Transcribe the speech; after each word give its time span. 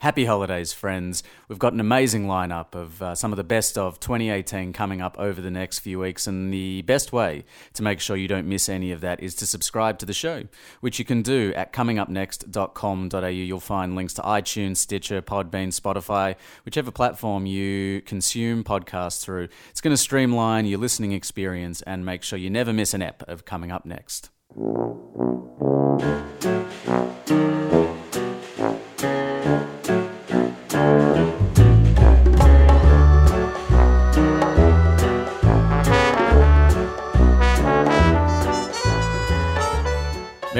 Happy 0.00 0.26
holidays, 0.26 0.72
friends. 0.72 1.24
We've 1.48 1.58
got 1.58 1.72
an 1.72 1.80
amazing 1.80 2.26
lineup 2.26 2.76
of 2.76 3.02
uh, 3.02 3.16
some 3.16 3.32
of 3.32 3.36
the 3.36 3.42
best 3.42 3.76
of 3.76 3.98
2018 3.98 4.72
coming 4.72 5.02
up 5.02 5.18
over 5.18 5.40
the 5.40 5.50
next 5.50 5.80
few 5.80 5.98
weeks, 5.98 6.28
and 6.28 6.52
the 6.52 6.82
best 6.82 7.12
way 7.12 7.44
to 7.74 7.82
make 7.82 7.98
sure 7.98 8.16
you 8.16 8.28
don't 8.28 8.46
miss 8.46 8.68
any 8.68 8.92
of 8.92 9.00
that 9.00 9.20
is 9.20 9.34
to 9.34 9.46
subscribe 9.46 9.98
to 9.98 10.06
the 10.06 10.12
show, 10.12 10.44
which 10.80 11.00
you 11.00 11.04
can 11.04 11.22
do 11.22 11.52
at 11.56 11.72
comingupnext.com.au. 11.72 13.26
You'll 13.26 13.58
find 13.58 13.96
links 13.96 14.14
to 14.14 14.22
iTunes, 14.22 14.76
Stitcher, 14.76 15.20
Podbean, 15.20 15.74
Spotify, 15.76 16.36
whichever 16.64 16.92
platform 16.92 17.44
you 17.44 18.00
consume 18.02 18.62
podcasts 18.62 19.20
through. 19.20 19.48
It's 19.70 19.80
going 19.80 19.92
to 19.92 20.00
streamline 20.00 20.66
your 20.66 20.78
listening 20.78 21.10
experience 21.10 21.82
and 21.82 22.06
make 22.06 22.22
sure 22.22 22.38
you 22.38 22.50
never 22.50 22.72
miss 22.72 22.94
an 22.94 23.02
ep 23.02 23.24
of 23.26 23.44
Coming 23.44 23.72
Up 23.72 23.84
Next. 23.84 24.30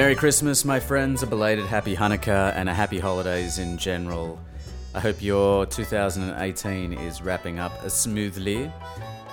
Merry 0.09 0.17
Christmas, 0.17 0.65
my 0.65 0.81
friends, 0.81 1.23
a 1.23 1.27
belated 1.27 1.67
happy 1.67 1.95
Hanukkah, 1.95 2.55
and 2.57 2.67
a 2.67 2.73
happy 2.73 2.99
holidays 2.99 3.59
in 3.59 3.77
general. 3.77 4.41
I 4.95 5.01
hope 5.01 5.21
your 5.21 5.67
2018 5.67 6.95
is 6.95 7.21
wrapping 7.21 7.59
up 7.59 7.91
smoothly 7.91 8.73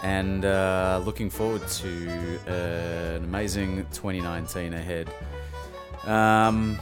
and 0.03 0.43
uh, 0.43 1.01
looking 1.05 1.29
forward 1.29 1.65
to 1.65 2.39
uh, 2.49 3.15
an 3.15 3.23
amazing 3.23 3.85
2019 3.93 4.73
ahead. 4.73 5.09
Um, 6.03 6.77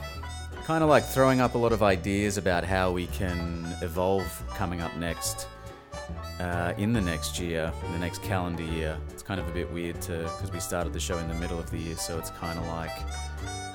kind 0.63 0.83
of 0.83 0.89
like 0.89 1.05
throwing 1.05 1.39
up 1.39 1.53
a 1.53 1.59
lot 1.59 1.71
of 1.71 1.83
ideas 1.83 2.39
about 2.39 2.63
how 2.63 2.89
we 2.89 3.05
can 3.05 3.77
evolve 3.83 4.25
coming 4.55 4.81
up 4.81 4.97
next 4.97 5.47
uh, 6.39 6.73
in 6.79 6.93
the 6.93 7.01
next 7.01 7.39
year, 7.39 7.71
in 7.85 7.91
the 7.91 7.99
next 7.99 8.23
calendar 8.23 8.63
year. 8.63 8.97
It's 9.11 9.21
kind 9.21 9.39
of 9.39 9.47
a 9.47 9.51
bit 9.51 9.71
weird 9.71 10.01
to 10.01 10.23
because 10.23 10.51
we 10.51 10.59
started 10.59 10.93
the 10.93 10.99
show 10.99 11.19
in 11.19 11.27
the 11.27 11.35
middle 11.35 11.59
of 11.59 11.69
the 11.69 11.77
year, 11.77 11.95
so 11.95 12.17
it's 12.17 12.31
kind 12.31 12.57
of 12.57 12.65
like 12.69 12.91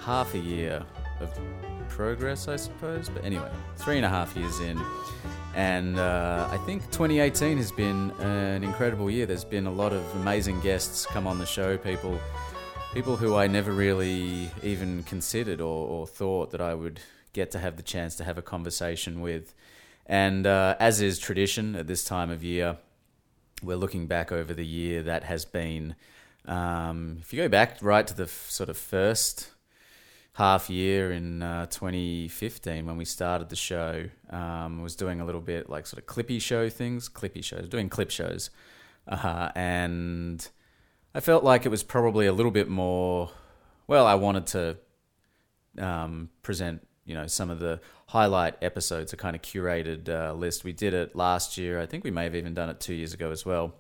half 0.09 0.33
a 0.33 0.39
year 0.39 0.83
of 1.20 1.39
progress, 1.91 2.48
I 2.48 2.56
suppose. 2.56 3.11
But 3.11 3.27
anyway, 3.27 3.51
three 3.77 3.98
and 3.98 4.06
a 4.06 4.09
half 4.09 4.34
years 4.34 4.59
in. 4.59 4.81
And 5.55 5.98
uh, 5.98 6.48
I 6.50 6.56
think 6.65 6.83
2018 6.84 7.59
has 7.59 7.70
been 7.70 8.11
an 8.20 8.65
incredible 8.65 9.11
year. 9.11 9.27
There's 9.27 9.45
been 9.45 9.67
a 9.67 9.70
lot 9.70 9.92
of 9.92 10.03
amazing 10.17 10.61
guests 10.61 11.05
come 11.05 11.27
on 11.27 11.39
the 11.39 11.45
show, 11.45 11.77
people 11.77 12.19
people 12.95 13.17
who 13.17 13.37
I 13.37 13.48
never 13.48 13.70
really 13.70 14.50
even 14.62 15.03
considered 15.03 15.61
or, 15.61 15.87
or 15.87 16.06
thought 16.06 16.53
that 16.53 16.62
I 16.62 16.72
would 16.72 17.00
get 17.34 17.50
to 17.50 17.59
have 17.59 17.77
the 17.77 17.83
chance 17.83 18.15
to 18.17 18.25
have 18.25 18.39
a 18.39 18.43
conversation 18.43 19.20
with. 19.20 19.55
And 20.06 20.47
uh, 20.47 20.77
as 20.81 21.03
is 21.03 21.19
tradition 21.19 21.77
at 21.77 21.87
this 21.87 22.03
time 22.03 22.31
of 22.31 22.43
year, 22.43 22.78
we're 23.62 23.77
looking 23.77 24.06
back 24.06 24.33
over 24.33 24.55
the 24.55 24.65
year 24.65 25.03
that 25.03 25.25
has 25.25 25.45
been. 25.45 25.97
Um, 26.47 27.19
if 27.20 27.31
you 27.34 27.43
go 27.43 27.48
back 27.50 27.77
right 27.83 28.06
to 28.06 28.17
the 28.17 28.22
f- 28.22 28.47
sort 28.48 28.70
of 28.70 28.78
first 28.78 29.50
half 30.39 30.70
year 30.70 31.11
in 31.11 31.42
uh, 31.42 31.67
2015 31.67 32.86
when 32.86 32.97
we 32.97 33.05
started 33.05 33.48
the 33.48 33.56
show. 33.56 34.05
Um, 34.31 34.83
was 34.84 34.94
doing 34.94 35.20
a 35.20 35.25
little 35.25 35.41
bit 35.41 35.69
like 35.69 35.84
sort 35.84 36.00
of 36.00 36.06
clippy 36.06 36.41
show 36.41 36.69
things, 36.69 37.08
clippy 37.08 37.42
shows, 37.42 37.69
doing 37.69 37.89
clip 37.89 38.08
shows, 38.08 38.50
uh, 39.09 39.50
and 39.56 40.48
I 41.12 41.19
felt 41.19 41.42
like 41.42 41.66
it 41.66 41.70
was 41.70 41.83
probably 41.83 42.27
a 42.27 42.33
little 42.33 42.53
bit 42.53 42.69
more. 42.69 43.31
Well, 43.89 44.06
I 44.06 44.14
wanted 44.14 44.47
to 44.48 44.77
um, 45.77 46.31
present, 46.42 46.86
you 47.05 47.14
know, 47.14 47.27
some 47.27 47.50
of 47.50 47.59
the 47.59 47.81
highlight 48.06 48.62
episodes, 48.62 49.12
a 49.12 49.16
kind 49.16 49.34
of 49.34 49.42
curated 49.42 50.09
uh, 50.09 50.34
list. 50.34 50.62
We 50.62 50.72
did 50.72 50.94
it 50.94 51.16
last 51.16 51.59
year. 51.59 51.81
I 51.81 51.86
think 51.86 52.05
we 52.05 52.12
may 52.12 52.22
have 52.22 52.36
even 52.36 52.55
done 52.55 52.70
it 52.70 52.78
two 52.78 52.94
years 52.94 53.12
ago 53.12 53.33
as 53.33 53.44
well. 53.44 53.75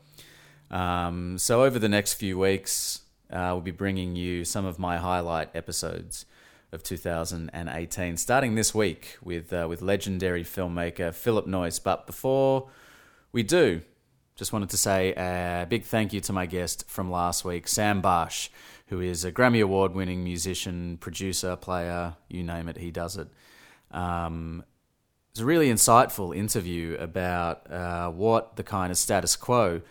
Um, 0.72 1.38
so 1.38 1.62
over 1.62 1.78
the 1.78 1.88
next 1.88 2.14
few 2.14 2.36
weeks, 2.36 3.02
uh, 3.30 3.50
we'll 3.52 3.60
be 3.60 3.70
bringing 3.70 4.16
you 4.16 4.44
some 4.44 4.64
of 4.64 4.80
my 4.80 4.96
highlight 4.96 5.54
episodes 5.54 6.26
of 6.72 6.82
2018, 6.82 8.16
starting 8.16 8.54
this 8.54 8.74
week 8.74 9.16
with 9.22 9.52
uh, 9.52 9.66
with 9.68 9.82
legendary 9.82 10.44
filmmaker 10.44 11.14
Philip 11.14 11.46
Noyce. 11.46 11.82
But 11.82 12.06
before 12.06 12.68
we 13.32 13.42
do, 13.42 13.82
just 14.36 14.52
wanted 14.52 14.70
to 14.70 14.76
say 14.76 15.12
a 15.14 15.66
big 15.68 15.84
thank 15.84 16.12
you 16.12 16.20
to 16.20 16.32
my 16.32 16.46
guest 16.46 16.88
from 16.88 17.10
last 17.10 17.44
week, 17.44 17.66
Sam 17.66 18.00
Barsh, 18.02 18.50
who 18.86 19.00
is 19.00 19.24
a 19.24 19.32
Grammy 19.32 19.62
Award 19.62 19.94
winning 19.94 20.22
musician, 20.22 20.98
producer, 20.98 21.56
player, 21.56 22.16
you 22.28 22.42
name 22.42 22.68
it, 22.68 22.76
he 22.76 22.90
does 22.90 23.16
it. 23.16 23.28
Um, 23.90 24.64
it's 25.30 25.40
a 25.40 25.44
really 25.44 25.68
insightful 25.68 26.36
interview 26.36 26.96
about 26.98 27.70
uh, 27.70 28.10
what 28.10 28.56
the 28.56 28.62
kind 28.62 28.90
of 28.90 28.98
status 28.98 29.36
quo 29.36 29.82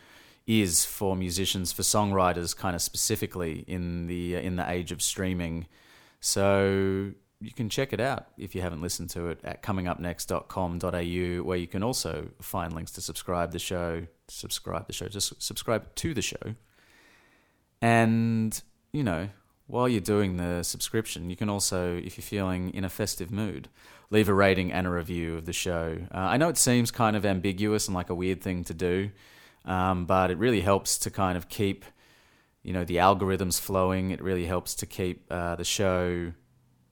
is 0.45 0.85
for 0.85 1.15
musicians, 1.15 1.71
for 1.71 1.81
songwriters, 1.81 2.55
kind 2.55 2.75
of 2.75 2.81
specifically 2.81 3.65
in 3.67 4.07
the 4.07 4.35
in 4.35 4.55
the 4.55 4.69
age 4.69 4.91
of 4.91 5.01
streaming 5.01 5.67
so 6.19 7.11
you 7.39 7.51
can 7.51 7.69
check 7.69 7.93
it 7.93 7.99
out 7.99 8.27
if 8.37 8.55
you 8.55 8.61
haven't 8.61 8.81
listened 8.81 9.09
to 9.11 9.27
it 9.27 9.39
at 9.43 9.61
comingupnext.com.au, 9.61 11.43
where 11.43 11.57
you 11.57 11.67
can 11.67 11.83
also 11.83 12.29
find 12.41 12.73
links 12.73 12.91
to 12.91 13.01
subscribe 13.01 13.51
the 13.51 13.59
show, 13.59 14.07
subscribe 14.27 14.87
the 14.87 14.93
show, 14.93 15.07
just 15.07 15.41
subscribe 15.41 15.93
to 15.95 16.13
the 16.13 16.21
show. 16.21 16.55
And, 17.81 18.59
you 18.91 19.03
know, 19.03 19.29
while 19.67 19.87
you're 19.87 20.01
doing 20.01 20.37
the 20.37 20.63
subscription, 20.63 21.29
you 21.29 21.35
can 21.35 21.49
also, 21.49 21.95
if 21.97 22.17
you're 22.17 22.23
feeling 22.23 22.73
in 22.73 22.83
a 22.83 22.89
festive 22.89 23.31
mood, 23.31 23.69
leave 24.09 24.29
a 24.29 24.33
rating 24.33 24.71
and 24.71 24.87
a 24.87 24.89
review 24.89 25.35
of 25.35 25.45
the 25.45 25.53
show. 25.53 25.97
Uh, 26.11 26.17
I 26.17 26.37
know 26.37 26.49
it 26.49 26.57
seems 26.57 26.89
kind 26.89 27.15
of 27.15 27.25
ambiguous 27.25 27.87
and 27.87 27.93
like 27.93 28.09
a 28.09 28.15
weird 28.15 28.41
thing 28.41 28.63
to 28.63 28.73
do, 28.73 29.11
um, 29.65 30.05
but 30.05 30.31
it 30.31 30.37
really 30.37 30.61
helps 30.61 30.97
to 30.99 31.11
kind 31.11 31.37
of 31.37 31.49
keep 31.49 31.85
you 32.67 32.73
know 32.73 32.83
the 32.83 32.97
algorithms 32.97 33.59
flowing. 33.61 34.11
It 34.11 34.21
really 34.21 34.45
helps 34.45 34.75
to 34.75 34.85
keep 34.85 35.25
uh, 35.31 35.55
the 35.55 35.63
show 35.63 36.33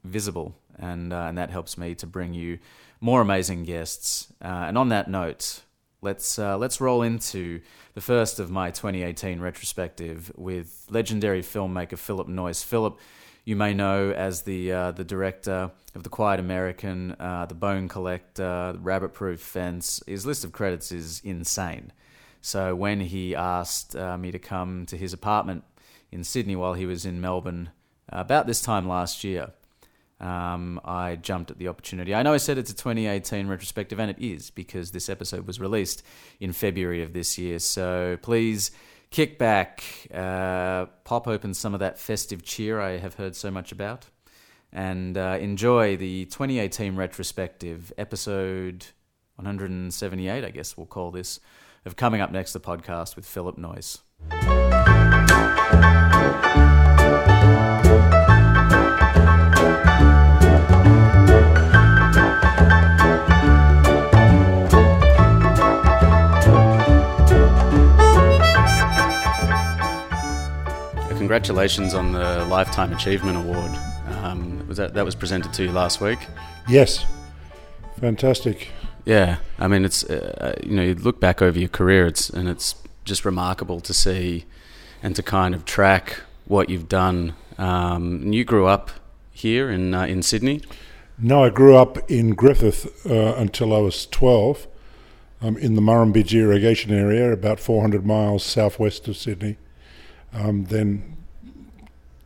visible, 0.06 0.56
and 0.80 1.12
uh, 1.12 1.26
and 1.28 1.38
that 1.38 1.50
helps 1.50 1.78
me 1.78 1.94
to 1.96 2.08
bring 2.08 2.34
you 2.34 2.60
more 3.02 3.20
amazing 3.20 3.66
guests. 3.66 4.32
Uh, 4.42 4.68
and 4.68 4.78
on 4.78 4.88
that 4.90 5.10
note, 5.10 5.64
let's 6.02 6.40
uh, 6.40 6.58
let's 6.58 6.80
roll 6.80 7.02
into 7.02 7.60
the 7.94 8.00
first 8.00 8.40
of 8.40 8.50
my 8.50 8.72
2018 8.72 9.42
retrospective 9.42 10.32
with 10.38 10.88
legendary 10.90 11.42
filmmaker 11.42 11.98
Philip 11.98 12.30
Noyce. 12.30 12.64
Philip, 12.64 12.98
you 13.44 13.58
may 13.58 13.74
know 13.74 14.12
as 14.12 14.44
the 14.44 14.72
uh, 14.72 14.92
the 14.92 15.04
director 15.04 15.72
of 15.94 16.04
The 16.04 16.10
Quiet 16.10 16.40
American, 16.40 17.18
uh, 17.20 17.48
The 17.48 17.54
Bone 17.54 17.90
Collector, 17.90 18.72
The 18.74 18.80
Rabbit 18.80 19.14
Proof 19.14 19.42
Fence. 19.42 20.02
His 20.08 20.26
list 20.26 20.46
of 20.46 20.54
credits 20.54 20.94
is 20.94 21.20
insane. 21.26 21.92
So 22.46 22.76
when 22.76 23.00
he 23.00 23.34
asked 23.34 23.96
uh, 23.96 24.20
me 24.20 24.32
to 24.32 24.38
come 24.38 24.86
to 24.86 24.98
his 24.98 25.14
apartment 25.14 25.64
in 26.12 26.24
Sydney 26.24 26.56
while 26.56 26.76
he 26.76 26.86
was 26.86 27.04
in 27.04 27.20
Melbourne 27.20 27.72
uh, 28.14 28.18
about 28.20 28.46
this 28.46 28.62
time 28.62 28.88
last 28.88 29.24
year, 29.24 29.54
um, 30.20 30.80
I 30.86 31.16
jumped 31.16 31.50
at 31.50 31.58
the 31.58 31.68
opportunity. 31.68 32.14
I 32.14 32.22
know 32.22 32.34
I 32.34 32.38
said 32.38 32.60
it's 32.60 32.70
a 32.70 32.76
2018 32.76 33.48
retrospective, 33.48 34.00
and 34.00 34.12
it 34.12 34.20
is 34.20 34.52
because 34.52 34.92
this 34.92 35.10
episode 35.10 35.48
was 35.48 35.60
released 35.60 36.04
in 36.40 36.54
February 36.54 37.02
of 37.02 37.14
this 37.14 37.36
year. 37.40 37.58
So 37.58 38.20
please 38.22 38.70
kick 39.10 39.40
back, 39.40 39.84
uh, 40.14 40.86
pop 41.04 41.28
open 41.28 41.56
some 41.56 41.74
of 41.74 41.80
that 41.80 41.98
festive 41.98 42.44
cheer 42.44 42.80
I 42.80 43.00
have 43.00 43.16
heard 43.16 43.36
so 43.36 43.50
much 43.50 43.72
about, 43.72 44.06
and 44.72 45.18
uh, 45.18 45.40
enjoy 45.42 45.98
the 45.98 46.26
2018 46.26 46.96
retrospective 46.96 47.92
episode 47.98 48.86
178, 49.38 50.46
I 50.46 50.50
guess 50.52 50.78
we'll 50.78 50.86
call 50.86 51.10
this 51.10 51.40
of 51.86 51.96
Coming 51.96 52.22
Up 52.22 52.32
Next, 52.32 52.54
the 52.54 52.60
podcast 52.60 53.16
with 53.16 53.26
Philip 53.26 53.58
Noyce. 53.58 54.00
Congratulations 71.18 71.94
on 71.94 72.12
the 72.12 72.46
Lifetime 72.46 72.94
Achievement 72.94 73.38
Award. 73.38 73.72
Um, 74.24 74.66
was 74.68 74.78
that 74.78 74.94
that 74.94 75.04
was 75.04 75.16
presented 75.16 75.54
to 75.54 75.64
you 75.64 75.72
last 75.72 76.00
week? 76.00 76.20
Yes, 76.68 77.06
fantastic. 78.00 78.70
Yeah, 79.06 79.38
I 79.60 79.68
mean, 79.68 79.86
it's 79.86 80.04
uh, 80.04 80.60
you 80.64 80.76
know, 80.76 80.82
you 80.82 80.96
look 80.96 81.20
back 81.20 81.42
over 81.42 81.60
your 81.60 81.70
career, 81.70 82.08
it's 82.08 82.30
and 82.30 82.50
it's 82.50 82.76
just 83.04 83.24
remarkable 83.24 83.80
to 83.82 83.94
see 83.94 84.46
and 85.04 85.16
to 85.16 85.22
kind 85.22 85.54
of 85.54 85.64
track 85.64 86.22
what 86.46 86.70
you've 86.70 86.90
done. 86.90 87.36
Um, 87.60 88.34
you 88.34 88.44
grew 88.44 88.66
up 88.66 88.90
here 89.32 89.70
in 89.70 89.94
uh, 89.94 90.06
in 90.06 90.24
Sydney. 90.24 90.62
No, 91.20 91.44
I 91.44 91.50
grew 91.50 91.78
up 91.78 92.10
in 92.10 92.32
Griffith 92.32 93.06
uh, 93.06 93.36
until 93.36 93.74
I 93.74 93.80
was 93.80 94.08
twelve, 94.08 94.68
um, 95.40 95.56
in 95.58 95.76
the 95.76 95.82
Murrumbidgee 95.82 96.42
irrigation 96.42 96.92
area, 96.92 97.32
about 97.32 97.60
four 97.60 97.82
hundred 97.82 98.06
miles 98.08 98.44
southwest 98.44 99.08
of 99.08 99.16
Sydney. 99.16 99.58
Um, 100.34 100.66
then, 100.66 101.16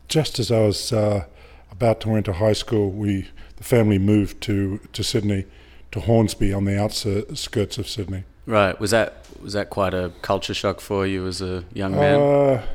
just 0.08 0.40
as 0.40 0.50
I 0.50 0.62
was 0.62 0.94
uh, 0.94 1.26
about 1.70 2.00
to 2.02 2.16
enter 2.16 2.32
high 2.34 2.54
school, 2.54 2.90
we 2.90 3.28
the 3.58 3.66
family 3.66 4.00
moved 4.00 4.40
to 4.44 4.80
to 4.94 5.04
Sydney 5.04 5.46
to 5.92 6.00
Hornsby 6.02 6.54
on 6.54 6.66
the 6.66 6.80
outskirts 6.80 7.78
of 7.78 7.88
Sydney. 7.88 8.24
Right. 8.46 8.80
Was 8.80 8.92
that 8.92 9.26
was 9.42 9.54
that 9.54 9.70
quite 9.70 9.94
a 9.94 10.12
culture 10.22 10.54
shock 10.54 10.82
for 10.82 11.06
you 11.06 11.28
as 11.28 11.42
a 11.42 11.64
young 11.74 11.92
man? 11.92 12.20
Uh, 12.20 12.66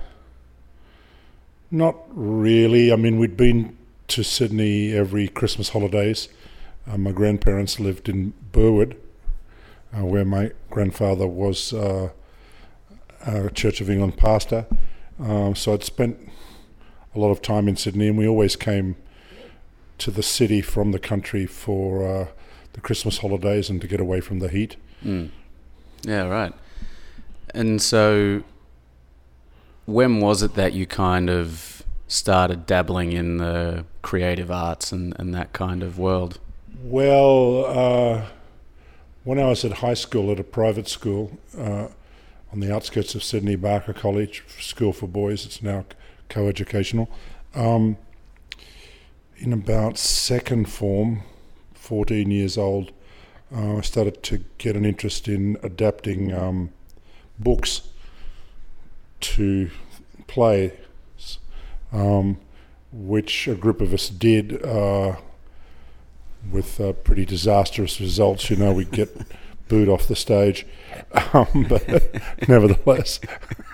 not 1.70 1.96
really. 2.08 2.92
I 2.92 2.96
mean, 2.96 3.18
we'd 3.18 3.36
been 3.36 3.76
to 4.08 4.22
Sydney 4.22 4.92
every 4.92 5.28
Christmas 5.28 5.70
holidays. 5.70 6.28
Uh, 6.86 6.98
my 6.98 7.12
grandparents 7.12 7.80
lived 7.80 8.08
in 8.08 8.34
Burwood, 8.52 8.96
uh, 9.96 10.04
where 10.04 10.24
my 10.24 10.52
grandfather 10.70 11.26
was 11.26 11.72
uh, 11.72 12.10
a 13.26 13.50
Church 13.50 13.80
of 13.80 13.88
England 13.90 14.16
pastor. 14.16 14.66
Um, 15.18 15.54
so 15.54 15.72
I'd 15.72 15.84
spent 15.84 16.30
a 17.14 17.18
lot 17.18 17.30
of 17.30 17.40
time 17.40 17.68
in 17.68 17.76
Sydney, 17.76 18.08
and 18.08 18.18
we 18.18 18.28
always 18.28 18.56
came 18.56 18.96
to 19.98 20.10
the 20.10 20.22
city 20.22 20.60
from 20.60 20.92
the 20.92 20.98
country 20.98 21.46
for 21.46 22.06
uh, 22.06 22.26
the 22.74 22.80
Christmas 22.80 23.18
holidays 23.18 23.70
and 23.70 23.80
to 23.80 23.86
get 23.88 24.00
away 24.00 24.20
from 24.20 24.38
the 24.40 24.48
heat. 24.48 24.76
Mm. 25.02 25.30
Yeah, 26.02 26.26
right. 26.26 26.52
And 27.54 27.80
so, 27.80 28.42
when 29.86 30.20
was 30.20 30.42
it 30.42 30.54
that 30.54 30.72
you 30.74 30.86
kind 30.86 31.30
of 31.30 31.82
started 32.08 32.66
dabbling 32.66 33.12
in 33.12 33.38
the 33.38 33.84
creative 34.02 34.50
arts 34.50 34.92
and, 34.92 35.14
and 35.18 35.34
that 35.34 35.52
kind 35.52 35.82
of 35.82 35.98
world? 35.98 36.38
Well, 36.82 37.64
uh, 37.64 38.26
when 39.22 39.38
I 39.38 39.46
was 39.46 39.64
at 39.64 39.72
high 39.74 39.94
school 39.94 40.30
at 40.30 40.38
a 40.38 40.44
private 40.44 40.88
school 40.88 41.38
uh, 41.56 41.88
on 42.52 42.60
the 42.60 42.74
outskirts 42.74 43.14
of 43.14 43.22
Sydney, 43.22 43.56
Barker 43.56 43.92
College, 43.92 44.44
school 44.60 44.92
for 44.92 45.06
boys, 45.06 45.46
it's 45.46 45.62
now 45.62 45.84
co 46.28 46.48
educational. 46.48 47.08
Um, 47.54 47.96
in 49.36 49.52
about 49.52 49.96
second 49.98 50.68
form, 50.68 51.22
14 51.84 52.30
years 52.30 52.56
old, 52.56 52.92
uh, 53.54 53.76
I 53.76 53.80
started 53.82 54.22
to 54.24 54.42
get 54.56 54.74
an 54.74 54.86
interest 54.86 55.28
in 55.28 55.58
adapting 55.62 56.32
um, 56.32 56.70
books 57.38 57.82
to 59.20 59.70
plays, 60.26 60.72
um, 61.92 62.40
which 62.90 63.46
a 63.46 63.54
group 63.54 63.82
of 63.82 63.92
us 63.92 64.08
did 64.08 64.64
uh, 64.64 65.16
with 66.50 66.80
uh, 66.80 66.94
pretty 66.94 67.26
disastrous 67.26 68.00
results. 68.00 68.48
You 68.48 68.56
know, 68.56 68.72
we 68.72 68.86
get 68.86 69.14
booed 69.68 69.90
off 69.90 70.08
the 70.08 70.16
stage, 70.16 70.66
um, 71.34 71.66
but 71.68 71.86
nevertheless, 72.48 73.20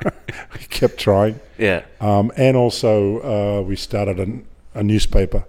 we 0.05 0.67
kept 0.69 0.99
trying. 0.99 1.39
Yeah. 1.59 1.85
Um, 2.01 2.33
and 2.37 2.57
also, 2.57 3.21
uh, 3.21 3.63
we 3.63 3.77
started 3.77 4.19
an, 4.19 4.47
a 4.75 4.83
newspaper, 4.83 5.45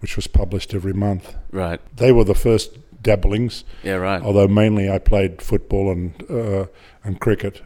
which 0.00 0.16
was 0.16 0.26
published 0.26 0.74
every 0.74 0.92
month. 0.92 1.34
Right. 1.50 1.80
They 1.96 2.12
were 2.12 2.24
the 2.24 2.34
first 2.34 2.78
dabblings. 3.02 3.64
Yeah, 3.82 3.94
right. 3.94 4.22
Although 4.22 4.48
mainly 4.48 4.90
I 4.90 4.98
played 4.98 5.40
football 5.42 5.90
and 5.90 6.30
uh, 6.30 6.66
and 7.04 7.20
cricket. 7.20 7.62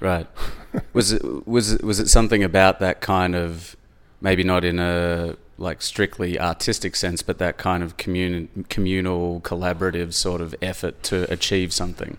Right. 0.00 0.26
was 0.92 1.12
it 1.12 1.46
was 1.46 1.72
it, 1.72 1.82
was 1.82 2.00
it 2.00 2.08
something 2.08 2.42
about 2.42 2.80
that 2.80 3.00
kind 3.00 3.34
of 3.34 3.76
maybe 4.20 4.42
not 4.42 4.64
in 4.64 4.78
a 4.78 5.36
like 5.58 5.82
strictly 5.82 6.38
artistic 6.38 6.96
sense, 6.96 7.22
but 7.22 7.38
that 7.38 7.58
kind 7.58 7.82
of 7.82 7.96
commun- 7.96 8.66
communal, 8.68 9.40
collaborative 9.40 10.12
sort 10.12 10.40
of 10.40 10.54
effort 10.60 11.02
to 11.04 11.30
achieve 11.32 11.72
something? 11.72 12.16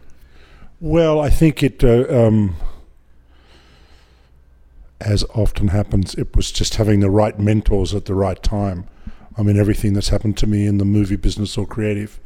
Well, 0.80 1.20
I 1.20 1.30
think 1.30 1.64
it, 1.64 1.84
uh, 1.84 2.06
um, 2.10 2.56
as 5.02 5.24
often 5.34 5.70
happens, 5.70 6.16
it 6.16 6.36
was 6.36 6.52
just 6.52 6.76
having 6.76 7.00
the 7.00 7.10
right 7.10 7.38
mentors 7.40 7.94
at 7.94 8.06
the 8.06 8.16
right 8.16 8.42
time. 8.42 8.88
I 9.38 9.44
mean, 9.44 9.58
everything 9.58 9.94
that's 9.94 10.10
happened 10.10 10.38
to 10.38 10.48
me 10.48 10.66
in 10.66 10.78
the 10.78 10.86
movie 10.86 11.18
business 11.18 11.58
or 11.58 11.66
creative 11.66 12.20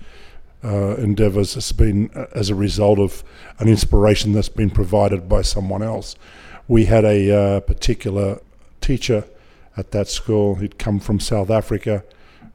uh, 0.64 0.96
endeavors 0.96 1.54
has 1.54 1.72
been 1.72 2.12
uh, 2.16 2.26
as 2.34 2.50
a 2.50 2.56
result 2.56 3.00
of 3.00 3.24
an 3.60 3.68
inspiration 3.68 4.34
that's 4.34 4.50
been 4.50 4.70
provided 4.70 5.30
by 5.30 5.42
someone 5.42 5.82
else. 5.82 6.16
We 6.68 6.86
had 6.86 7.06
a 7.06 7.32
uh, 7.32 7.60
particular 7.62 8.40
teacher 8.82 9.24
at 9.78 9.92
that 9.92 10.08
school. 10.08 10.56
He'd 10.56 10.78
come 10.78 11.00
from 11.00 11.20
South 11.20 11.50
Africa 11.50 12.04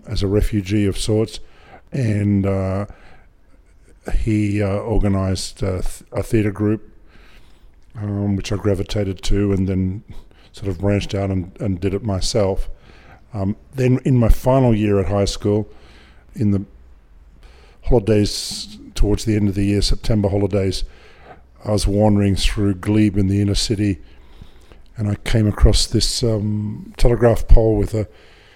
as 0.06 0.22
a 0.22 0.26
refugee 0.26 0.86
of 0.86 0.98
sorts, 0.98 1.40
and 1.90 2.46
uh, 2.46 2.86
he 4.18 4.62
uh, 4.62 4.68
organised 4.68 5.62
a, 5.62 5.80
th- 5.80 6.02
a 6.12 6.22
theatre 6.22 6.52
group, 6.52 6.92
um, 7.96 8.36
which 8.36 8.52
I 8.52 8.56
gravitated 8.56 9.22
to, 9.22 9.52
and 9.52 9.66
then 9.66 10.04
sort 10.52 10.68
of 10.68 10.78
branched 10.78 11.14
out 11.14 11.30
and, 11.30 11.56
and 11.60 11.80
did 11.80 11.94
it 11.94 12.04
myself. 12.04 12.68
Um, 13.34 13.56
then, 13.74 13.98
in 14.04 14.16
my 14.16 14.28
final 14.30 14.74
year 14.74 14.98
at 15.00 15.08
high 15.08 15.26
school, 15.26 15.68
in 16.34 16.52
the 16.52 16.64
holidays 17.82 18.78
towards 18.94 19.26
the 19.26 19.36
end 19.36 19.48
of 19.48 19.54
the 19.54 19.64
year, 19.64 19.82
September 19.82 20.30
holidays, 20.30 20.84
I 21.64 21.72
was 21.72 21.86
wandering 21.86 22.36
through 22.36 22.76
Glebe 22.76 23.18
in 23.18 23.26
the 23.28 23.42
inner 23.42 23.54
city 23.54 24.00
and 24.96 25.08
I 25.08 25.16
came 25.16 25.46
across 25.46 25.86
this 25.86 26.22
um, 26.22 26.92
telegraph 26.96 27.48
pole 27.48 27.76
with 27.76 27.94
a 27.94 28.08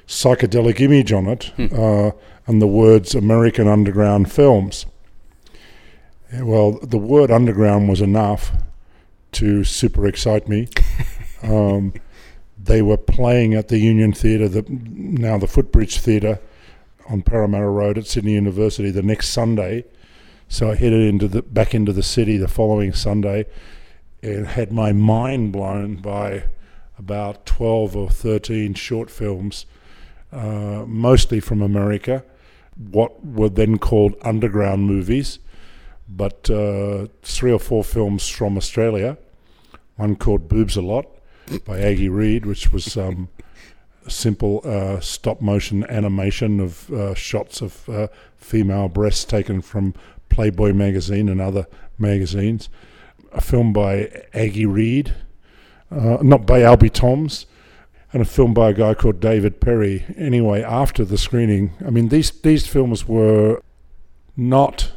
psychedelic 0.06 0.80
image 0.80 1.12
on 1.12 1.26
it 1.26 1.44
hmm. 1.56 1.66
uh, 1.72 2.10
and 2.46 2.62
the 2.62 2.66
words 2.66 3.14
American 3.14 3.66
Underground 3.66 4.30
Films. 4.32 4.86
Well, 6.32 6.78
the 6.82 6.98
word 6.98 7.30
underground 7.30 7.88
was 7.88 8.02
enough 8.02 8.52
to 9.32 9.64
super 9.64 10.06
excite 10.06 10.46
me. 10.46 10.68
um, 11.42 11.94
they 12.60 12.82
were 12.82 12.96
playing 12.96 13.54
at 13.54 13.68
the 13.68 13.78
Union 13.78 14.12
Theatre, 14.12 14.48
the, 14.48 14.64
now 14.68 15.38
the 15.38 15.46
Footbridge 15.46 15.98
Theatre, 15.98 16.40
on 17.08 17.22
Parramatta 17.22 17.68
Road 17.68 17.96
at 17.96 18.06
Sydney 18.06 18.32
University 18.32 18.90
the 18.90 19.02
next 19.02 19.30
Sunday. 19.30 19.84
So 20.48 20.70
I 20.70 20.74
headed 20.74 21.02
into 21.02 21.28
the 21.28 21.42
back 21.42 21.74
into 21.74 21.92
the 21.92 22.02
city 22.02 22.36
the 22.36 22.48
following 22.48 22.92
Sunday, 22.92 23.46
and 24.22 24.46
had 24.46 24.72
my 24.72 24.92
mind 24.92 25.52
blown 25.52 25.96
by 25.96 26.44
about 26.98 27.46
twelve 27.46 27.96
or 27.96 28.10
thirteen 28.10 28.74
short 28.74 29.10
films, 29.10 29.66
uh, 30.32 30.84
mostly 30.86 31.40
from 31.40 31.62
America, 31.62 32.24
what 32.76 33.24
were 33.24 33.50
then 33.50 33.78
called 33.78 34.14
underground 34.22 34.86
movies, 34.86 35.38
but 36.08 36.50
uh, 36.50 37.06
three 37.22 37.52
or 37.52 37.60
four 37.60 37.84
films 37.84 38.28
from 38.28 38.56
Australia. 38.56 39.16
One 39.96 40.16
called 40.16 40.48
Boobs 40.48 40.76
a 40.76 40.82
Lot 40.82 41.06
by 41.64 41.80
Aggy 41.80 42.08
Read, 42.08 42.46
which 42.46 42.72
was 42.72 42.96
um, 42.96 43.28
simple 44.06 44.60
uh, 44.64 45.00
stop 45.00 45.40
motion 45.40 45.84
animation 45.84 46.60
of 46.60 46.90
uh, 46.92 47.14
shots 47.14 47.60
of 47.60 47.88
uh, 47.88 48.08
female 48.36 48.88
breasts 48.88 49.24
taken 49.24 49.60
from 49.60 49.94
Playboy 50.28 50.72
magazine 50.72 51.28
and 51.28 51.40
other 51.40 51.66
magazines. 51.98 52.68
A 53.32 53.40
film 53.40 53.72
by 53.72 54.24
Aggy 54.34 54.66
Read, 54.66 55.14
uh, 55.90 56.18
not 56.22 56.46
by 56.46 56.60
Albie 56.60 56.92
Thoms, 56.92 57.46
and 58.12 58.22
a 58.22 58.24
film 58.24 58.54
by 58.54 58.70
a 58.70 58.74
guy 58.74 58.94
called 58.94 59.20
David 59.20 59.60
Perry. 59.60 60.04
Anyway, 60.16 60.62
after 60.62 61.04
the 61.04 61.18
screening, 61.18 61.72
I 61.86 61.90
mean, 61.90 62.08
these, 62.08 62.30
these 62.30 62.66
films 62.66 63.06
were 63.06 63.62
not 64.36 64.92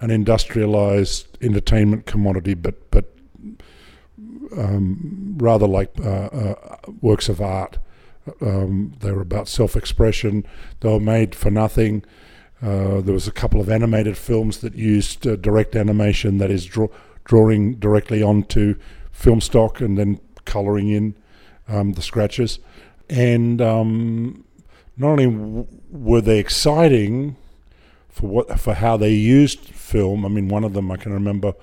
an 0.00 0.10
industrialized 0.10 1.38
entertainment 1.42 2.06
commodity, 2.06 2.54
but, 2.54 2.90
but 2.90 3.14
um, 4.56 5.34
rather 5.38 5.66
like 5.66 5.92
uh, 6.00 6.26
uh, 6.26 6.76
works 7.00 7.28
of 7.28 7.40
art. 7.40 7.78
Um, 8.40 8.94
they 9.00 9.10
were 9.10 9.22
about 9.22 9.48
self 9.48 9.76
expression. 9.76 10.46
They 10.80 10.88
were 10.88 11.00
made 11.00 11.34
for 11.34 11.50
nothing. 11.50 12.04
Uh, 12.62 13.00
there 13.00 13.14
was 13.14 13.26
a 13.26 13.32
couple 13.32 13.60
of 13.60 13.68
animated 13.68 14.16
films 14.16 14.58
that 14.58 14.76
used 14.76 15.26
uh, 15.26 15.34
direct 15.36 15.74
animation, 15.74 16.38
that 16.38 16.50
is, 16.50 16.64
draw, 16.64 16.86
drawing 17.24 17.74
directly 17.74 18.22
onto 18.22 18.76
film 19.10 19.40
stock 19.40 19.80
and 19.80 19.98
then 19.98 20.20
colouring 20.44 20.88
in 20.88 21.16
um, 21.66 21.92
the 21.94 22.02
scratches. 22.02 22.60
And 23.10 23.60
um, 23.60 24.44
not 24.96 25.10
only 25.10 25.26
w- 25.26 25.66
were 25.90 26.20
they 26.20 26.38
exciting 26.38 27.36
for 28.08 28.26
what 28.28 28.60
for 28.60 28.74
how 28.74 28.96
they 28.96 29.12
used 29.12 29.60
film. 29.60 30.24
I 30.24 30.28
mean, 30.28 30.48
one 30.48 30.64
of 30.64 30.74
them 30.74 30.90
I 30.90 30.96
can 30.96 31.12
remember 31.12 31.54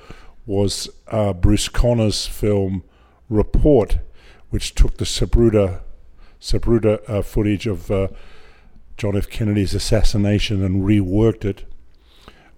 was 0.50 0.89
uh, 1.10 1.32
Bruce 1.32 1.70
Conner's 1.70 2.25
film 2.25 2.84
Report, 3.29 4.00
which 4.50 4.74
took 4.74 4.98
the 4.98 5.06
Sabruda, 5.06 5.82
Zapruder 6.41 7.08
uh, 7.08 7.22
footage 7.22 7.68
of 7.68 7.91
uh, 7.91 8.08
John 8.98 9.15
F. 9.15 9.29
Kennedy's 9.29 9.75
assassination 9.75 10.63
and 10.63 10.84
reworked 10.84 11.46
it. 11.46 11.65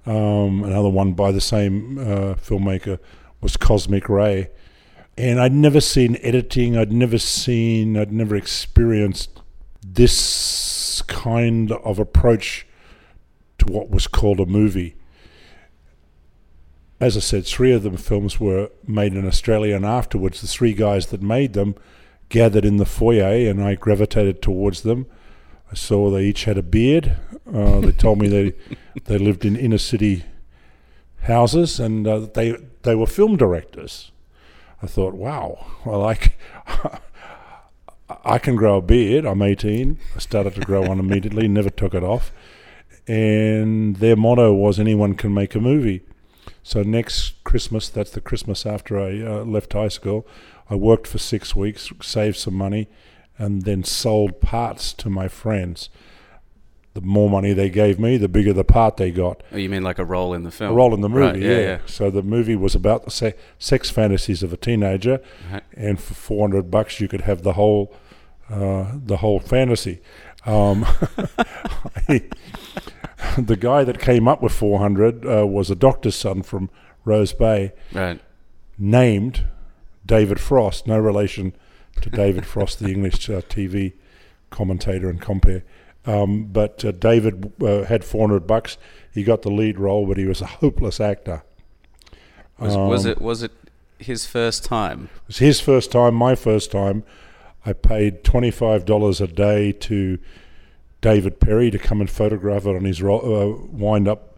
Um, 0.05 0.63
another 0.63 0.87
one 0.87 1.11
by 1.11 1.33
the 1.33 1.41
same 1.41 1.97
uh, 1.97 2.35
filmmaker 2.35 2.97
was 3.41 3.57
Cosmic 3.57 4.07
Ray. 4.07 4.49
And 5.17 5.41
I'd 5.41 5.51
never 5.51 5.81
seen 5.81 6.17
editing, 6.21 6.77
I'd 6.77 6.93
never 6.93 7.17
seen, 7.17 7.97
I'd 7.97 8.13
never 8.13 8.37
experienced 8.37 9.41
this 9.85 11.01
kind 11.07 11.73
of 11.73 11.99
approach 11.99 12.65
to 13.57 13.65
what 13.65 13.89
was 13.89 14.07
called 14.07 14.39
a 14.39 14.45
movie. 14.45 14.95
As 17.01 17.17
I 17.17 17.19
said, 17.19 17.47
three 17.47 17.71
of 17.71 17.81
the 17.81 17.97
films 17.97 18.39
were 18.39 18.69
made 18.85 19.15
in 19.15 19.27
Australia, 19.27 19.75
and 19.75 19.83
afterwards, 19.83 20.39
the 20.39 20.47
three 20.47 20.73
guys 20.73 21.07
that 21.07 21.23
made 21.23 21.53
them 21.53 21.73
gathered 22.29 22.63
in 22.63 22.77
the 22.77 22.85
foyer 22.85 23.49
and 23.49 23.59
I 23.63 23.73
gravitated 23.73 24.39
towards 24.39 24.83
them. 24.83 25.07
I 25.71 25.73
saw 25.73 26.11
they 26.11 26.25
each 26.25 26.43
had 26.43 26.59
a 26.59 26.63
beard. 26.63 27.17
Uh, 27.51 27.79
they 27.79 27.91
told 27.91 28.19
me 28.19 28.27
they 28.27 28.53
they 29.05 29.17
lived 29.17 29.45
in 29.45 29.55
inner 29.55 29.79
city 29.79 30.25
houses, 31.23 31.79
and 31.79 32.07
uh, 32.07 32.19
they 32.19 32.55
they 32.83 32.93
were 32.93 33.07
film 33.07 33.35
directors. 33.35 34.11
I 34.83 34.85
thought, 34.85 35.15
wow, 35.15 35.65
well, 35.83 36.05
I, 36.05 36.13
c- 36.13 36.31
I 38.25 38.37
can 38.37 38.55
grow 38.55 38.77
a 38.77 38.81
beard. 38.81 39.25
I'm 39.25 39.41
18. 39.41 39.97
I 40.15 40.19
started 40.19 40.53
to 40.53 40.61
grow 40.61 40.81
one 40.81 40.99
immediately, 40.99 41.47
never 41.47 41.71
took 41.71 41.95
it 41.95 42.03
off. 42.03 42.31
And 43.07 43.95
their 43.95 44.15
motto 44.15 44.53
was 44.53 44.79
anyone 44.79 45.15
can 45.15 45.33
make 45.33 45.55
a 45.55 45.59
movie. 45.59 46.01
So 46.63 46.83
next 46.83 47.43
Christmas, 47.43 47.89
that's 47.89 48.11
the 48.11 48.21
Christmas 48.21 48.65
after 48.65 48.99
I 48.99 49.21
uh, 49.21 49.43
left 49.43 49.73
high 49.73 49.87
school, 49.87 50.27
I 50.69 50.75
worked 50.75 51.07
for 51.07 51.17
six 51.17 51.55
weeks, 51.55 51.91
saved 52.01 52.37
some 52.37 52.53
money, 52.53 52.87
and 53.37 53.63
then 53.63 53.83
sold 53.83 54.39
parts 54.41 54.93
to 54.93 55.09
my 55.09 55.27
friends. 55.27 55.89
The 56.93 57.01
more 57.01 57.29
money 57.29 57.53
they 57.53 57.69
gave 57.69 57.99
me, 57.99 58.17
the 58.17 58.27
bigger 58.27 58.51
the 58.53 58.65
part 58.65 58.97
they 58.97 59.11
got. 59.11 59.41
Oh, 59.53 59.57
you 59.57 59.69
mean 59.69 59.81
like 59.81 59.97
a 59.97 60.03
role 60.05 60.33
in 60.33 60.43
the 60.43 60.51
film? 60.51 60.71
A 60.71 60.75
role 60.75 60.93
in 60.93 60.99
the 61.01 61.07
movie, 61.09 61.21
Right, 61.25 61.39
yeah, 61.41 61.49
yeah, 61.51 61.59
yeah. 61.59 61.79
So 61.85 62.11
the 62.11 62.21
movie 62.21 62.55
was 62.55 62.75
about 62.75 63.05
the 63.05 63.11
se- 63.11 63.35
sex 63.57 63.89
fantasies 63.89 64.43
of 64.43 64.51
a 64.51 64.57
teenager, 64.57 65.21
Right. 65.51 65.63
and 65.73 65.99
for 65.99 66.13
four 66.13 66.43
hundred 66.47 66.69
bucks, 66.69 66.99
you 66.99 67.07
could 67.07 67.21
have 67.21 67.43
the 67.43 67.53
whole, 67.53 67.93
uh, 68.49 68.91
the 69.05 69.17
whole 69.17 69.39
fantasy. 69.39 70.01
Um, 70.45 70.85
the 73.37 73.57
guy 73.59 73.83
that 73.83 73.99
came 73.99 74.27
up 74.27 74.41
with 74.41 74.51
four 74.51 74.79
hundred 74.79 75.25
uh, 75.25 75.45
was 75.47 75.69
a 75.69 75.75
doctor's 75.75 76.15
son 76.15 76.41
from 76.43 76.69
Rose 77.05 77.33
Bay, 77.33 77.73
Right. 77.93 78.19
named 78.77 79.45
David 80.05 80.39
Frost. 80.39 80.87
No 80.87 80.97
relation 80.99 81.53
to 82.01 82.09
David 82.09 82.45
Frost, 82.45 82.79
the 82.79 82.89
English 82.89 83.29
uh, 83.29 83.41
TV 83.41 83.93
commentator 84.49 85.09
and 85.09 85.21
compere. 85.21 85.63
Um, 86.05 86.45
but 86.45 86.83
uh, 86.83 86.91
David 86.91 87.53
uh, 87.61 87.83
had 87.83 88.03
400 88.03 88.47
bucks. 88.47 88.77
He 89.13 89.23
got 89.23 89.43
the 89.43 89.51
lead 89.51 89.77
role, 89.79 90.07
but 90.07 90.17
he 90.17 90.25
was 90.25 90.41
a 90.41 90.45
hopeless 90.47 90.99
actor. 90.99 91.43
Was, 92.57 92.75
was 92.75 93.05
Um, 93.05 93.11
it 93.11 93.21
was 93.21 93.43
it 93.43 93.51
his 93.99 94.25
first 94.25 94.63
time? 94.65 95.09
It 95.23 95.27
was 95.27 95.37
his 95.37 95.59
first 95.61 95.91
time, 95.91 96.15
my 96.15 96.33
first 96.35 96.71
time. 96.71 97.03
I 97.65 97.73
paid 97.73 98.23
$25 98.23 99.21
a 99.21 99.27
day 99.27 99.71
to 99.71 100.17
David 101.01 101.39
Perry 101.39 101.71
to 101.71 101.79
come 101.79 101.99
and 102.01 102.09
photograph 102.09 102.65
it 102.65 102.75
on 102.75 102.85
his 102.85 103.01
ro- 103.01 103.19
uh, 103.19 103.67
wind 103.71 104.07
up 104.07 104.37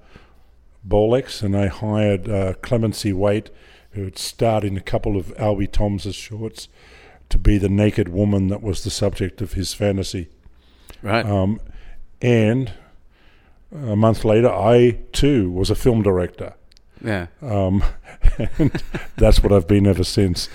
Bolex, 0.88 1.42
and 1.42 1.56
I 1.56 1.68
hired 1.68 2.30
uh, 2.30 2.54
Clemency 2.62 3.14
Waite, 3.14 3.50
who 3.92 4.04
had 4.04 4.18
starred 4.18 4.64
in 4.64 4.76
a 4.76 4.82
couple 4.82 5.16
of 5.16 5.28
Albie 5.38 5.72
Thoms's 5.72 6.16
shorts, 6.16 6.68
to 7.30 7.38
be 7.38 7.58
the 7.58 7.70
naked 7.70 8.10
woman 8.10 8.48
that 8.50 8.62
was 8.62 8.84
the 8.84 8.90
subject 8.90 9.42
of 9.42 9.54
his 9.54 9.74
fantasy. 9.74 10.28
Right. 11.02 11.26
Um, 11.26 11.60
and 12.22 12.74
a 13.72 13.96
month 13.96 14.24
later, 14.26 14.50
I 14.50 15.00
too 15.14 15.50
was 15.50 15.70
a 15.70 15.76
film 15.76 16.04
director. 16.04 16.54
yeah. 17.04 17.28
Um, 17.42 17.84
and 18.58 18.84
that's 19.16 19.42
what 19.42 19.52
I've 19.52 19.68
been 19.68 19.88
ever 19.88 20.04
since. 20.04 20.50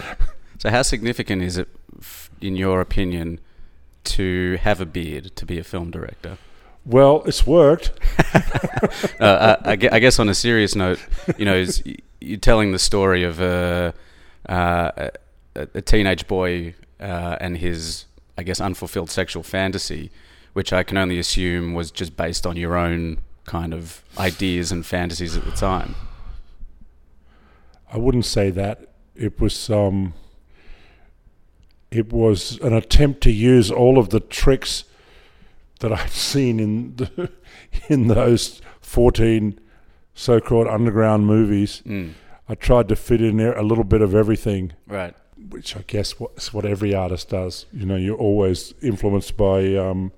So 0.59 0.71
how 0.71 0.83
significant 0.83 1.43
is 1.43 1.57
it, 1.59 1.69
in 2.41 2.57
your 2.57 2.81
opinion, 2.81 3.41
to 4.05 4.59
have 4.63 4.81
a 4.81 4.87
beard 4.87 5.37
to 5.37 5.47
be 5.47 5.59
a 5.59 5.65
film 5.65 5.91
director? 5.91 6.39
Well, 6.85 7.23
it's 7.27 7.47
worked. 7.47 7.93
uh, 9.21 9.57
I, 9.65 9.73
I 9.73 9.99
guess 9.99 10.19
on 10.19 10.29
a 10.29 10.35
serious 10.35 10.75
note, 10.75 11.05
you 11.37 11.45
know, 11.45 11.55
is 11.55 11.83
you're 12.21 12.39
telling 12.39 12.73
the 12.73 12.79
story 12.79 13.25
of 13.25 13.41
a, 13.41 13.95
uh, 14.49 15.11
a, 15.55 15.69
a 15.75 15.83
teenage 15.83 16.27
boy 16.27 16.75
uh, 17.01 17.37
and 17.41 17.59
his, 17.59 18.07
I 18.37 18.43
guess, 18.43 18.61
unfulfilled 18.61 19.11
sexual 19.11 19.43
fantasy, 19.43 20.11
which 20.53 20.73
I 20.73 20.83
can 20.83 20.97
only 20.97 21.19
assume 21.19 21.75
was 21.75 21.91
just 21.91 22.17
based 22.17 22.47
on 22.47 22.57
your 22.57 22.77
own 22.77 23.19
kind 23.45 23.73
of 23.73 24.03
ideas 24.19 24.73
and 24.73 24.85
fantasies 24.85 25.37
at 25.37 25.45
the 25.45 25.53
time. 25.53 25.95
I 27.93 27.97
wouldn't 27.97 28.27
say 28.27 28.51
that. 28.51 28.89
It 29.15 29.41
was 29.41 29.71
um, 29.71 30.15
it 31.91 32.13
was 32.13 32.59
an 32.61 32.73
attempt 32.75 33.23
to 33.23 33.31
use 33.33 33.71
all 33.71 33.99
of 33.99 34.11
the 34.11 34.21
tricks 34.21 34.85
that 35.81 35.93
I'd 35.93 36.11
seen 36.31 36.61
in 36.61 36.97
the, 36.97 37.31
in 37.89 38.09
those 38.09 38.61
fourteen 38.81 39.59
so-called 40.15 40.67
underground 40.67 41.27
movies. 41.27 41.83
Mm. 41.87 42.13
I 42.49 42.55
tried 42.55 42.89
to 42.89 42.97
fit 42.97 43.21
in 43.21 43.37
there 43.37 43.53
a 43.57 43.63
little 43.63 43.85
bit 43.85 44.01
of 44.01 44.15
everything, 44.15 44.73
Right. 44.87 45.15
which 45.51 45.77
I 45.77 45.85
guess 45.87 46.15
is 46.37 46.53
what 46.53 46.65
every 46.65 46.95
artist 46.95 47.29
does. 47.29 47.67
You 47.73 47.87
know, 47.87 47.97
you're 47.97 48.17
always 48.17 48.75
influenced 48.83 49.37
by 49.37 49.75
um, 49.77 50.13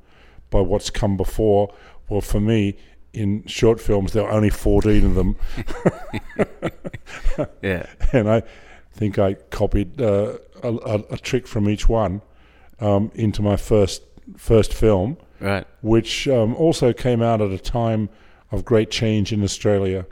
by 0.48 0.60
what's 0.60 0.90
come 0.90 1.16
before. 1.16 1.74
Well, 2.08 2.20
for 2.20 2.40
me, 2.40 2.76
in 3.12 3.44
short 3.46 3.80
films, 3.80 4.12
there 4.12 4.24
are 4.24 4.32
only 4.32 4.50
fourteen 4.50 5.04
of 5.04 5.14
them. 5.14 5.36
Yeah. 7.62 7.86
and 8.12 8.28
I 8.30 8.42
think 8.92 9.18
I 9.18 9.35
copied 9.35 10.00
uh, 10.00 10.38
a, 10.62 10.68
a, 10.73 10.94
a 11.12 11.18
trick 11.18 11.47
from 11.47 11.68
each 11.68 11.88
one 11.88 12.23
um, 12.80 13.11
into 13.14 13.42
my 13.42 13.56
first 13.56 14.02
first 14.37 14.73
film, 14.73 15.16
Right. 15.40 15.66
which 15.82 16.28
um, 16.28 16.54
also 16.54 16.92
came 16.92 17.20
out 17.23 17.40
at 17.40 17.50
a 17.50 17.59
time 17.59 18.09
of 18.52 18.64
great 18.64 18.90
change 18.90 19.32
in 19.32 19.42
Australia. 19.42 20.06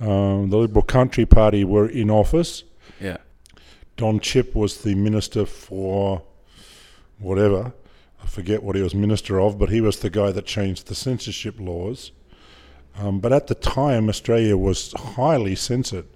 Um, 0.00 0.50
the 0.50 0.56
Liberal 0.58 0.84
Country 0.84 1.26
Party 1.26 1.64
were 1.64 1.88
in 1.88 2.10
office. 2.10 2.64
Yeah. 3.00 3.18
Don 3.96 4.20
Chipp 4.20 4.54
was 4.54 4.82
the 4.82 4.94
minister 4.94 5.44
for 5.44 6.22
whatever. 7.18 7.72
I 8.22 8.26
forget 8.26 8.62
what 8.62 8.76
he 8.76 8.82
was 8.82 8.94
minister 8.94 9.40
of, 9.40 9.58
but 9.58 9.70
he 9.70 9.80
was 9.80 9.98
the 10.00 10.10
guy 10.10 10.32
that 10.32 10.46
changed 10.46 10.86
the 10.86 10.94
censorship 10.94 11.56
laws. 11.58 12.12
Um, 12.96 13.20
but 13.20 13.32
at 13.32 13.46
the 13.46 13.54
time, 13.54 14.08
Australia 14.08 14.56
was 14.56 14.92
highly 14.96 15.54
censored. 15.54 16.06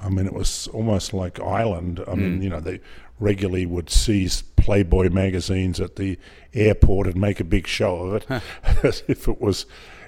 I 0.00 0.08
mean, 0.08 0.26
it 0.26 0.32
was 0.32 0.68
almost 0.68 1.12
like 1.12 1.40
Ireland. 1.40 2.02
I 2.06 2.14
mean, 2.14 2.40
you 2.42 2.48
know, 2.48 2.60
they 2.60 2.80
regularly 3.18 3.66
would 3.66 3.90
seize 3.90 4.42
Playboy 4.56 5.08
magazines 5.10 5.80
at 5.80 5.96
the 5.96 6.18
airport 6.54 7.06
and 7.08 7.16
make 7.16 7.40
a 7.40 7.44
big 7.44 7.66
show 7.66 7.96
of 7.98 8.14
it, 8.30 8.42
as 8.84 9.02
if 9.08 9.26
it 9.28 9.40
was, 9.40 9.66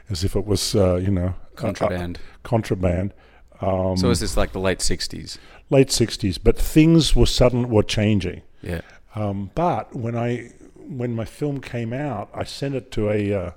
as 0.09 0.23
if 0.23 0.37
it 0.37 0.47
was, 0.47 0.75
uh, 0.77 0.97
you 0.97 1.11
know, 1.11 1.35
Contraband. 1.57 2.19
contraband. 2.45 3.13
Um, 3.61 3.97
So 3.97 4.11
is 4.11 4.21
this 4.21 4.37
like 4.37 4.53
the 4.53 4.61
late 4.61 4.79
60s? 4.79 5.39
late 5.71 5.89
'60s, 5.89 6.39
but 6.43 6.59
things 6.59 7.15
were 7.15 7.27
sudden 7.27 7.69
were 7.69 7.83
changing. 7.85 8.43
Yeah. 8.63 8.81
Um, 9.15 9.51
but 9.55 9.95
when 9.95 10.17
I 10.17 10.51
when 10.77 11.15
my 11.15 11.25
film 11.25 11.61
came 11.61 11.93
out, 11.93 12.29
I 12.35 12.45
sent 12.45 12.75
it 12.75 12.91
to 12.93 13.11
a 13.11 13.33
uh, 13.35 13.51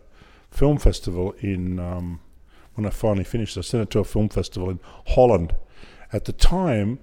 film 0.52 0.78
festival 0.78 1.34
in 1.40 1.80
um, 1.80 2.20
when 2.76 2.86
I 2.86 2.90
finally 2.92 3.24
finished. 3.24 3.58
I 3.58 3.62
sent 3.62 3.84
it 3.84 3.90
to 3.92 4.00
a 4.00 4.04
film 4.04 4.30
festival 4.30 4.70
in 4.70 4.80
Holland. 5.08 5.56
At 6.14 6.26
the 6.26 6.34
time, 6.34 7.00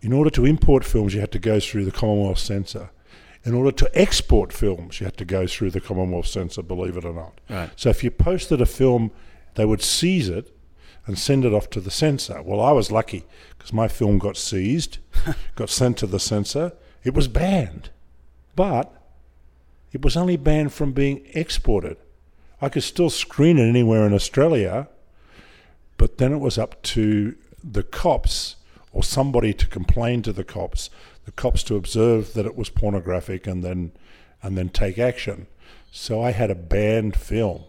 in 0.00 0.12
order 0.12 0.30
to 0.30 0.46
import 0.46 0.84
films, 0.84 1.12
you 1.12 1.20
had 1.20 1.32
to 1.32 1.38
go 1.38 1.60
through 1.60 1.84
the 1.84 1.92
Commonwealth 1.92 2.38
censor. 2.38 2.90
In 3.44 3.52
order 3.52 3.72
to 3.72 3.90
export 3.98 4.52
films, 4.52 5.00
you 5.00 5.04
had 5.04 5.18
to 5.18 5.24
go 5.24 5.46
through 5.46 5.72
the 5.72 5.80
Commonwealth 5.80 6.26
censor. 6.26 6.62
Believe 6.62 6.96
it 6.96 7.04
or 7.04 7.12
not. 7.12 7.40
Right. 7.50 7.70
So 7.76 7.90
if 7.90 8.02
you 8.02 8.10
posted 8.10 8.60
a 8.60 8.66
film, 8.66 9.10
they 9.56 9.64
would 9.66 9.82
seize 9.82 10.28
it 10.28 10.56
and 11.06 11.18
send 11.18 11.44
it 11.44 11.52
off 11.52 11.68
to 11.70 11.80
the 11.80 11.90
censor. 11.90 12.42
Well, 12.42 12.60
I 12.60 12.72
was 12.72 12.90
lucky 12.90 13.24
because 13.56 13.72
my 13.72 13.88
film 13.88 14.18
got 14.18 14.36
seized, 14.36 14.98
got 15.56 15.68
sent 15.68 15.98
to 15.98 16.06
the 16.06 16.20
censor. 16.20 16.72
It 17.02 17.12
was 17.12 17.28
banned, 17.28 17.90
but 18.56 18.94
it 19.92 20.02
was 20.02 20.16
only 20.16 20.36
banned 20.36 20.72
from 20.72 20.92
being 20.92 21.26
exported. 21.34 21.98
I 22.60 22.68
could 22.68 22.82
still 22.82 23.10
screen 23.10 23.58
it 23.58 23.68
anywhere 23.68 24.06
in 24.06 24.14
Australia, 24.14 24.88
but 25.98 26.16
then 26.18 26.32
it 26.32 26.38
was 26.38 26.56
up 26.56 26.82
to 26.82 27.36
the 27.72 27.82
cops 27.82 28.56
or 28.92 29.02
somebody 29.02 29.52
to 29.54 29.66
complain 29.66 30.22
to 30.22 30.32
the 30.32 30.44
cops, 30.44 30.90
the 31.24 31.32
cops 31.32 31.62
to 31.64 31.76
observe 31.76 32.34
that 32.34 32.46
it 32.46 32.56
was 32.56 32.68
pornographic 32.68 33.46
and 33.46 33.64
then 33.64 33.92
and 34.42 34.58
then 34.58 34.68
take 34.68 34.98
action. 34.98 35.46
So 35.90 36.22
I 36.22 36.32
had 36.32 36.50
a 36.50 36.54
banned 36.54 37.16
film 37.16 37.64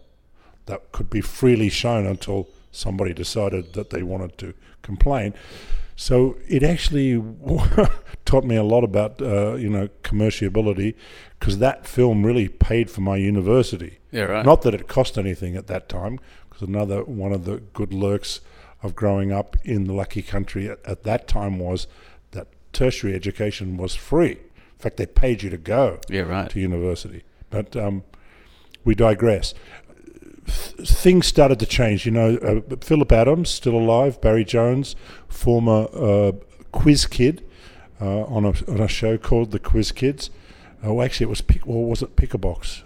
that 0.65 0.91
could 0.91 1.09
be 1.09 1.21
freely 1.21 1.69
shown 1.69 2.05
until 2.05 2.49
somebody 2.71 3.13
decided 3.13 3.73
that 3.73 3.91
they 3.91 4.03
wanted 4.03 4.37
to 4.39 4.53
complain. 4.81 5.33
So 5.95 6.35
it 6.47 6.61
actually 6.61 7.23
taught 8.25 8.43
me 8.43 8.57
a 8.57 8.63
lot 8.63 8.83
about 8.83 9.21
uh, 9.21 9.55
you 9.55 9.69
know 9.69 9.87
commerciability 10.03 10.95
because 11.39 11.59
that 11.59 11.87
film 11.87 12.25
really 12.25 12.49
paid 12.49 12.91
for 12.91 13.01
my 13.01 13.15
university. 13.15 13.99
Yeah, 14.11 14.23
right. 14.23 14.45
Not 14.45 14.61
that 14.63 14.73
it 14.73 14.87
cost 14.87 15.17
anything 15.17 15.55
at 15.55 15.67
that 15.67 15.87
time, 15.87 16.19
because 16.49 16.67
another 16.67 17.03
one 17.03 17.31
of 17.31 17.45
the 17.45 17.57
good 17.73 17.93
lurks 17.93 18.41
of 18.85 18.95
growing 18.95 19.31
up 19.31 19.57
in 19.63 19.85
the 19.85 19.93
lucky 19.93 20.21
country 20.21 20.69
at, 20.69 20.79
at 20.85 21.03
that 21.03 21.27
time 21.27 21.59
was 21.59 21.87
that 22.31 22.47
tertiary 22.71 23.13
education 23.15 23.77
was 23.77 23.95
free. 23.95 24.31
In 24.31 24.79
fact, 24.79 24.97
they 24.97 25.05
paid 25.05 25.41
you 25.43 25.49
to 25.49 25.57
go 25.57 25.99
Yeah, 26.09 26.21
right. 26.21 26.49
to 26.51 26.59
university. 26.59 27.23
But 27.49 27.75
um, 27.75 28.03
we 28.83 28.93
digress. 28.95 29.53
Th- 30.45 30.87
things 30.87 31.25
started 31.25 31.59
to 31.59 31.65
change. 31.65 32.05
You 32.05 32.11
know, 32.11 32.35
uh, 32.37 32.75
Philip 32.81 33.11
Adams, 33.11 33.49
still 33.49 33.75
alive, 33.75 34.21
Barry 34.21 34.45
Jones, 34.45 34.95
former 35.27 35.87
uh, 35.93 36.31
quiz 36.71 37.05
kid 37.07 37.43
uh, 37.99 38.23
on, 38.25 38.45
a, 38.45 38.53
on 38.69 38.79
a 38.79 38.87
show 38.87 39.17
called 39.17 39.51
The 39.51 39.59
Quiz 39.59 39.91
Kids. 39.91 40.29
Oh, 40.83 41.01
actually, 41.01 41.25
it 41.25 41.29
was 41.29 41.41
Pick, 41.41 41.65
or 41.67 41.89
was 41.89 42.01
it 42.03 42.15
Pick-a-Box? 42.15 42.83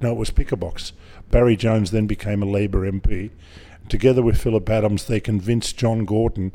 No, 0.00 0.12
it 0.12 0.16
was 0.16 0.30
Pick-a-Box. 0.30 0.92
Barry 1.30 1.56
Jones 1.56 1.90
then 1.90 2.06
became 2.06 2.42
a 2.42 2.46
Labor 2.46 2.90
MP. 2.90 3.30
Together 3.88 4.22
with 4.22 4.40
Philip 4.40 4.68
Adams, 4.68 5.06
they 5.06 5.20
convinced 5.20 5.76
John 5.76 6.04
Gorton 6.04 6.54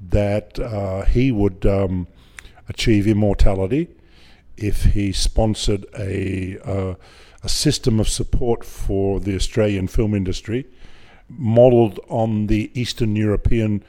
that 0.00 0.58
uh, 0.58 1.04
he 1.04 1.32
would 1.32 1.66
um, 1.66 2.06
achieve 2.68 3.06
immortality 3.06 3.88
if 4.56 4.84
he 4.84 5.12
sponsored 5.12 5.86
a, 5.98 6.58
uh, 6.64 6.94
a 7.42 7.48
system 7.48 8.00
of 8.00 8.08
support 8.08 8.64
for 8.64 9.20
the 9.20 9.34
Australian 9.34 9.88
film 9.88 10.14
industry, 10.14 10.66
modelled 11.28 12.00
on 12.08 12.46
the 12.46 12.70
Eastern 12.74 13.16
European 13.16 13.84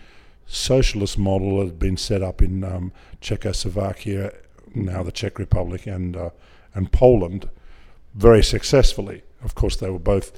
socialist 0.45 1.17
model 1.17 1.57
that 1.57 1.65
had 1.65 1.79
been 1.79 1.97
set 1.97 2.21
up 2.21 2.41
in 2.41 2.63
um, 2.63 2.91
Czechoslovakia, 3.21 4.31
now 4.73 5.03
the 5.03 5.11
Czech 5.11 5.39
Republic, 5.39 5.85
and 5.87 6.15
uh, 6.15 6.29
and 6.73 6.91
Poland, 6.91 7.49
very 8.13 8.43
successfully. 8.43 9.23
Of 9.43 9.55
course, 9.55 9.75
they 9.75 9.89
were 9.89 9.99
both 9.99 10.31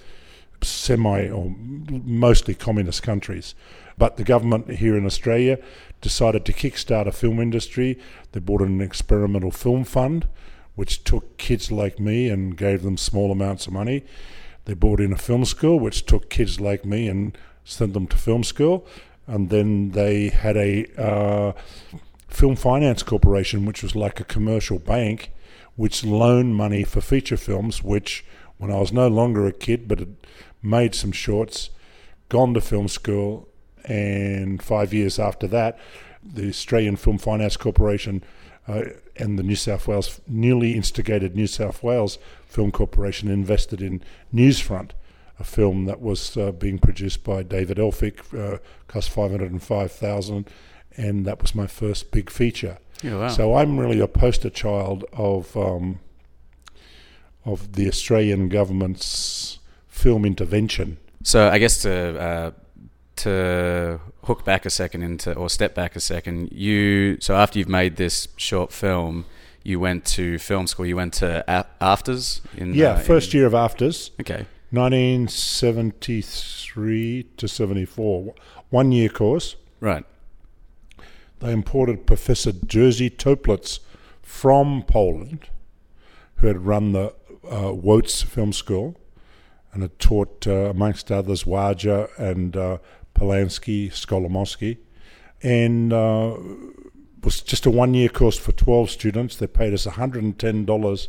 semi 0.63 1.29
or 1.29 1.55
mostly 1.57 2.53
communist 2.53 3.03
countries. 3.03 3.55
But 3.97 4.17
the 4.17 4.23
government 4.23 4.69
here 4.69 4.97
in 4.97 5.05
Australia 5.05 5.59
decided 6.01 6.45
to 6.45 6.53
kickstart 6.53 7.07
a 7.07 7.11
film 7.11 7.39
industry. 7.39 7.99
They 8.31 8.39
bought 8.39 8.61
an 8.61 8.81
experimental 8.81 9.51
film 9.51 9.83
fund, 9.83 10.27
which 10.75 11.03
took 11.03 11.37
kids 11.37 11.71
like 11.71 11.99
me 11.99 12.29
and 12.29 12.57
gave 12.57 12.81
them 12.81 12.97
small 12.97 13.31
amounts 13.31 13.67
of 13.67 13.73
money. 13.73 14.03
They 14.65 14.73
bought 14.73 14.99
in 14.99 15.13
a 15.13 15.17
film 15.17 15.45
school, 15.45 15.79
which 15.79 16.05
took 16.05 16.29
kids 16.29 16.59
like 16.59 16.85
me 16.85 17.07
and 17.07 17.37
sent 17.63 17.93
them 17.93 18.07
to 18.07 18.17
film 18.17 18.43
school. 18.43 18.85
And 19.27 19.49
then 19.49 19.91
they 19.91 20.29
had 20.29 20.57
a 20.57 20.85
uh, 20.97 21.53
film 22.27 22.55
finance 22.55 23.03
corporation, 23.03 23.65
which 23.65 23.83
was 23.83 23.95
like 23.95 24.19
a 24.19 24.25
commercial 24.25 24.79
bank, 24.79 25.31
which 25.75 26.03
loaned 26.03 26.55
money 26.55 26.83
for 26.83 27.01
feature 27.01 27.37
films, 27.37 27.83
which 27.83 28.25
when 28.57 28.71
I 28.71 28.79
was 28.79 28.93
no 28.93 29.07
longer 29.07 29.47
a 29.47 29.51
kid 29.51 29.87
but 29.87 30.07
made 30.61 30.95
some 30.95 31.11
shorts, 31.11 31.69
gone 32.29 32.53
to 32.53 32.61
film 32.61 32.87
school, 32.87 33.47
and 33.85 34.61
five 34.61 34.93
years 34.93 35.19
after 35.19 35.47
that, 35.47 35.77
the 36.23 36.49
Australian 36.49 36.95
Film 36.95 37.17
Finance 37.17 37.57
Corporation 37.57 38.23
uh, 38.67 38.83
and 39.15 39.39
the 39.39 39.43
New 39.43 39.55
South 39.55 39.87
Wales, 39.87 40.21
newly 40.27 40.73
instigated 40.73 41.35
New 41.35 41.47
South 41.47 41.81
Wales 41.81 42.19
Film 42.45 42.71
Corporation 42.71 43.27
invested 43.27 43.81
in 43.81 44.03
Newsfront, 44.33 44.91
a 45.39 45.43
film 45.43 45.85
that 45.85 45.99
was 45.99 46.37
uh, 46.37 46.51
being 46.51 46.77
produced 46.77 47.23
by 47.23 47.41
David 47.41 47.77
Elfick, 47.77 48.19
uh, 48.37 48.59
cost 48.87 49.09
505000 49.09 50.47
and 50.97 51.25
that 51.25 51.41
was 51.41 51.55
my 51.55 51.67
first 51.67 52.11
big 52.11 52.29
feature. 52.29 52.77
Yeah, 53.01 53.17
wow. 53.17 53.27
So 53.29 53.55
I'm 53.55 53.79
really 53.79 53.99
a 53.99 54.07
poster 54.07 54.49
child 54.49 55.05
of 55.13 55.55
um, 55.57 55.99
of 57.45 57.73
the 57.73 57.87
Australian 57.87 58.49
government's 58.49 59.59
film 60.03 60.25
intervention. 60.25 60.97
So 61.23 61.39
I 61.55 61.59
guess 61.59 61.81
to 61.83 61.91
uh, 62.29 62.51
to 63.23 63.99
hook 64.23 64.43
back 64.45 64.65
a 64.65 64.69
second 64.69 65.03
into 65.03 65.33
or 65.35 65.49
step 65.49 65.75
back 65.75 65.95
a 65.95 65.99
second, 65.99 66.51
you 66.51 67.17
so 67.19 67.35
after 67.35 67.59
you've 67.59 67.69
made 67.69 67.95
this 67.95 68.27
short 68.37 68.71
film, 68.73 69.25
you 69.63 69.79
went 69.79 70.05
to 70.17 70.37
film 70.39 70.67
school. 70.67 70.85
You 70.85 70.95
went 70.95 71.13
to 71.21 71.43
a- 71.47 71.65
AFTRS 71.79 72.41
in 72.57 72.73
Yeah, 72.73 72.93
uh, 72.93 72.99
first 72.99 73.33
in- 73.33 73.37
year 73.39 73.47
of 73.47 73.53
AFTRS, 73.53 74.11
Okay, 74.19 74.45
1973 74.71 77.23
to 77.37 77.47
74, 77.47 78.33
one 78.69 78.91
year 78.91 79.09
course. 79.09 79.55
right. 79.79 80.03
They 81.39 81.51
imported 81.51 82.05
Professor 82.05 82.51
Jerzy 82.51 83.09
Toeplitz 83.09 83.79
from 84.21 84.83
Poland, 84.83 85.49
who 86.35 86.47
had 86.47 86.65
run 86.67 86.91
the 86.91 87.13
uh, 87.49 87.71
Łódź 87.73 88.23
Film 88.25 88.53
School 88.53 88.95
and 89.73 89.81
had 89.81 89.97
taught, 89.99 90.47
uh, 90.47 90.69
amongst 90.69 91.11
others, 91.11 91.43
Wajda 91.43 92.09
and 92.17 92.55
uh, 92.57 92.77
Polanski, 93.15 93.89
Skolimowski, 93.91 94.77
and 95.41 95.93
uh, 95.93 96.37
was 97.23 97.41
just 97.41 97.65
a 97.65 97.71
one-year 97.71 98.09
course 98.09 98.37
for 98.37 98.51
12 98.51 98.89
students. 98.89 99.35
They 99.35 99.47
paid 99.47 99.73
us 99.73 99.85
$110 99.85 101.07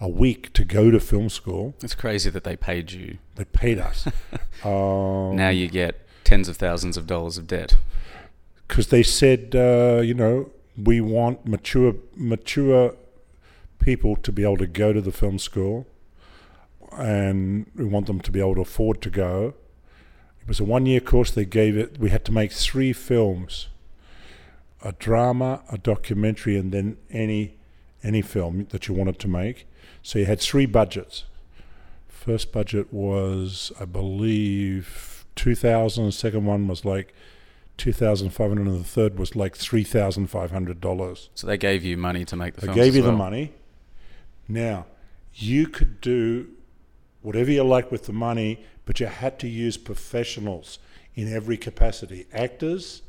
a 0.00 0.08
week 0.08 0.52
to 0.52 0.64
go 0.64 0.90
to 0.90 1.00
film 1.00 1.28
school. 1.28 1.74
It's 1.82 1.94
crazy 1.94 2.30
that 2.30 2.44
they 2.44 2.56
paid 2.56 2.92
you. 2.92 3.18
They 3.34 3.44
paid 3.44 3.78
us. 3.78 4.06
um, 4.64 5.36
now 5.36 5.48
you 5.48 5.68
get 5.68 6.06
tens 6.24 6.48
of 6.48 6.56
thousands 6.56 6.96
of 6.96 7.06
dollars 7.06 7.38
of 7.38 7.46
debt. 7.46 7.76
because 8.68 8.88
they 8.88 9.02
said, 9.02 9.54
uh, 9.56 10.00
you 10.02 10.14
know, 10.14 10.50
we 10.76 11.00
want 11.00 11.46
mature 11.46 11.94
mature 12.14 12.94
people 13.78 14.14
to 14.16 14.30
be 14.30 14.42
able 14.44 14.58
to 14.58 14.66
go 14.66 14.92
to 14.92 15.00
the 15.00 15.10
film 15.10 15.38
school, 15.38 15.86
and 16.92 17.66
we 17.76 17.84
want 17.84 18.06
them 18.06 18.20
to 18.20 18.30
be 18.30 18.40
able 18.40 18.54
to 18.56 18.60
afford 18.62 19.00
to 19.02 19.10
go. 19.10 19.54
It 20.40 20.48
was 20.48 20.60
a 20.60 20.64
one 20.64 20.86
year 20.86 21.00
course. 21.00 21.30
They 21.30 21.44
gave 21.44 21.76
it. 21.76 21.98
We 21.98 22.10
had 22.10 22.24
to 22.26 22.32
make 22.32 22.52
three 22.52 22.92
films: 22.92 23.68
a 24.82 24.92
drama, 24.92 25.62
a 25.70 25.78
documentary, 25.78 26.56
and 26.56 26.72
then 26.72 26.96
any 27.10 27.54
any 28.02 28.22
film 28.22 28.66
that 28.70 28.88
you 28.88 28.94
wanted 28.94 29.18
to 29.20 29.28
make. 29.28 29.66
So 30.02 30.18
you 30.18 30.26
had 30.26 30.40
three 30.40 30.66
budgets. 30.66 31.24
First 32.08 32.52
budget 32.52 32.92
was, 32.92 33.72
I 33.80 33.84
believe, 33.84 35.24
two 35.36 35.54
thousand. 35.54 36.06
The 36.06 36.12
second 36.12 36.44
one 36.46 36.66
was 36.68 36.84
like 36.84 37.14
two 37.76 37.92
thousand 37.92 38.30
five 38.30 38.48
hundred, 38.50 38.66
and 38.66 38.80
the 38.80 38.84
third 38.84 39.18
was 39.18 39.36
like 39.36 39.56
three 39.56 39.84
thousand 39.84 40.28
five 40.28 40.50
hundred 40.50 40.80
dollars. 40.80 41.28
So 41.34 41.46
they 41.46 41.58
gave 41.58 41.84
you 41.84 41.96
money 41.96 42.24
to 42.24 42.36
make 42.36 42.54
the 42.54 42.62
They 42.62 42.66
film. 42.68 42.76
gave 42.76 42.96
you 42.96 43.02
the 43.02 43.12
money. 43.12 43.52
Now, 44.48 44.86
you 45.34 45.66
could 45.68 46.00
do 46.00 46.48
whatever 47.22 47.50
you 47.50 47.62
like 47.64 47.90
with 47.90 48.06
the 48.06 48.12
money, 48.12 48.64
but 48.86 49.00
you 49.00 49.06
had 49.06 49.38
to 49.40 49.48
use 49.48 49.76
professionals 49.76 50.78
in 51.14 51.32
every 51.32 51.56
capacity. 51.56 52.26
Actors, 52.32 53.02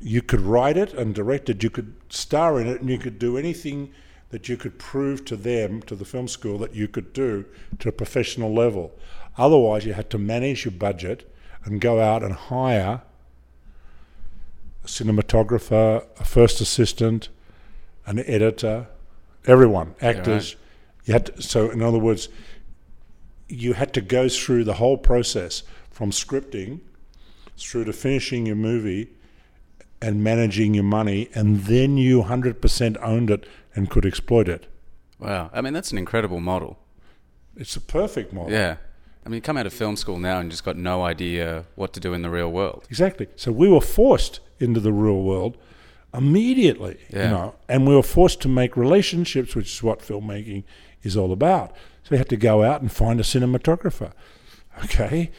you 0.00 0.22
could 0.22 0.40
write 0.40 0.76
it 0.76 0.94
and 0.94 1.14
direct 1.14 1.50
it, 1.50 1.62
you 1.62 1.70
could 1.70 1.94
star 2.08 2.60
in 2.60 2.66
it, 2.66 2.80
and 2.80 2.88
you 2.88 2.98
could 2.98 3.18
do 3.18 3.36
anything 3.36 3.92
that 4.30 4.48
you 4.48 4.56
could 4.56 4.78
prove 4.78 5.24
to 5.24 5.36
them, 5.36 5.82
to 5.82 5.96
the 5.96 6.04
film 6.04 6.28
school, 6.28 6.56
that 6.58 6.74
you 6.74 6.86
could 6.88 7.12
do 7.12 7.44
to 7.80 7.88
a 7.88 7.92
professional 7.92 8.54
level. 8.54 8.92
Otherwise, 9.36 9.84
you 9.84 9.92
had 9.92 10.08
to 10.10 10.18
manage 10.18 10.64
your 10.64 10.72
budget 10.72 11.30
and 11.64 11.80
go 11.80 12.00
out 12.00 12.22
and 12.22 12.32
hire 12.32 13.02
a 14.82 14.86
cinematographer, 14.86 16.06
a 16.18 16.24
first 16.24 16.60
assistant, 16.60 17.28
an 18.06 18.20
editor, 18.20 18.86
everyone, 19.46 19.94
actors. 20.00 20.56
You 21.04 21.12
had 21.14 21.26
to, 21.26 21.42
so, 21.42 21.70
in 21.70 21.82
other 21.82 21.98
words, 21.98 22.28
you 23.50 23.74
had 23.74 23.92
to 23.94 24.00
go 24.00 24.28
through 24.28 24.64
the 24.64 24.74
whole 24.74 24.96
process 24.96 25.62
from 25.90 26.10
scripting 26.10 26.80
through 27.56 27.84
to 27.84 27.92
finishing 27.92 28.46
your 28.46 28.56
movie 28.56 29.10
and 30.00 30.24
managing 30.24 30.72
your 30.72 30.84
money, 30.84 31.28
and 31.34 31.64
then 31.64 31.98
you 31.98 32.22
100% 32.22 32.96
owned 33.02 33.30
it 33.30 33.44
and 33.74 33.90
could 33.90 34.06
exploit 34.06 34.48
it. 34.48 34.66
Wow. 35.18 35.50
I 35.52 35.60
mean, 35.60 35.74
that's 35.74 35.92
an 35.92 35.98
incredible 35.98 36.40
model. 36.40 36.78
It's 37.56 37.76
a 37.76 37.80
perfect 37.80 38.32
model. 38.32 38.50
Yeah. 38.50 38.76
I 39.26 39.28
mean, 39.28 39.36
you 39.36 39.42
come 39.42 39.58
out 39.58 39.66
of 39.66 39.74
film 39.74 39.96
school 39.96 40.18
now 40.18 40.38
and 40.40 40.50
just 40.50 40.64
got 40.64 40.76
no 40.78 41.02
idea 41.04 41.66
what 41.74 41.92
to 41.92 42.00
do 42.00 42.14
in 42.14 42.22
the 42.22 42.30
real 42.30 42.50
world. 42.50 42.86
Exactly. 42.88 43.28
So 43.36 43.52
we 43.52 43.68
were 43.68 43.82
forced 43.82 44.40
into 44.58 44.80
the 44.80 44.92
real 44.92 45.20
world 45.22 45.58
immediately, 46.14 46.98
Yeah. 47.10 47.24
you 47.24 47.28
know, 47.30 47.54
and 47.68 47.86
we 47.86 47.94
were 47.94 48.02
forced 48.02 48.40
to 48.42 48.48
make 48.48 48.76
relationships, 48.76 49.54
which 49.54 49.70
is 49.74 49.82
what 49.82 49.98
filmmaking 50.00 50.64
is 51.02 51.16
all 51.16 51.32
about. 51.32 51.76
So 52.10 52.16
had 52.16 52.28
to 52.30 52.36
go 52.36 52.64
out 52.64 52.80
and 52.80 52.90
find 52.90 53.20
a 53.20 53.22
cinematographer. 53.22 54.12
Okay. 54.84 55.30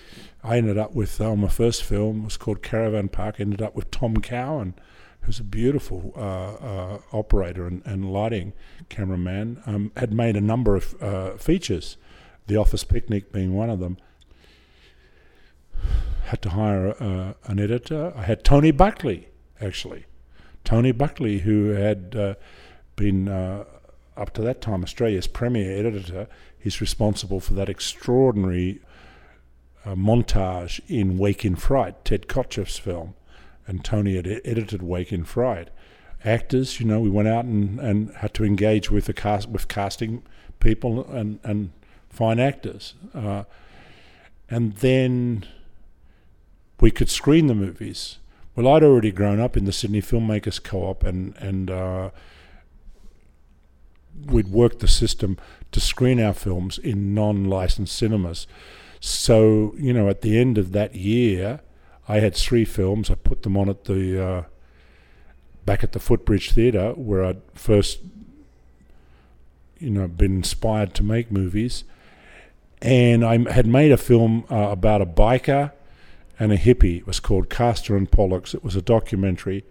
I 0.41 0.57
ended 0.57 0.77
up 0.77 0.93
with 0.93 1.19
uh, 1.19 1.36
my 1.36 1.49
first 1.49 1.84
film 1.84 2.23
was 2.23 2.38
called 2.38 2.63
Caravan 2.63 3.10
Park. 3.10 3.39
Ended 3.39 3.62
up 3.62 3.75
with 3.75 3.91
Tom 3.91 4.15
Cowan, 4.17 4.75
who's 5.21 5.39
a 5.39 5.43
beautiful 5.43 6.13
uh, 6.15 6.19
uh, 6.19 6.99
operator 7.12 7.67
and, 7.67 7.81
and 7.86 8.12
lighting 8.12 8.53
cameraman. 8.88 9.62
Um, 9.65 9.91
had 9.97 10.13
made 10.13 10.38
a 10.38 10.41
number 10.41 10.75
of 10.75 10.95
uh, 11.01 11.31
features, 11.31 11.97
The 12.47 12.55
Office 12.55 12.86
Picnic 12.86 13.34
being 13.34 13.53
one 13.53 13.69
of 13.69 13.79
them 13.79 13.97
had 16.25 16.41
to 16.43 16.49
hire 16.51 16.95
uh, 17.01 17.34
an 17.45 17.60
editor. 17.60 18.13
I 18.15 18.23
had 18.23 18.45
Tony 18.45 18.71
Buckley, 18.71 19.27
actually. 19.60 20.05
Tony 20.63 20.93
Buckley, 20.93 21.39
who 21.39 21.69
had 21.69 22.15
uh, 22.15 22.36
been, 22.95 23.27
uh, 23.27 23.65
up 24.21 24.34
to 24.34 24.41
that 24.41 24.62
time, 24.62 24.84
Australia's 24.84 25.27
premier 25.27 25.86
editor. 25.86 26.27
He's 26.57 26.79
responsible 26.79 27.39
for 27.39 27.53
that 27.53 27.69
extraordinary 27.69 28.79
uh, 29.84 29.95
montage 29.95 30.79
in 30.88 31.17
Wake 31.17 31.43
in 31.43 31.55
Fright, 31.55 32.05
Ted 32.05 32.27
Kotcheff's 32.27 32.77
film. 32.77 33.15
And 33.67 33.84
Tony 33.84 34.15
had 34.15 34.27
edited 34.27 34.81
Wake 34.81 35.12
in 35.12 35.23
Fright. 35.23 35.69
Actors, 36.23 36.79
you 36.79 36.86
know, 36.86 36.99
we 36.99 37.10
went 37.10 37.27
out 37.27 37.45
and, 37.45 37.79
and 37.79 38.13
had 38.17 38.34
to 38.36 38.45
engage 38.45 38.91
with 38.91 39.05
the 39.05 39.13
cast 39.13 39.49
with 39.49 39.67
casting 39.67 40.21
people 40.60 41.10
and, 41.12 41.39
and 41.43 41.71
find 42.10 42.39
actors. 42.39 42.93
Uh, 43.13 43.43
and 44.49 44.75
then 44.77 45.45
we 46.79 46.91
could 46.91 47.10
screen 47.10 47.47
the 47.47 47.55
movies. 47.55 48.17
Well, 48.55 48.67
I'd 48.67 48.84
already 48.84 49.12
grown 49.12 49.39
up 49.39 49.55
in 49.55 49.65
the 49.65 49.71
Sydney 49.71 50.01
Filmmakers 50.01 50.62
Co-op, 50.62 51.03
and 51.03 51.36
and 51.38 51.71
uh, 51.71 52.10
we'd 54.26 54.47
worked 54.50 54.80
the 54.80 54.88
system 54.88 55.38
to 55.71 55.80
screen 55.80 56.19
our 56.19 56.34
films 56.34 56.78
in 56.78 57.13
non-licensed 57.13 57.95
cinemas. 57.95 58.47
So 59.00 59.74
you 59.78 59.93
know, 59.93 60.10
at 60.10 60.21
the 60.21 60.38
end 60.38 60.58
of 60.58 60.71
that 60.74 60.95
year, 60.95 61.62
I 62.08 62.19
had 62.19 62.36
three 62.36 62.65
films. 62.65 63.10
I 63.10 63.15
put 63.15 63.43
them 63.43 63.58
on 63.58 63.69
at 63.69 63.86
the 63.86 64.24
uh, 64.24 64.43
back 65.65 65.84
at 65.84 65.93
the 65.93 66.00
Footbridge 66.00 66.52
Theatre 66.52 66.91
where 66.91 67.24
I'd 67.24 67.41
first, 67.54 68.00
you 69.80 69.89
know, 69.89 70.08
been 70.08 70.38
inspired 70.38 70.93
to 70.95 71.04
make 71.04 71.32
movies, 71.32 71.84
and 72.82 73.26
I 73.26 73.52
had 73.52 73.65
made 73.65 73.91
a 73.91 73.97
film 73.97 74.45
uh, 74.52 74.69
about 74.69 75.02
a 75.02 75.06
biker 75.06 75.71
and 76.39 76.52
a 76.52 76.58
hippie. 76.58 76.97
It 76.97 77.08
was 77.08 77.19
called 77.19 77.50
Castor 77.50 77.95
and 77.95 78.12
Pollux. 78.12 78.54
It 78.54 78.63
was 78.63 78.76
a 78.76 78.82
documentary. 78.82 79.63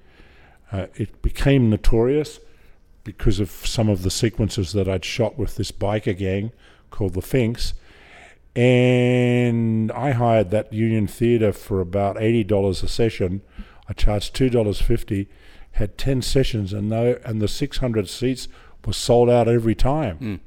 Uh, 0.73 0.87
it 0.95 1.21
became 1.21 1.69
notorious 1.69 2.39
because 3.17 3.41
of 3.41 3.51
some 3.51 3.89
of 3.89 4.03
the 4.03 4.11
sequences 4.11 4.73
that 4.73 4.89
I'd 4.89 5.05
shot 5.05 5.37
with 5.37 5.57
this 5.57 5.73
biker 5.73 6.17
gang 6.17 6.53
called 6.91 7.15
the 7.15 7.23
Finks. 7.23 7.75
And 8.55 9.91
I 9.93 10.13
hired 10.13 10.51
that 10.51 10.73
Union 10.73 11.07
Theatre 11.07 11.53
for 11.53 11.81
about 11.81 12.17
$80 12.17 12.83
a 12.83 12.89
session. 12.89 13.43
I 13.89 13.93
charged 13.93 14.35
$2.50, 14.37 15.27
had 15.73 15.99
10 15.99 16.23
sessions, 16.23 16.73
and, 16.73 16.89
no, 16.89 17.19
and 17.25 17.41
the 17.41 17.49
600 17.49 18.09
seats 18.09 18.49
were 18.85 18.93
sold 18.93 19.29
out 19.29 19.49
every 19.49 19.75
time. 19.75 20.19
Mm. 20.19 20.41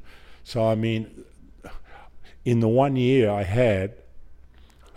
So, 0.44 0.68
I 0.68 0.76
mean, 0.76 1.24
in 2.46 2.60
the 2.60 2.68
one 2.68 2.96
year 2.96 3.30
I 3.30 3.44
had 3.44 3.94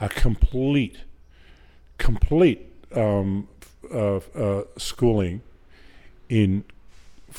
a 0.00 0.08
complete, 0.08 0.98
complete 1.98 2.66
um, 2.94 3.48
uh, 3.92 4.16
uh, 4.16 4.64
schooling 4.76 5.42
in 6.28 6.64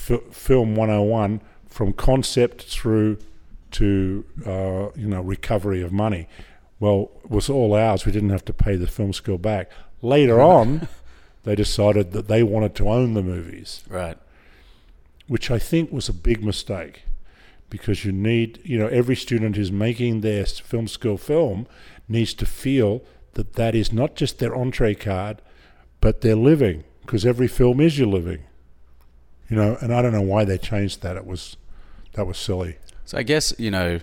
f- 0.10 0.22
film 0.32 0.76
101 0.76 1.42
from 1.68 1.94
concept 1.94 2.64
through 2.64 3.18
to 3.72 4.24
uh, 4.46 4.90
you 4.96 5.08
know 5.08 5.22
recovery 5.22 5.82
of 5.82 5.92
money. 5.92 6.28
Well, 6.80 7.12
it 7.24 7.32
was 7.32 7.50
all 7.50 7.74
ours. 7.74 8.06
We 8.06 8.12
didn't 8.12 8.30
have 8.30 8.46
to 8.46 8.54
pay 8.54 8.76
the 8.76 8.88
film 8.88 9.12
school 9.14 9.38
back. 9.38 9.70
Later 10.02 10.40
on, 10.40 10.88
they 11.44 11.56
decided 11.56 12.12
that 12.12 12.28
they 12.28 12.44
wanted 12.44 12.76
to 12.76 12.88
own 12.90 13.14
the 13.16 13.24
movies, 13.24 13.84
Right. 13.90 14.18
which 15.28 15.50
I 15.50 15.58
think 15.60 15.92
was 15.92 16.08
a 16.08 16.14
big 16.14 16.44
mistake 16.44 17.04
because 17.70 18.06
you 18.06 18.12
need, 18.14 18.60
you 18.64 18.78
know, 18.78 18.88
every 18.88 19.16
student 19.16 19.56
who's 19.58 19.72
making 19.72 20.22
their 20.22 20.46
film 20.46 20.88
school 20.88 21.18
film 21.18 21.68
needs 22.08 22.34
to 22.36 22.46
feel 22.46 23.02
that 23.34 23.54
that 23.54 23.76
is 23.76 23.92
not 23.92 24.16
just 24.16 24.40
their 24.40 24.56
entree 24.56 24.96
card, 24.96 25.42
but 26.00 26.22
their 26.22 26.36
living, 26.36 26.84
because 27.02 27.26
every 27.26 27.48
film 27.48 27.82
is 27.82 27.98
your 28.00 28.08
living. 28.08 28.44
You 29.50 29.56
know, 29.56 29.78
and 29.82 29.94
I 29.94 30.02
don't 30.02 30.12
know 30.12 30.22
why 30.22 30.44
they 30.46 30.58
changed 30.58 31.02
that. 31.04 31.16
It 31.16 31.26
was 31.26 31.58
that 32.14 32.26
was 32.28 32.38
silly. 32.38 32.78
So 33.06 33.18
I 33.18 33.24
guess 33.24 33.54
you 33.58 33.72
know, 33.72 34.00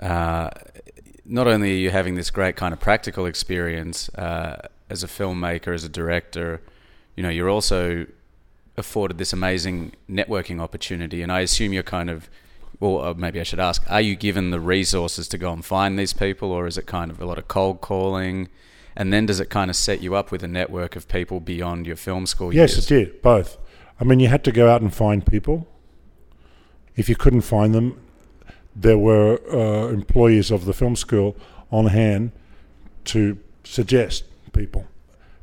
uh, 0.00 0.50
not 1.24 1.46
only 1.46 1.72
are 1.72 1.76
you 1.76 1.90
having 1.90 2.14
this 2.14 2.30
great 2.30 2.56
kind 2.56 2.72
of 2.72 2.80
practical 2.80 3.26
experience 3.26 4.08
uh, 4.14 4.68
as 4.88 5.02
a 5.04 5.06
filmmaker, 5.06 5.74
as 5.74 5.84
a 5.84 5.88
director, 5.88 6.60
you 7.16 7.22
know, 7.22 7.28
you're 7.28 7.50
also 7.50 8.06
afforded 8.76 9.18
this 9.18 9.32
amazing 9.32 9.92
networking 10.08 10.60
opportunity. 10.60 11.20
And 11.22 11.30
I 11.30 11.40
assume 11.40 11.72
you're 11.74 11.82
kind 11.82 12.08
of, 12.08 12.30
well, 12.78 13.00
uh, 13.02 13.14
maybe 13.14 13.38
I 13.38 13.42
should 13.42 13.60
ask: 13.60 13.82
Are 13.90 14.00
you 14.00 14.16
given 14.16 14.50
the 14.50 14.60
resources 14.60 15.28
to 15.28 15.38
go 15.38 15.52
and 15.52 15.62
find 15.64 15.98
these 15.98 16.14
people, 16.14 16.50
or 16.52 16.66
is 16.66 16.78
it 16.78 16.86
kind 16.86 17.10
of 17.10 17.20
a 17.20 17.26
lot 17.26 17.36
of 17.36 17.48
cold 17.48 17.82
calling? 17.82 18.48
And 18.96 19.12
then 19.12 19.24
does 19.26 19.38
it 19.40 19.50
kind 19.50 19.70
of 19.70 19.76
set 19.76 20.02
you 20.02 20.14
up 20.14 20.32
with 20.32 20.42
a 20.42 20.48
network 20.48 20.96
of 20.96 21.06
people 21.06 21.38
beyond 21.40 21.86
your 21.86 21.96
film 21.96 22.26
school 22.26 22.52
Yes, 22.52 22.72
years? 22.74 22.90
it 22.90 22.94
did 22.94 23.22
both. 23.22 23.56
I 24.00 24.04
mean, 24.04 24.20
you 24.20 24.28
had 24.28 24.42
to 24.44 24.52
go 24.52 24.68
out 24.70 24.80
and 24.80 24.92
find 24.94 25.24
people. 25.24 25.66
If 26.96 27.08
you 27.08 27.16
couldn't 27.16 27.42
find 27.42 27.74
them, 27.74 28.00
there 28.74 28.98
were 28.98 29.40
uh, 29.52 29.88
employees 29.92 30.50
of 30.50 30.64
the 30.64 30.72
film 30.72 30.96
school 30.96 31.36
on 31.70 31.86
hand 31.86 32.32
to 33.06 33.38
suggest 33.64 34.24
people. 34.52 34.86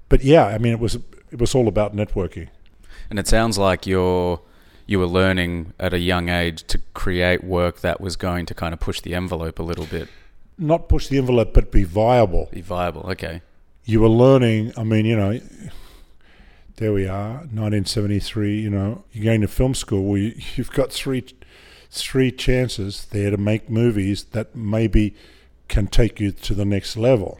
But 0.09 0.23
yeah, 0.23 0.45
I 0.45 0.57
mean, 0.57 0.73
it 0.73 0.79
was 0.79 0.95
it 1.31 1.39
was 1.39 1.53
all 1.55 1.67
about 1.67 1.95
networking. 1.95 2.47
And 3.09 3.19
it 3.19 3.27
sounds 3.27 3.57
like 3.57 3.85
you're 3.85 4.41
you 4.85 4.99
were 4.99 5.07
learning 5.07 5.73
at 5.79 5.93
a 5.93 5.99
young 5.99 6.29
age 6.29 6.63
to 6.67 6.79
create 6.93 7.43
work 7.43 7.81
that 7.81 7.99
was 8.01 8.15
going 8.15 8.45
to 8.45 8.53
kind 8.53 8.73
of 8.73 8.79
push 8.79 9.01
the 9.01 9.13
envelope 9.13 9.59
a 9.59 9.63
little 9.63 9.85
bit, 9.85 10.07
Not 10.57 10.87
push 10.87 11.07
the 11.07 11.17
envelope, 11.17 11.53
but 11.53 11.71
be 11.71 11.83
viable. 11.83 12.47
be 12.51 12.61
viable. 12.61 13.01
Okay. 13.11 13.41
You 13.85 14.01
were 14.01 14.09
learning. 14.09 14.73
I 14.77 14.83
mean, 14.83 15.05
you 15.05 15.15
know, 15.15 15.39
there 16.77 16.93
we 16.93 17.07
are, 17.07 17.37
1973. 17.37 18.59
You 18.59 18.69
know, 18.69 19.03
you're 19.11 19.25
going 19.25 19.41
to 19.41 19.47
film 19.47 19.75
school. 19.75 20.05
Where 20.05 20.19
you, 20.19 20.35
you've 20.55 20.71
got 20.71 20.91
three 20.91 21.25
three 21.89 22.31
chances 22.31 23.05
there 23.05 23.31
to 23.31 23.37
make 23.37 23.69
movies 23.69 24.25
that 24.25 24.55
maybe 24.55 25.15
can 25.67 25.87
take 25.87 26.19
you 26.19 26.31
to 26.31 26.53
the 26.53 26.65
next 26.65 26.97
level. 26.97 27.39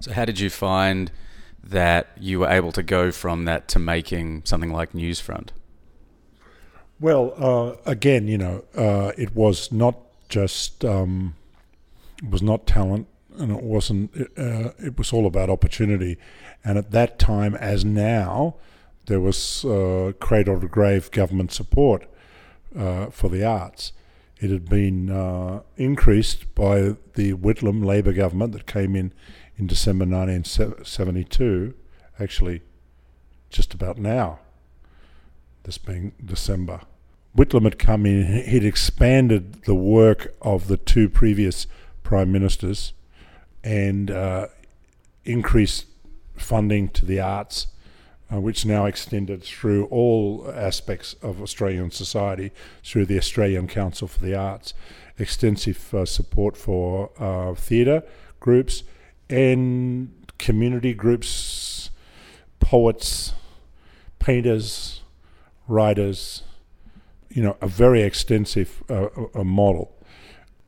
So 0.00 0.12
how 0.12 0.24
did 0.24 0.38
you 0.38 0.50
find 0.50 1.10
that 1.62 2.08
you 2.18 2.40
were 2.40 2.48
able 2.48 2.72
to 2.72 2.82
go 2.82 3.10
from 3.10 3.44
that 3.44 3.68
to 3.68 3.78
making 3.78 4.42
something 4.44 4.72
like 4.72 4.92
Newsfront? 4.92 5.48
Well, 6.98 7.34
uh, 7.36 7.76
again, 7.90 8.28
you 8.28 8.38
know, 8.38 8.64
uh, 8.76 9.12
it 9.16 9.34
was 9.34 9.72
not 9.72 9.96
just 10.28 10.84
um, 10.84 11.34
it 12.22 12.30
was 12.30 12.42
not 12.42 12.66
talent, 12.66 13.08
and 13.38 13.50
it 13.50 13.62
wasn't. 13.62 14.14
Uh, 14.36 14.70
it 14.78 14.98
was 14.98 15.12
all 15.12 15.26
about 15.26 15.50
opportunity. 15.50 16.16
And 16.64 16.76
at 16.78 16.90
that 16.90 17.18
time, 17.18 17.54
as 17.54 17.84
now, 17.84 18.56
there 19.06 19.20
was 19.20 19.64
uh, 19.64 20.12
cradle 20.20 20.60
to 20.60 20.68
grave 20.68 21.10
government 21.10 21.52
support 21.52 22.06
uh, 22.76 23.06
for 23.06 23.28
the 23.28 23.44
arts. 23.44 23.92
It 24.38 24.50
had 24.50 24.68
been 24.68 25.10
uh, 25.10 25.62
increased 25.76 26.54
by 26.54 26.96
the 27.14 27.34
Whitlam 27.34 27.84
Labor 27.84 28.12
government 28.12 28.52
that 28.52 28.66
came 28.66 28.96
in 28.96 29.12
in 29.56 29.66
December 29.66 30.04
1972. 30.06 31.74
Actually, 32.18 32.62
just 33.50 33.74
about 33.74 33.98
now 33.98 34.40
this 35.64 35.78
being 35.78 36.12
December. 36.24 36.80
Whitlam 37.36 37.64
had 37.64 37.78
come 37.78 38.06
in, 38.06 38.44
he'd 38.44 38.64
expanded 38.64 39.64
the 39.64 39.74
work 39.74 40.34
of 40.42 40.66
the 40.66 40.76
two 40.76 41.08
previous 41.08 41.66
prime 42.02 42.32
ministers 42.32 42.92
and 43.62 44.10
uh, 44.10 44.46
increased 45.24 45.86
funding 46.36 46.88
to 46.88 47.04
the 47.04 47.20
arts, 47.20 47.66
uh, 48.32 48.40
which 48.40 48.64
now 48.64 48.86
extended 48.86 49.42
through 49.42 49.86
all 49.86 50.50
aspects 50.54 51.14
of 51.22 51.42
Australian 51.42 51.90
society 51.90 52.52
through 52.84 53.06
the 53.06 53.18
Australian 53.18 53.68
Council 53.68 54.08
for 54.08 54.24
the 54.24 54.34
Arts. 54.34 54.74
Extensive 55.18 55.92
uh, 55.92 56.06
support 56.06 56.56
for 56.56 57.10
uh, 57.18 57.54
theatre 57.54 58.02
groups 58.38 58.82
and 59.28 60.10
community 60.38 60.94
groups, 60.94 61.90
poets, 62.58 63.34
painters, 64.18 65.02
writers, 65.68 66.42
you 67.28 67.42
know, 67.42 67.56
a 67.60 67.68
very 67.68 68.02
extensive 68.02 68.82
uh, 68.88 69.08
model. 69.44 69.94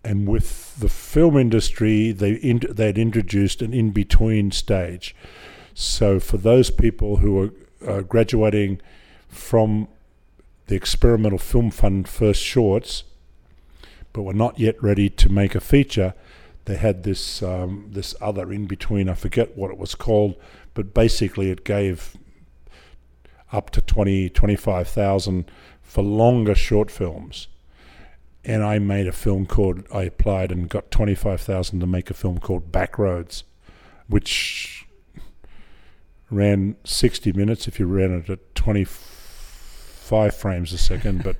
And 0.05 0.27
with 0.27 0.79
the 0.81 0.89
film 0.89 1.37
industry, 1.37 2.13
they 2.13 2.33
in, 2.33 2.61
they'd 2.69 2.99
introduced 2.99 3.63
an 3.63 3.73
in-between 3.73 4.51
stage. 4.51 5.15
So 5.75 6.19
for 6.19 6.39
those 6.39 6.71
people 6.71 7.19
who 7.19 7.39
are 7.41 7.51
uh, 7.87 8.01
graduating 8.03 8.81
from 9.29 9.89
the 10.67 10.75
experimental 10.75 11.39
film 11.39 11.71
fund 11.71 12.09
first 12.09 12.43
shorts, 12.43 13.05
but 14.13 14.23
were 14.23 14.35
not 14.35 14.59
yet 14.59 14.83
ready 14.83 15.09
to 15.09 15.29
make 15.29 15.55
a 15.55 15.61
feature, 15.61 16.15
they 16.65 16.77
had 16.77 17.03
this 17.03 17.43
um, 17.43 17.89
this 17.91 18.15
other 18.21 18.53
in 18.53 18.67
between. 18.67 19.09
I 19.09 19.15
forget 19.15 19.57
what 19.57 19.71
it 19.71 19.79
was 19.79 19.95
called, 19.95 20.37
but 20.75 20.95
basically 20.95 21.51
it 21.51 21.65
gave 21.65 22.17
up 23.53 23.71
to 23.71 23.81
20, 23.81 24.31
25,000 24.31 25.51
for 25.83 26.03
longer 26.03 26.55
short 26.55 26.91
films. 26.91 27.49
And 28.45 28.65
I 28.65 28.79
made 28.79 29.07
a 29.07 29.13
film 29.13 29.47
called, 29.47 29.85
I 29.93 30.03
applied 30.03 30.51
and 30.51 30.69
got 30.69 30.91
25,000 30.91 31.79
to 31.81 31.87
make 31.87 32.11
a 32.11 32.15
film 32.15 32.39
called 32.39 32.73
Backroads, 32.73 33.45
which 34.09 34.87
ran 36.31 36.77
60 36.85 37.33
minutes 37.33 37.69
if 37.69 37.79
you 37.79 37.87
ran 37.87 38.13
it 38.13 38.31
at 38.31 38.55
25 38.55 40.35
frames 40.35 40.73
a 40.73 40.79
second, 40.79 41.23
but 41.23 41.37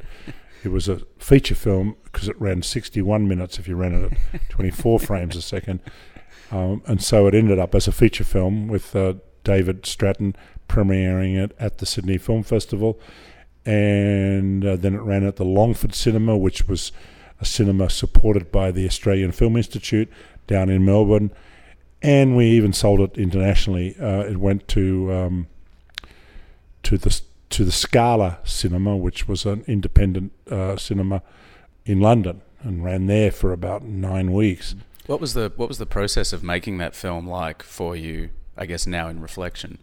it 0.63 0.69
was 0.69 0.89
a 0.89 1.01
feature 1.19 1.55
film 1.55 1.97
because 2.05 2.29
it 2.29 2.41
ran 2.41 2.63
61 2.63 3.27
minutes 3.27 3.59
if 3.59 3.67
you 3.67 3.75
ran 3.75 3.95
it 3.95 4.13
at 4.33 4.49
24 4.51 5.01
frames 5.01 5.35
a 5.35 5.43
second. 5.43 5.81
Um, 6.53 6.83
and 6.87 7.03
so 7.03 7.27
it 7.27 7.35
ended 7.35 7.59
up 7.59 7.75
as 7.75 7.89
a 7.89 7.93
feature 7.93 8.25
film 8.25 8.69
with 8.69 8.95
uh, 8.95 9.15
David 9.43 9.87
Stratton 9.87 10.37
premiering 10.69 11.37
it 11.37 11.57
at 11.59 11.79
the 11.79 11.87
Sydney 11.87 12.19
Film 12.19 12.43
Festival. 12.43 13.01
And 13.65 14.65
uh, 14.65 14.77
then 14.77 14.95
it 14.95 15.03
ran 15.03 15.25
at 15.25 15.37
the 15.37 15.45
Longford 15.45 15.95
Cinema, 15.95 16.37
which 16.37 16.67
was 16.67 16.93
a 17.41 17.45
cinema 17.45 17.91
supported 17.91 18.51
by 18.51 18.71
the 18.71 18.87
Australian 18.87 19.33
Film 19.33 19.57
Institute 19.57 20.11
down 20.47 20.69
in 20.69 20.85
Melbourne. 20.85 21.31
And 22.01 22.37
we 22.37 22.47
even 22.47 22.73
sold 22.73 23.01
it 23.01 23.17
internationally. 23.17 23.97
Uh, 24.01 24.21
it 24.21 24.39
went 24.39 24.67
to 24.69 25.13
um, 25.13 25.47
to 26.83 26.99
the 26.99 27.21
to 27.51 27.65
the 27.65 27.73
Scala 27.73 28.39
Cinema, 28.45 28.97
which 28.97 29.29
was 29.29 29.45
an 29.45 29.63
independent 29.69 30.33
uh, 30.51 30.77
cinema 30.77 31.23
in 31.85 32.01
London, 32.01 32.41
and 32.63 32.83
ran 32.83 33.07
there 33.07 33.31
for 33.31 33.53
about 33.53 33.85
nine 33.85 34.33
weeks. 34.33 34.75
What 35.07 35.21
was 35.21 35.35
the 35.35 35.53
what 35.57 35.69
was 35.69 35.79
the 35.79 35.87
process 35.87 36.33
of 36.33 36.43
making 36.43 36.79
that 36.79 36.95
film 36.95 37.29
like 37.29 37.63
for 37.63 37.95
you? 37.95 38.31
I 38.57 38.67
guess 38.67 38.87
now 38.87 39.09
in 39.09 39.21
reflection. 39.21 39.79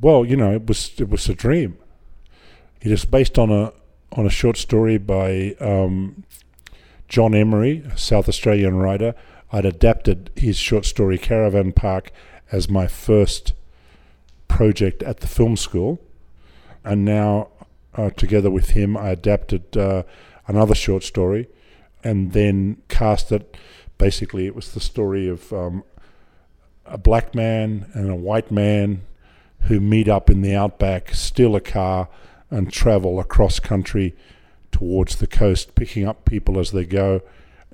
Well, 0.00 0.24
you 0.24 0.36
know, 0.36 0.52
it 0.52 0.66
was 0.66 0.92
it 0.98 1.08
was 1.08 1.28
a 1.28 1.34
dream. 1.34 1.76
It 2.80 2.90
is 2.90 3.04
based 3.04 3.38
on 3.38 3.50
a 3.50 3.72
on 4.12 4.26
a 4.26 4.30
short 4.30 4.56
story 4.56 4.96
by 4.96 5.54
um, 5.60 6.24
John 7.08 7.34
Emery, 7.34 7.84
a 7.92 7.98
South 7.98 8.28
Australian 8.28 8.76
writer. 8.76 9.14
I'd 9.52 9.66
adapted 9.66 10.30
his 10.34 10.56
short 10.56 10.84
story 10.84 11.18
Caravan 11.18 11.72
Park 11.72 12.10
as 12.50 12.68
my 12.68 12.86
first 12.86 13.52
project 14.48 15.02
at 15.02 15.20
the 15.20 15.26
film 15.26 15.56
school, 15.56 16.00
and 16.82 17.04
now 17.04 17.48
uh, 17.94 18.10
together 18.10 18.50
with 18.50 18.70
him, 18.70 18.96
I 18.96 19.10
adapted 19.10 19.76
uh, 19.76 20.04
another 20.46 20.74
short 20.74 21.02
story, 21.02 21.48
and 22.02 22.32
then 22.32 22.78
cast 22.88 23.30
it. 23.30 23.56
Basically, 23.98 24.46
it 24.46 24.54
was 24.54 24.72
the 24.72 24.80
story 24.80 25.28
of 25.28 25.52
um, 25.52 25.84
a 26.86 26.96
black 26.96 27.34
man 27.34 27.90
and 27.92 28.08
a 28.08 28.16
white 28.16 28.50
man 28.50 29.02
who 29.62 29.80
meet 29.80 30.08
up 30.08 30.30
in 30.30 30.40
the 30.40 30.54
outback, 30.54 31.14
steal 31.14 31.54
a 31.54 31.60
car, 31.60 32.08
and 32.50 32.72
travel 32.72 33.20
across 33.20 33.60
country 33.60 34.14
towards 34.72 35.16
the 35.16 35.26
coast, 35.26 35.74
picking 35.74 36.06
up 36.06 36.24
people 36.24 36.58
as 36.58 36.70
they 36.70 36.84
go, 36.84 37.22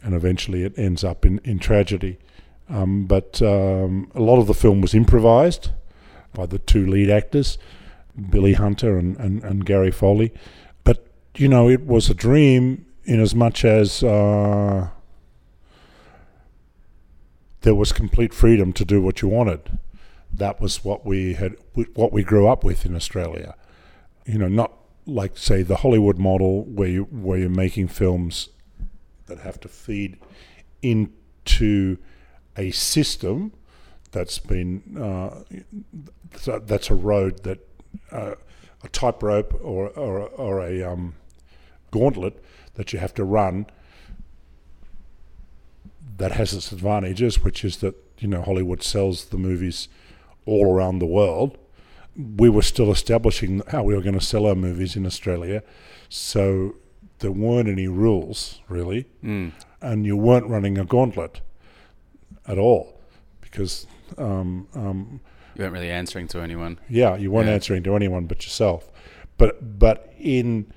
and 0.02 0.14
eventually 0.14 0.64
it 0.64 0.78
ends 0.78 1.02
up 1.02 1.24
in, 1.24 1.40
in 1.44 1.58
tragedy. 1.58 2.18
Um, 2.68 3.06
but 3.06 3.40
um, 3.42 4.10
a 4.14 4.20
lot 4.20 4.40
of 4.40 4.46
the 4.46 4.54
film 4.54 4.80
was 4.80 4.94
improvised 4.94 5.70
by 6.32 6.46
the 6.46 6.58
two 6.58 6.86
lead 6.86 7.10
actors, 7.10 7.58
Billy 8.30 8.54
Hunter 8.54 8.98
and, 8.98 9.16
and, 9.16 9.42
and 9.44 9.64
Gary 9.64 9.90
Foley. 9.90 10.32
But, 10.84 11.06
you 11.36 11.48
know, 11.48 11.68
it 11.68 11.86
was 11.86 12.10
a 12.10 12.14
dream 12.14 12.86
in 13.04 13.20
as 13.20 13.34
much 13.34 13.64
as 13.64 14.02
uh, 14.02 14.88
there 17.60 17.74
was 17.74 17.92
complete 17.92 18.34
freedom 18.34 18.72
to 18.72 18.84
do 18.84 19.00
what 19.00 19.22
you 19.22 19.28
wanted. 19.28 19.78
That 20.32 20.60
was 20.60 20.84
what 20.84 21.06
we 21.06 21.34
had, 21.34 21.56
what 21.94 22.12
we 22.12 22.22
grew 22.22 22.48
up 22.48 22.64
with 22.64 22.84
in 22.84 22.96
Australia. 22.96 23.54
You 24.26 24.38
know, 24.38 24.48
not 24.48 24.72
like 25.06 25.38
say 25.38 25.62
the 25.62 25.76
Hollywood 25.76 26.18
model 26.18 26.64
where 26.64 26.88
you 26.88 27.04
where 27.04 27.38
you're 27.38 27.48
making 27.48 27.88
films 27.88 28.48
that 29.26 29.38
have 29.38 29.60
to 29.60 29.68
feed 29.68 30.18
into 30.82 31.98
a 32.56 32.70
system 32.72 33.52
that's 34.10 34.38
been 34.38 34.96
uh, 35.00 35.42
that's 36.60 36.90
a 36.90 36.94
road 36.94 37.44
that 37.44 37.58
uh, 38.10 38.34
a 38.82 38.88
tightrope 38.88 39.54
or 39.62 39.88
or, 39.90 40.28
or 40.28 40.60
a 40.60 40.82
um, 40.82 41.14
gauntlet 41.90 42.42
that 42.74 42.92
you 42.92 42.98
have 42.98 43.14
to 43.14 43.24
run 43.24 43.66
that 46.18 46.32
has 46.32 46.54
its 46.54 46.72
advantages, 46.72 47.42
which 47.42 47.64
is 47.64 47.78
that 47.78 47.94
you 48.18 48.28
know 48.28 48.42
Hollywood 48.42 48.82
sells 48.82 49.26
the 49.26 49.38
movies 49.38 49.88
all 50.46 50.72
around 50.72 50.98
the 50.98 51.06
world. 51.06 51.58
We 52.16 52.48
were 52.48 52.62
still 52.62 52.90
establishing 52.90 53.62
how 53.68 53.82
we 53.82 53.94
were 53.94 54.00
going 54.02 54.18
to 54.18 54.24
sell 54.24 54.46
our 54.46 54.54
movies 54.54 54.96
in 54.96 55.04
Australia, 55.06 55.62
so 56.08 56.76
there 57.18 57.30
weren't 57.32 57.68
any 57.68 57.88
rules 57.88 58.60
really, 58.68 59.06
Mm. 59.22 59.52
and 59.80 60.06
you 60.06 60.16
weren't 60.16 60.46
running 60.48 60.78
a 60.78 60.84
gauntlet 60.84 61.40
at 62.46 62.58
all 62.58 63.00
because 63.40 63.86
um, 64.18 64.68
um, 64.74 65.20
You 65.54 65.62
weren't 65.62 65.72
really 65.74 65.90
answering 65.90 66.28
to 66.28 66.40
anyone. 66.40 66.78
yeah, 66.88 67.16
you 67.16 67.30
weren't 67.30 67.48
Yeah. 67.48 67.54
answering 67.54 67.82
to 67.84 67.96
anyone 67.96 68.26
but 68.26 68.44
yourself. 68.44 68.90
But 69.38 69.78
but 69.78 70.12
in, 70.18 70.72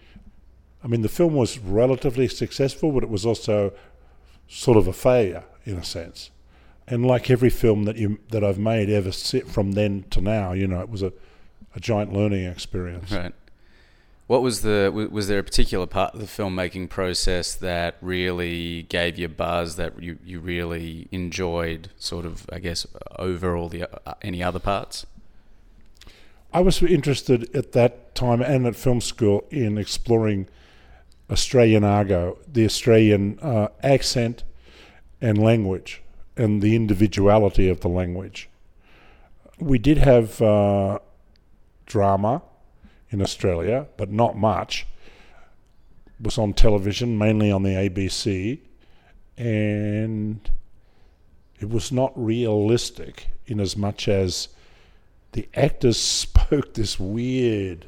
I 0.84 0.88
mean, 0.88 1.02
the 1.02 1.10
film 1.10 1.34
was 1.36 1.58
relatively 1.60 2.28
successful, 2.28 2.92
but 2.92 3.04
it 3.04 3.10
was 3.10 3.26
also 3.26 3.74
sort 4.48 4.78
of 4.78 4.88
a 4.88 4.94
failure 4.94 5.44
in 5.66 5.76
a 5.78 5.84
sense. 5.84 6.32
And 6.90 7.06
like 7.06 7.30
every 7.30 7.50
film 7.52 7.84
that 7.84 7.98
you 7.98 8.20
that 8.30 8.44
I've 8.44 8.58
made 8.58 8.90
ever 8.90 9.12
from 9.12 9.74
then 9.74 10.06
to 10.10 10.22
now, 10.22 10.54
you 10.54 10.68
know, 10.68 10.82
it 10.82 10.90
was 10.90 11.04
a, 11.04 11.14
a 11.76 11.80
giant 11.80 12.14
learning 12.14 12.46
experience. 12.46 13.12
Right. 13.12 13.34
What 14.26 14.42
was 14.42 14.62
the 14.62 14.92
was 15.12 15.28
there 15.28 15.40
a 15.40 15.44
particular 15.44 15.88
part 15.88 16.14
of 16.14 16.20
the 16.20 16.28
filmmaking 16.28 16.90
process 16.90 17.56
that 17.56 17.98
really 18.02 18.84
gave 18.84 19.18
you 19.18 19.28
buzz 19.28 19.76
that 19.78 20.02
you, 20.02 20.20
you 20.24 20.40
really 20.40 21.08
enjoyed 21.12 21.90
sort 21.98 22.26
of 22.26 22.46
I 22.52 22.60
guess 22.60 22.86
over 23.18 23.56
all 23.56 23.70
the 23.70 23.84
uh, 24.08 24.14
any 24.22 24.44
other 24.44 24.60
parts? 24.60 25.06
I 26.52 26.62
was 26.62 26.82
interested 26.82 27.56
at 27.56 27.74
that 27.74 28.16
time 28.16 28.42
and 28.42 28.66
at 28.66 28.76
film 28.76 29.02
school 29.02 29.46
in 29.52 29.78
exploring 29.78 30.48
Australian 31.30 31.84
argot, 31.84 32.54
the 32.54 32.66
Australian 32.66 33.40
uh, 33.40 33.70
accent 33.84 34.44
and 35.22 35.38
language, 35.38 36.02
and 36.40 36.62
the 36.62 36.74
individuality 36.74 37.68
of 37.68 37.82
the 37.82 37.90
language. 37.90 38.50
We 39.60 39.78
did 39.78 39.98
have 39.98 40.42
uh, 40.42 41.00
drama 41.86 42.42
in 43.10 43.22
Australia, 43.22 43.88
but 43.98 44.10
not 44.10 44.38
much. 44.38 44.88
It 46.18 46.26
was 46.26 46.38
on 46.38 46.54
television, 46.54 47.18
mainly 47.18 47.52
on 47.52 47.64
the 47.64 47.72
ABC, 47.72 48.60
and 49.38 50.50
it 51.60 51.70
was 51.70 51.92
not 51.92 52.14
realistic 52.16 53.28
in 53.46 53.60
as 53.60 53.76
much 53.76 54.08
as 54.08 54.48
the 55.34 55.50
actors 55.54 56.00
spoke 56.02 56.74
this 56.74 56.98
weird 56.98 57.86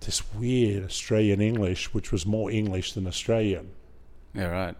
this 0.00 0.34
weird 0.34 0.84
Australian 0.84 1.40
English, 1.40 1.94
which 1.94 2.10
was 2.10 2.26
more 2.26 2.50
English 2.50 2.94
than 2.94 3.06
Australian. 3.06 3.70
Yeah, 4.34 4.46
right. 4.46 4.76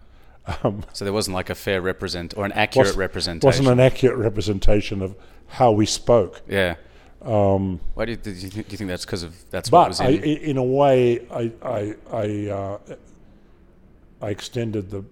Um, 0.63 0.83
So 0.93 1.05
there 1.05 1.13
wasn't 1.13 1.35
like 1.35 1.49
a 1.49 1.55
fair 1.55 1.81
represent 1.81 2.35
or 2.37 2.45
an 2.45 2.51
accurate 2.51 2.87
Wasn't- 2.87 2.99
representation. 2.99 3.47
wasn't 3.47 3.67
an 3.69 3.79
accurate 3.79 4.17
representation 4.17 5.01
of 5.01 5.15
how 5.47 5.71
we 5.71 5.85
spoke. 5.85 6.41
yeah. 6.47 6.75
Um, 7.21 7.79
Why 7.93 8.03
do 8.05 8.11
you, 8.11 8.17
did 8.17 8.35
you, 8.35 8.49
think, 8.49 8.67
do 8.67 8.73
you 8.73 8.77
think 8.77 8.89
that's 8.89 9.05
because 9.05 9.23
of 9.23 9.49
that's 9.49 9.71
what 9.71 9.87
was 9.87 10.01
in? 10.01 10.07
I, 10.07 10.09
in 10.11 10.57
a 10.57 10.63
way, 10.63 11.25
I 11.31 11.51
I 11.63 11.95
I, 12.11 12.47
uh, 12.49 12.77
I 14.21 14.29
extended 14.29 14.89
the 14.89 15.05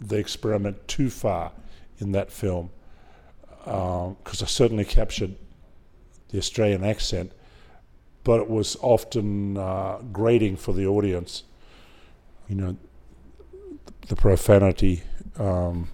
the 0.00 0.16
experiment 0.16 0.88
too 0.88 1.08
far 1.10 1.52
in 2.00 2.10
that 2.12 2.32
film 2.32 2.70
because 3.64 4.42
I 4.42 4.46
certainly 4.46 4.84
captured 4.84 5.36
the 6.30 6.38
Australian 6.38 6.82
accent, 6.82 7.30
but 8.24 8.40
it 8.40 8.50
was 8.50 8.76
often 8.82 9.56
uh, 9.56 9.98
grating 10.12 10.56
for 10.56 10.74
the 10.74 10.84
audience. 10.86 11.44
You 12.48 12.56
know, 12.56 12.76
the 14.08 14.16
profanity 14.16 15.02
um, 15.38 15.88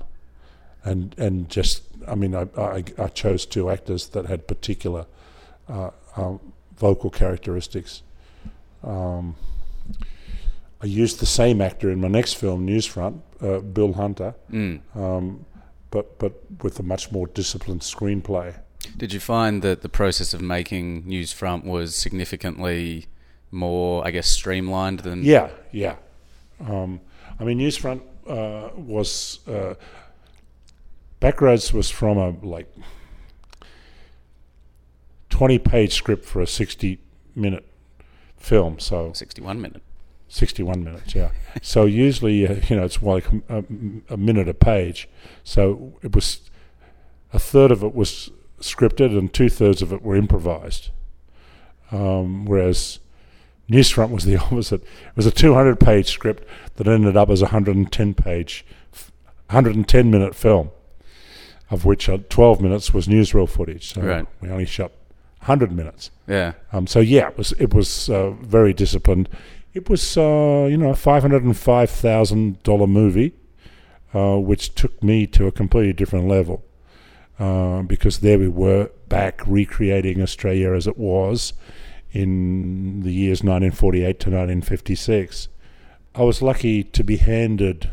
and 0.85 1.15
and 1.19 1.49
just 1.49 1.83
I 2.09 2.15
mean 2.15 2.35
I, 2.35 2.47
I, 2.57 2.85
I 2.99 3.09
chose 3.09 3.47
two 3.47 3.71
actors 3.71 4.09
that 4.09 4.27
had 4.27 4.47
particular 4.47 5.07
uh, 5.69 5.91
um, 6.17 6.41
vocal 6.77 7.11
characteristics. 7.11 8.03
Um, 8.83 9.37
I 10.83 10.87
used 10.87 11.21
the 11.21 11.27
same 11.27 11.61
actor 11.61 11.91
in 11.91 12.01
my 12.01 12.09
next 12.09 12.35
film, 12.35 12.67
Newsfront, 12.67 13.21
uh, 13.43 13.61
Bill 13.61 13.93
Hunter, 13.93 14.35
Mm. 14.51 14.81
um, 14.97 15.45
but 15.91 16.19
but 16.19 16.33
with 16.63 16.79
a 16.81 16.83
much 16.83 17.13
more 17.13 17.27
disciplined 17.27 17.83
screenplay. 17.83 18.55
Did 18.97 19.13
you 19.13 19.21
find 19.21 19.61
that 19.63 19.83
the 19.83 19.89
process 19.91 20.33
of 20.35 20.41
making 20.41 21.05
Newsfront 21.05 21.65
was 21.65 21.95
significantly 21.95 23.07
more, 23.51 24.07
I 24.07 24.11
guess, 24.11 24.27
streamlined 24.29 25.01
than? 25.01 25.23
Yeah, 25.23 25.51
yeah. 25.71 25.97
Um, 26.67 27.01
I 27.41 27.45
mean, 27.45 27.59
Newsfront 27.59 28.03
uh, 28.27 28.71
was 28.77 29.41
uh, 29.49 29.75
Backroads 31.21 31.73
was 31.73 31.91
from 31.91 32.19
a 32.19 32.31
like 32.47 32.73
twenty-page 35.31 35.95
script 35.95 36.25
for 36.27 36.43
a 36.43 36.47
sixty-minute 36.47 37.67
film, 38.37 38.79
so 38.79 39.13
Sixty-one 39.15 39.61
minute. 39.61 39.83
61 40.33 40.85
minutes, 40.85 41.13
yeah. 41.17 41.31
so 41.61 41.87
usually, 41.87 42.47
uh, 42.47 42.55
you 42.69 42.77
know, 42.77 42.85
it's 42.85 43.03
like 43.03 43.27
a, 43.49 43.65
a 44.09 44.17
minute 44.17 44.49
a 44.49 44.55
page. 44.55 45.09
So 45.43 45.99
it 46.03 46.15
was 46.15 46.49
a 47.33 47.39
third 47.41 47.73
of 47.73 47.83
it 47.83 47.97
was 47.97 48.31
scripted 48.61 49.19
and 49.19 49.33
two 49.33 49.49
thirds 49.49 49.83
of 49.83 49.93
it 49.93 50.03
were 50.03 50.15
improvised. 50.15 50.91
Um, 51.91 52.45
whereas 52.45 53.01
Newsfront 53.71 54.11
was 54.11 54.25
the 54.25 54.37
opposite. 54.45 54.83
It 54.83 55.17
was 55.17 55.27
a 55.27 55.31
200 55.31 55.79
page 55.79 56.09
script 56.11 56.47
that 56.77 56.89
ended 56.89 57.17
up 57.17 57.31
as 57.31 57.41
a 57.41 57.47
110 57.47 58.15
page, 58.15 58.65
110 59.49 60.11
minute 60.11 60.35
film, 60.35 60.71
of 61.71 61.85
which 61.85 62.09
uh, 62.09 62.19
12 62.29 62.61
minutes 62.61 62.93
was 62.95 63.07
newsreel 63.09 63.49
footage. 63.49 63.93
So 63.95 64.01
Right. 64.03 64.27
we 64.41 64.49
only 64.49 64.67
shot 64.67 64.93
100 65.41 65.73
minutes. 65.73 66.11
Yeah. 66.27 66.53
Um, 66.73 66.87
so 66.87 67.01
yeah, 67.01 67.29
it 67.29 67.39
was 67.39 67.53
it 67.53 67.73
was 67.75 68.09
uh, 68.11 68.31
very 68.31 68.73
disciplined. 68.73 69.29
It 69.73 69.89
was 69.89 70.17
uh, 70.17 70.67
you 70.71 70.77
know 70.77 70.91
a 70.91 70.97
five 70.97 71.23
hundred 71.23 71.45
and 71.45 71.57
five 71.57 71.91
thousand 71.91 72.63
dollar 72.63 72.87
movie, 72.87 73.33
uh, 74.15 74.37
which 74.37 74.75
took 74.75 75.03
me 75.03 75.27
to 75.29 75.47
a 75.47 75.53
completely 75.53 75.93
different 75.93 76.27
level. 76.29 76.65
uh, 77.39 77.83
because 77.83 78.19
there 78.19 78.39
we 78.39 78.49
were 78.49 78.91
back 79.09 79.41
recreating 79.47 80.21
Australia 80.23 80.73
as 80.75 80.87
it 80.87 80.99
was 80.99 81.53
in 82.13 83.01
the 83.01 83.13
years 83.13 83.43
1948 83.43 84.05
to 84.21 84.31
1956. 84.31 85.49
I 86.15 86.23
was 86.23 86.43
lucky 86.43 86.83
to 86.83 87.05
be 87.05 87.17
handed 87.17 87.91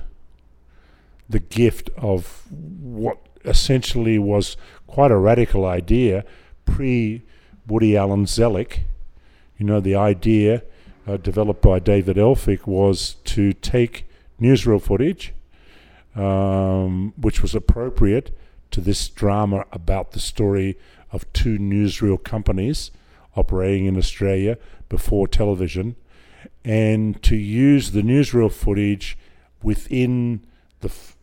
the 1.30 1.40
gift 1.40 1.90
of 1.98 2.44
what 2.50 3.18
essentially 3.46 4.18
was 4.18 4.58
quite 4.88 5.12
a 5.12 5.18
radical 5.18 5.66
idea 5.66 6.26
pre 6.66 7.24
Woody 7.68 7.96
Allen 7.96 8.26
Zelig. 8.26 8.82
You 9.58 9.66
know, 9.66 9.80
the 9.80 9.96
idea 9.96 10.64
uh, 11.06 11.18
developed 11.18 11.62
by 11.62 11.80
David 11.80 12.18
Elfick 12.18 12.66
was 12.66 13.16
to 13.26 13.54
take 13.54 14.08
newsreel 14.42 14.82
footage, 14.82 15.34
um, 16.16 17.14
which 17.18 17.42
was 17.42 17.54
appropriate 17.56 18.36
to 18.72 18.82
this 18.82 19.08
drama 19.10 19.66
about 19.72 20.12
the 20.12 20.20
story 20.20 20.78
of 21.12 21.32
two 21.34 21.58
newsreel 21.58 22.22
companies 22.22 22.92
operating 23.38 23.86
in 23.86 23.98
Australia 23.98 24.58
before 24.90 25.28
television, 25.28 25.96
and 26.66 27.22
to 27.24 27.36
use 27.36 27.92
the 27.92 28.02
newsreel 28.02 28.52
footage 28.52 29.18
within 29.64 30.46
the 30.82 30.90
f- 30.90 31.16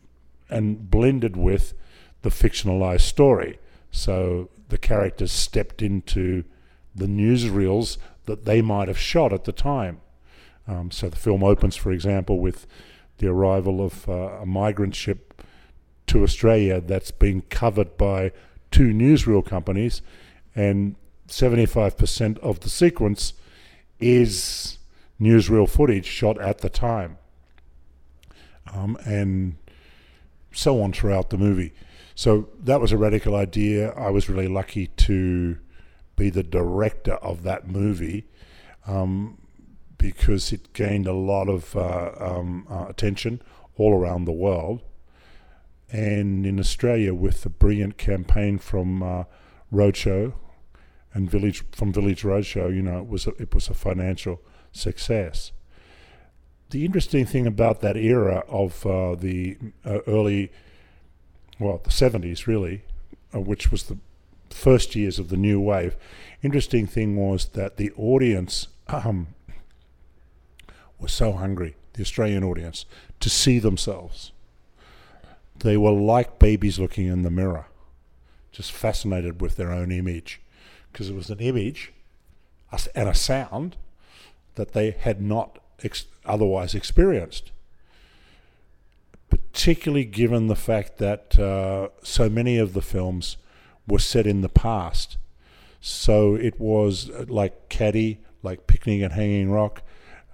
and 0.49 0.91
blended 0.91 1.37
with 1.37 1.75
the 2.23 2.31
fictionalized 2.31 3.03
story. 3.03 3.59
So 3.91 4.51
the 4.69 4.79
characters 4.79 5.33
stepped 5.33 5.83
into 5.83 6.45
the 6.95 7.07
newsreels 7.07 7.99
that 8.25 8.45
they 8.45 8.63
might 8.63 8.89
have 8.89 8.99
shot 8.99 9.33
at 9.33 9.45
the 9.45 9.53
time. 9.53 10.01
Um, 10.67 10.91
so 10.91 11.09
the 11.09 11.17
film 11.17 11.45
opens, 11.45 11.77
for 11.77 11.93
example, 11.93 12.39
with 12.39 12.67
the 13.19 13.29
arrival 13.29 13.85
of 13.85 14.09
uh, 14.09 14.13
a 14.43 14.47
migrant 14.47 14.95
ship 14.95 15.43
to 16.07 16.23
Australia 16.23 16.81
that's 16.81 17.11
being 17.11 17.43
covered 17.43 17.97
by 17.97 18.33
two 18.71 18.93
newsreel 18.93 19.45
companies, 19.45 20.03
and 20.55 20.97
75% 21.29 22.39
of 22.39 22.61
the 22.61 22.69
sequence 22.69 23.33
is 23.99 24.79
newsreel 25.21 25.69
footage 25.69 26.07
shot 26.07 26.41
at 26.41 26.59
the 26.59 26.69
time. 26.69 27.19
Um, 28.73 28.97
and 29.05 29.57
so 30.53 30.83
on 30.83 30.93
throughout 30.93 31.31
the 31.31 31.39
movie. 31.39 31.73
So 32.15 32.49
that 32.61 32.81
was 32.81 32.93
a 32.93 32.97
radical 32.97 33.35
idea. 33.35 33.91
I 33.93 34.11
was 34.11 34.29
really 34.29 34.49
lucky 34.49 34.87
to 34.87 35.59
be 36.17 36.31
the 36.31 36.43
director 36.43 37.15
of 37.15 37.43
that 37.43 37.67
movie 37.67 38.27
um, 38.87 39.39
because 39.99 40.53
it 40.53 40.73
gained 40.73 41.07
a 41.07 41.13
lot 41.13 41.49
of 41.49 41.75
uh, 41.77 42.13
um, 42.19 42.67
uh, 42.71 42.87
attention 42.89 43.43
all 43.77 43.95
around 43.95 44.25
the 44.25 44.33
world. 44.33 44.83
And 45.91 46.47
in 46.47 46.59
Australia, 46.59 47.15
with 47.15 47.43
the 47.43 47.49
brilliant 47.49 47.99
campaign 47.99 48.59
from 48.59 49.03
uh, 49.03 49.25
Roadshow 49.73 50.35
and 51.15 51.31
Village 51.31 51.65
from 51.71 51.93
Village 51.93 52.23
Roadshow, 52.23 52.75
you 52.75 52.83
know, 52.83 52.99
it 52.99 53.09
was 53.09 53.27
a, 53.27 53.31
it 53.41 53.55
was 53.55 53.69
a 53.69 53.75
financial 53.75 54.43
success. 54.73 55.53
The 56.71 56.85
interesting 56.85 57.25
thing 57.25 57.47
about 57.47 57.81
that 57.83 57.97
era 57.97 58.43
of 58.49 58.85
uh, 58.85 59.15
the 59.15 59.57
uh, 59.85 60.01
early, 60.09 60.51
well, 61.61 61.81
the 61.83 61.91
70s 61.91 62.49
really, 62.49 62.83
uh, 63.33 63.41
which 63.41 63.71
was 63.71 63.85
the 63.85 63.97
first 64.51 64.97
years 64.97 65.21
of 65.21 65.29
the 65.29 65.37
new 65.37 65.61
wave, 65.61 65.97
interesting 66.43 66.87
thing 66.87 67.17
was 67.17 67.47
that 67.51 67.77
the 67.77 67.93
audience 67.93 68.67
um, 68.89 69.29
was 70.99 71.13
so 71.13 71.33
hungry, 71.33 71.77
the 71.93 72.03
Australian 72.03 72.43
audience, 72.43 72.87
to 73.21 73.31
see 73.31 73.61
themselves. 73.61 74.33
They 75.57 75.77
were 75.77 75.93
like 75.93 76.41
babies 76.41 76.81
looking 76.81 77.07
in 77.07 77.23
the 77.23 77.31
mirror, 77.31 77.67
just 78.51 78.73
fascinated 78.73 79.41
with 79.41 79.55
their 79.55 79.71
own 79.71 79.93
image, 79.93 80.41
because 80.95 81.11
it 81.11 81.17
was 81.17 81.29
an 81.29 81.41
image 81.41 81.93
and 82.95 83.09
a 83.09 83.15
sound 83.15 83.77
that 84.55 84.75
they 84.75 84.93
had 84.93 85.21
not 85.21 85.59
ex- 85.83 86.07
otherwise 86.25 86.73
experienced. 86.73 87.51
Particularly 89.29 90.05
given 90.05 90.47
the 90.47 90.55
fact 90.55 90.99
that 90.99 91.37
uh, 91.37 91.89
so 92.05 92.29
many 92.29 92.59
of 92.59 92.75
the 92.75 92.81
films 92.81 93.37
were 93.89 93.99
set 93.99 94.25
in 94.25 94.41
the 94.41 94.49
past. 94.49 95.17
So 95.81 96.37
it 96.37 96.61
was 96.61 97.11
uh, 97.11 97.25
like 97.29 97.69
Caddie, 97.69 98.21
like 98.45 98.69
Picnic 98.69 99.03
at 99.03 99.13
Hanging 99.13 99.51
Rock, 99.51 99.83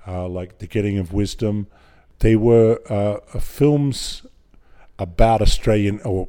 uh, 0.06 0.28
like 0.28 0.58
The 0.58 0.66
Getting 0.66 0.98
of 0.98 1.14
Wisdom. 1.14 1.68
They 2.18 2.36
were 2.36 2.80
uh, 2.90 3.20
films 3.40 4.26
about 4.98 5.40
Australian, 5.40 6.02
or 6.02 6.28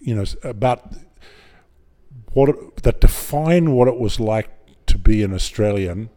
you 0.00 0.14
know, 0.14 0.24
about 0.42 0.94
what 2.34 2.50
it, 2.50 2.76
that 2.82 3.00
define 3.00 3.72
what 3.72 3.88
it 3.88 3.98
was 3.98 4.20
like 4.20 4.50
to 4.86 4.98
be 4.98 5.22
an 5.22 5.32
Australian 5.32 6.10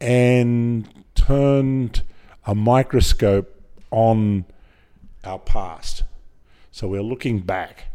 and 0.00 1.04
turned 1.14 2.02
a 2.46 2.54
microscope 2.54 3.60
on 3.90 4.44
our 5.24 5.38
past. 5.38 6.04
So 6.70 6.88
we're 6.88 7.02
looking 7.02 7.40
back, 7.40 7.86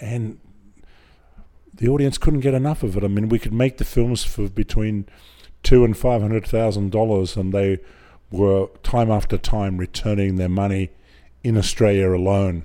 and 0.00 0.38
the 1.72 1.88
audience 1.88 2.16
couldn't 2.18 2.40
get 2.40 2.54
enough 2.54 2.82
of 2.82 2.96
it. 2.96 3.04
I 3.04 3.08
mean, 3.08 3.28
we 3.28 3.38
could 3.38 3.52
make 3.52 3.78
the 3.78 3.84
films 3.84 4.24
for 4.24 4.48
between 4.48 5.06
two 5.62 5.84
and 5.84 5.96
five 5.96 6.22
hundred 6.22 6.46
thousand 6.46 6.92
dollars, 6.92 7.36
and 7.36 7.52
they 7.52 7.80
were 8.30 8.68
time 8.82 9.10
after 9.10 9.36
time 9.36 9.78
returning 9.78 10.36
their 10.36 10.48
money 10.48 10.90
in 11.42 11.58
Australia 11.58 12.10
alone. 12.10 12.64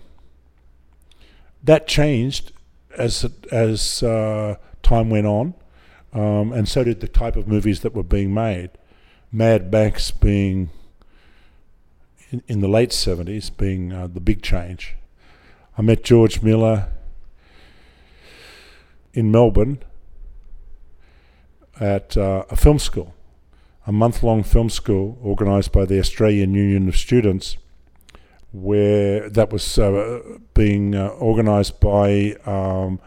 That 1.63 1.87
changed 1.87 2.53
as 2.97 3.25
as 3.51 4.03
uh, 4.03 4.55
time 4.83 5.09
went 5.09 5.27
on, 5.27 5.53
um, 6.13 6.51
and 6.53 6.67
so 6.67 6.83
did 6.83 6.99
the 6.99 7.07
type 7.07 7.35
of 7.35 7.47
movies 7.47 7.81
that 7.81 7.93
were 7.93 8.03
being 8.03 8.33
made. 8.33 8.71
Mad 9.31 9.71
Max 9.71 10.11
being 10.11 10.69
in, 12.31 12.41
in 12.47 12.61
the 12.61 12.67
late 12.67 12.89
70s, 12.89 13.55
being 13.55 13.93
uh, 13.93 14.07
the 14.07 14.19
big 14.19 14.41
change. 14.41 14.95
I 15.77 15.81
met 15.81 16.03
George 16.03 16.41
Miller 16.41 16.89
in 19.13 19.31
Melbourne 19.31 19.79
at 21.79 22.17
uh, 22.17 22.43
a 22.49 22.55
film 22.55 22.79
school, 22.79 23.13
a 23.87 23.91
month 23.91 24.23
long 24.23 24.43
film 24.43 24.69
school 24.69 25.17
organised 25.23 25.71
by 25.71 25.85
the 25.85 25.99
Australian 25.99 26.53
Union 26.53 26.87
of 26.87 26.97
Students, 26.97 27.57
where 28.51 29.29
that 29.29 29.51
was 29.51 29.77
uh, 29.77 30.21
being 30.53 30.95
uh, 30.95 31.09
organised 31.19 31.79
by 31.79 32.35
um, 32.45 32.99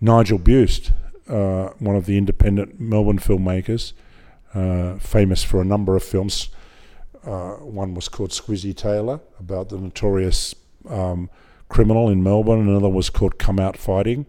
Nigel 0.00 0.38
Buesst, 0.38 0.92
uh, 1.28 1.70
one 1.78 1.96
of 1.96 2.06
the 2.06 2.16
independent 2.16 2.80
Melbourne 2.80 3.18
filmmakers, 3.18 3.92
uh, 4.54 4.96
famous 4.98 5.42
for 5.42 5.60
a 5.60 5.64
number 5.64 5.96
of 5.96 6.02
films. 6.02 6.48
Uh, 7.24 7.52
one 7.52 7.94
was 7.94 8.08
called 8.08 8.30
Squizzy 8.30 8.74
Taylor, 8.74 9.20
about 9.38 9.68
the 9.68 9.78
notorious 9.78 10.54
um, 10.88 11.30
criminal 11.68 12.08
in 12.08 12.22
Melbourne. 12.22 12.68
Another 12.68 12.88
was 12.88 13.10
called 13.10 13.38
Come 13.38 13.60
Out 13.60 13.76
Fighting, 13.76 14.26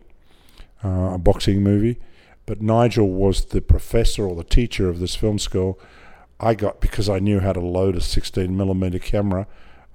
uh, 0.84 1.14
a 1.14 1.18
boxing 1.18 1.64
movie. 1.64 2.00
But 2.46 2.62
Nigel 2.62 3.10
was 3.10 3.46
the 3.46 3.62
professor 3.62 4.28
or 4.28 4.36
the 4.36 4.44
teacher 4.44 4.90
of 4.90 5.00
this 5.00 5.16
film 5.16 5.40
school. 5.40 5.80
I 6.40 6.56
got, 6.56 6.82
because 6.82 7.10
I 7.10 7.20
knew 7.20 7.40
how 7.40 7.54
to 7.54 7.62
load 7.62 7.96
a 7.96 8.02
16 8.02 8.56
millimeter 8.56 9.00
camera, 9.00 9.48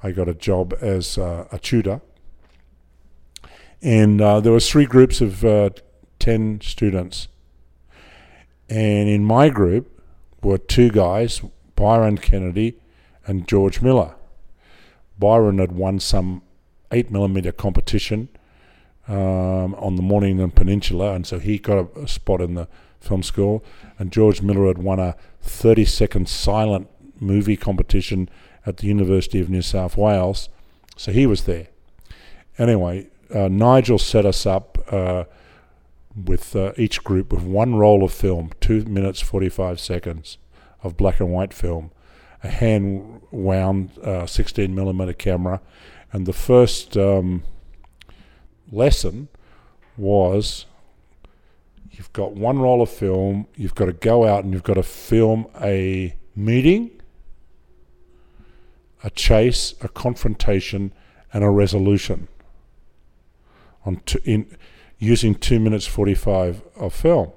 I 0.02 0.12
got 0.12 0.28
a 0.28 0.34
job 0.34 0.74
as 0.80 1.18
uh, 1.18 1.46
a 1.50 1.58
tutor. 1.58 2.00
And 3.82 4.20
uh, 4.20 4.40
there 4.40 4.52
was 4.52 4.68
three 4.68 4.86
groups 4.86 5.20
of 5.20 5.44
uh, 5.44 5.70
10 6.18 6.60
students. 6.62 7.28
And 8.68 9.08
in 9.08 9.24
my 9.24 9.48
group 9.48 10.02
were 10.42 10.58
two 10.58 10.90
guys, 10.90 11.40
Byron 11.74 12.18
Kennedy 12.18 12.78
and 13.26 13.46
George 13.46 13.80
Miller. 13.80 14.14
Byron 15.18 15.58
had 15.58 15.72
won 15.72 15.98
some 16.00 16.42
8 16.90 17.10
millimeter 17.10 17.52
competition 17.52 18.28
um, 19.08 19.74
on 19.74 19.96
the 19.96 20.02
Mornington 20.02 20.50
Peninsula, 20.50 21.14
and 21.14 21.26
so 21.26 21.38
he 21.38 21.58
got 21.58 21.78
a, 21.78 22.00
a 22.00 22.08
spot 22.08 22.40
in 22.40 22.54
the 22.54 22.68
film 23.00 23.22
school. 23.22 23.64
And 23.98 24.12
George 24.12 24.42
Miller 24.42 24.66
had 24.66 24.78
won 24.78 24.98
a 24.98 25.16
30 25.42 25.84
second 25.84 26.28
silent 26.28 26.88
movie 27.20 27.56
competition 27.56 28.28
at 28.66 28.78
the 28.78 28.86
University 28.86 29.40
of 29.40 29.48
New 29.48 29.62
South 29.62 29.96
Wales, 29.96 30.48
so 30.96 31.12
he 31.12 31.26
was 31.26 31.44
there. 31.44 31.68
Anyway, 32.58 33.08
uh, 33.34 33.48
Nigel 33.48 33.98
set 33.98 34.26
us 34.26 34.46
up 34.46 34.78
uh, 34.90 35.24
with 36.14 36.56
uh, 36.56 36.72
each 36.76 37.04
group 37.04 37.32
with 37.32 37.42
one 37.42 37.76
roll 37.76 38.02
of 38.02 38.12
film, 38.12 38.52
two 38.60 38.84
minutes 38.84 39.20
45 39.20 39.78
seconds 39.78 40.38
of 40.82 40.96
black 40.96 41.20
and 41.20 41.30
white 41.30 41.52
film, 41.52 41.90
a 42.42 42.48
hand 42.48 43.22
wound 43.30 43.96
uh, 43.98 44.26
16 44.26 44.74
millimeter 44.74 45.12
camera, 45.12 45.60
and 46.12 46.26
the 46.26 46.32
first 46.32 46.96
um, 46.96 47.42
lesson 48.70 49.28
was 49.96 50.66
you've 51.90 52.12
got 52.12 52.32
one 52.32 52.58
roll 52.58 52.80
of 52.80 52.88
film, 52.88 53.46
you've 53.56 53.74
got 53.74 53.86
to 53.86 53.92
go 53.92 54.26
out 54.26 54.44
and 54.44 54.52
you've 54.52 54.62
got 54.62 54.74
to 54.74 54.82
film 54.82 55.46
a 55.60 56.14
meeting, 56.34 56.90
a 59.02 59.10
chase, 59.10 59.74
a 59.80 59.88
confrontation, 59.88 60.92
and 61.32 61.44
a 61.44 61.50
resolution 61.50 62.28
on 63.84 64.00
two, 64.04 64.18
in 64.24 64.56
using 64.98 65.34
two 65.34 65.60
minutes 65.60 65.86
forty 65.86 66.14
five 66.14 66.62
of 66.76 66.94
film. 66.94 67.32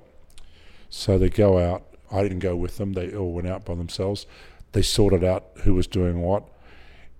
So 0.89 1.17
they 1.17 1.29
go 1.29 1.57
out. 1.57 1.83
I 2.11 2.23
didn't 2.23 2.39
go 2.39 2.55
with 2.55 2.77
them. 2.77 2.93
They 2.93 3.15
all 3.15 3.31
went 3.31 3.47
out 3.47 3.65
by 3.65 3.75
themselves. 3.75 4.25
They 4.73 4.81
sorted 4.81 5.23
out 5.23 5.45
who 5.63 5.73
was 5.73 5.87
doing 5.87 6.21
what. 6.21 6.47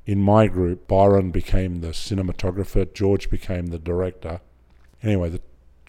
In 0.06 0.20
my 0.20 0.48
group, 0.48 0.88
Byron 0.88 1.32
became 1.32 1.82
the 1.82 1.90
cinematographer. 1.90 2.92
George 2.94 3.30
became 3.30 3.68
the 3.68 3.80
director. 3.80 4.42
Anyway, 5.04 5.30
the 5.30 5.42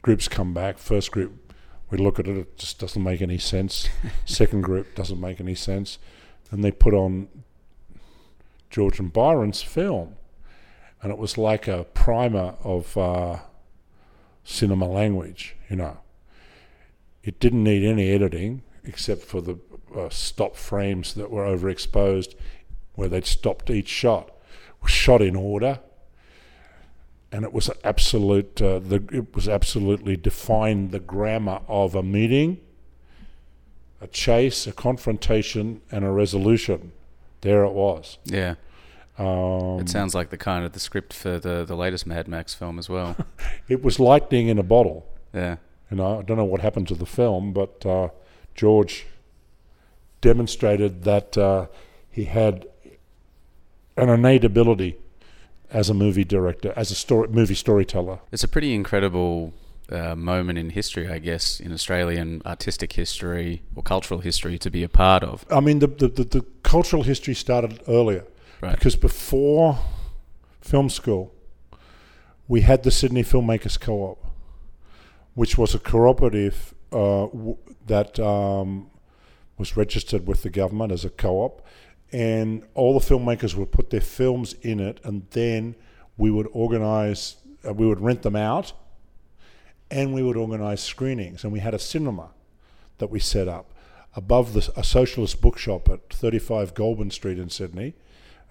groups 0.02 0.28
come 0.28 0.54
back. 0.54 0.78
First 0.78 1.10
group, 1.10 1.52
we 1.90 1.98
look 1.98 2.18
at 2.18 2.28
it. 2.28 2.36
It 2.36 2.58
just 2.58 2.78
doesn't 2.78 3.02
make 3.02 3.22
any 3.22 3.38
sense. 3.38 3.88
Second 4.24 4.62
group 4.62 4.94
doesn't 4.94 5.20
make 5.20 5.40
any 5.40 5.54
sense. 5.54 5.98
And 6.50 6.62
they 6.62 6.70
put 6.70 6.94
on 6.94 7.28
George 8.72 8.98
and 8.98 9.12
Byron's 9.12 9.62
film, 9.62 10.16
and 11.02 11.12
it 11.12 11.18
was 11.18 11.36
like 11.36 11.68
a 11.68 11.84
primer 11.92 12.54
of 12.64 12.96
uh, 12.96 13.36
cinema 14.44 14.88
language. 14.88 15.54
You 15.68 15.76
know, 15.76 15.98
it 17.22 17.38
didn't 17.38 17.62
need 17.62 17.84
any 17.84 18.10
editing 18.10 18.62
except 18.82 19.22
for 19.22 19.40
the 19.42 19.58
uh, 19.94 20.08
stop 20.08 20.56
frames 20.56 21.14
that 21.14 21.30
were 21.30 21.44
overexposed, 21.44 22.34
where 22.94 23.08
they'd 23.08 23.26
stopped 23.26 23.68
each 23.68 23.88
shot. 23.88 24.28
It 24.28 24.82
was 24.82 24.90
shot 24.90 25.20
in 25.20 25.36
order, 25.36 25.78
and 27.30 27.44
it 27.44 27.52
was 27.52 27.70
absolute. 27.84 28.60
Uh, 28.60 28.78
the 28.78 29.04
it 29.12 29.34
was 29.34 29.50
absolutely 29.50 30.16
defined 30.16 30.92
the 30.92 30.98
grammar 30.98 31.60
of 31.68 31.94
a 31.94 32.02
meeting, 32.02 32.58
a 34.00 34.06
chase, 34.06 34.66
a 34.66 34.72
confrontation, 34.72 35.82
and 35.90 36.06
a 36.06 36.10
resolution. 36.10 36.92
There 37.42 37.64
it 37.64 37.72
was. 37.72 38.18
Yeah. 38.24 38.54
Um, 39.18 39.78
It 39.80 39.88
sounds 39.88 40.14
like 40.14 40.30
the 40.30 40.38
kind 40.38 40.64
of 40.64 40.72
the 40.72 40.80
script 40.80 41.12
for 41.12 41.38
the, 41.38 41.64
the 41.64 41.76
latest 41.76 42.06
Mad 42.06 42.26
Max 42.28 42.54
film 42.54 42.78
as 42.78 42.88
well. 42.88 43.14
it 43.68 43.82
was 43.84 44.00
lightning 44.00 44.48
in 44.48 44.58
a 44.58 44.62
bottle. 44.62 45.06
yeah. 45.34 45.56
You 45.90 45.98
know, 45.98 46.20
I 46.20 46.22
don't 46.22 46.38
know 46.38 46.44
what 46.44 46.62
happened 46.62 46.88
to 46.88 46.94
the 46.94 47.04
film, 47.04 47.52
but 47.52 47.84
uh, 47.84 48.08
George 48.54 49.04
demonstrated 50.22 51.04
that 51.04 51.36
uh, 51.36 51.66
he 52.10 52.24
had 52.24 52.66
an 53.98 54.08
innate 54.08 54.42
ability 54.42 54.96
as 55.70 55.90
a 55.90 55.94
movie 55.94 56.24
director, 56.24 56.72
as 56.76 56.90
a 56.90 56.94
story, 56.94 57.28
movie 57.28 57.54
storyteller. 57.54 58.20
It's 58.30 58.42
a 58.42 58.48
pretty 58.48 58.74
incredible 58.74 59.52
uh, 59.92 60.16
moment 60.16 60.58
in 60.58 60.70
history, 60.70 61.08
I 61.08 61.18
guess, 61.18 61.60
in 61.60 61.72
Australian 61.72 62.42
artistic 62.46 62.92
history 62.94 63.62
or 63.76 63.82
cultural 63.82 64.20
history 64.20 64.58
to 64.58 64.70
be 64.70 64.82
a 64.82 64.88
part 64.88 65.22
of. 65.22 65.44
I 65.50 65.60
mean, 65.60 65.78
the, 65.80 65.86
the, 65.86 66.08
the, 66.08 66.24
the 66.24 66.44
cultural 66.62 67.02
history 67.02 67.34
started 67.34 67.80
earlier 67.88 68.24
Right. 68.60 68.74
because 68.76 68.96
before 68.96 69.78
film 70.60 70.88
school, 70.88 71.32
we 72.48 72.60
had 72.62 72.82
the 72.82 72.90
Sydney 72.90 73.22
Filmmakers 73.24 73.78
Co-op, 73.80 74.24
which 75.34 75.58
was 75.58 75.74
a 75.74 75.78
cooperative 75.78 76.74
uh, 76.92 77.26
w- 77.26 77.56
that 77.86 78.18
um, 78.20 78.90
was 79.58 79.76
registered 79.76 80.26
with 80.26 80.42
the 80.42 80.50
government 80.50 80.92
as 80.92 81.04
a 81.04 81.10
co-op, 81.10 81.66
and 82.12 82.62
all 82.74 82.98
the 82.98 83.04
filmmakers 83.04 83.54
would 83.56 83.72
put 83.72 83.90
their 83.90 84.00
films 84.00 84.54
in 84.62 84.78
it, 84.80 85.00
and 85.04 85.26
then 85.30 85.74
we 86.16 86.30
would 86.30 86.46
organise, 86.52 87.36
uh, 87.66 87.72
we 87.72 87.86
would 87.86 88.00
rent 88.00 88.22
them 88.22 88.36
out, 88.36 88.72
and 89.92 90.14
we 90.14 90.22
would 90.22 90.36
organise 90.36 90.82
screenings, 90.82 91.44
and 91.44 91.52
we 91.52 91.60
had 91.60 91.74
a 91.74 91.78
cinema 91.78 92.30
that 92.98 93.10
we 93.10 93.20
set 93.20 93.46
up 93.46 93.72
above 94.16 94.54
the, 94.54 94.72
a 94.74 94.82
socialist 94.82 95.40
bookshop 95.40 95.88
at 95.88 96.10
35 96.10 96.74
Goulburn 96.74 97.10
Street 97.10 97.38
in 97.38 97.50
Sydney. 97.50 97.94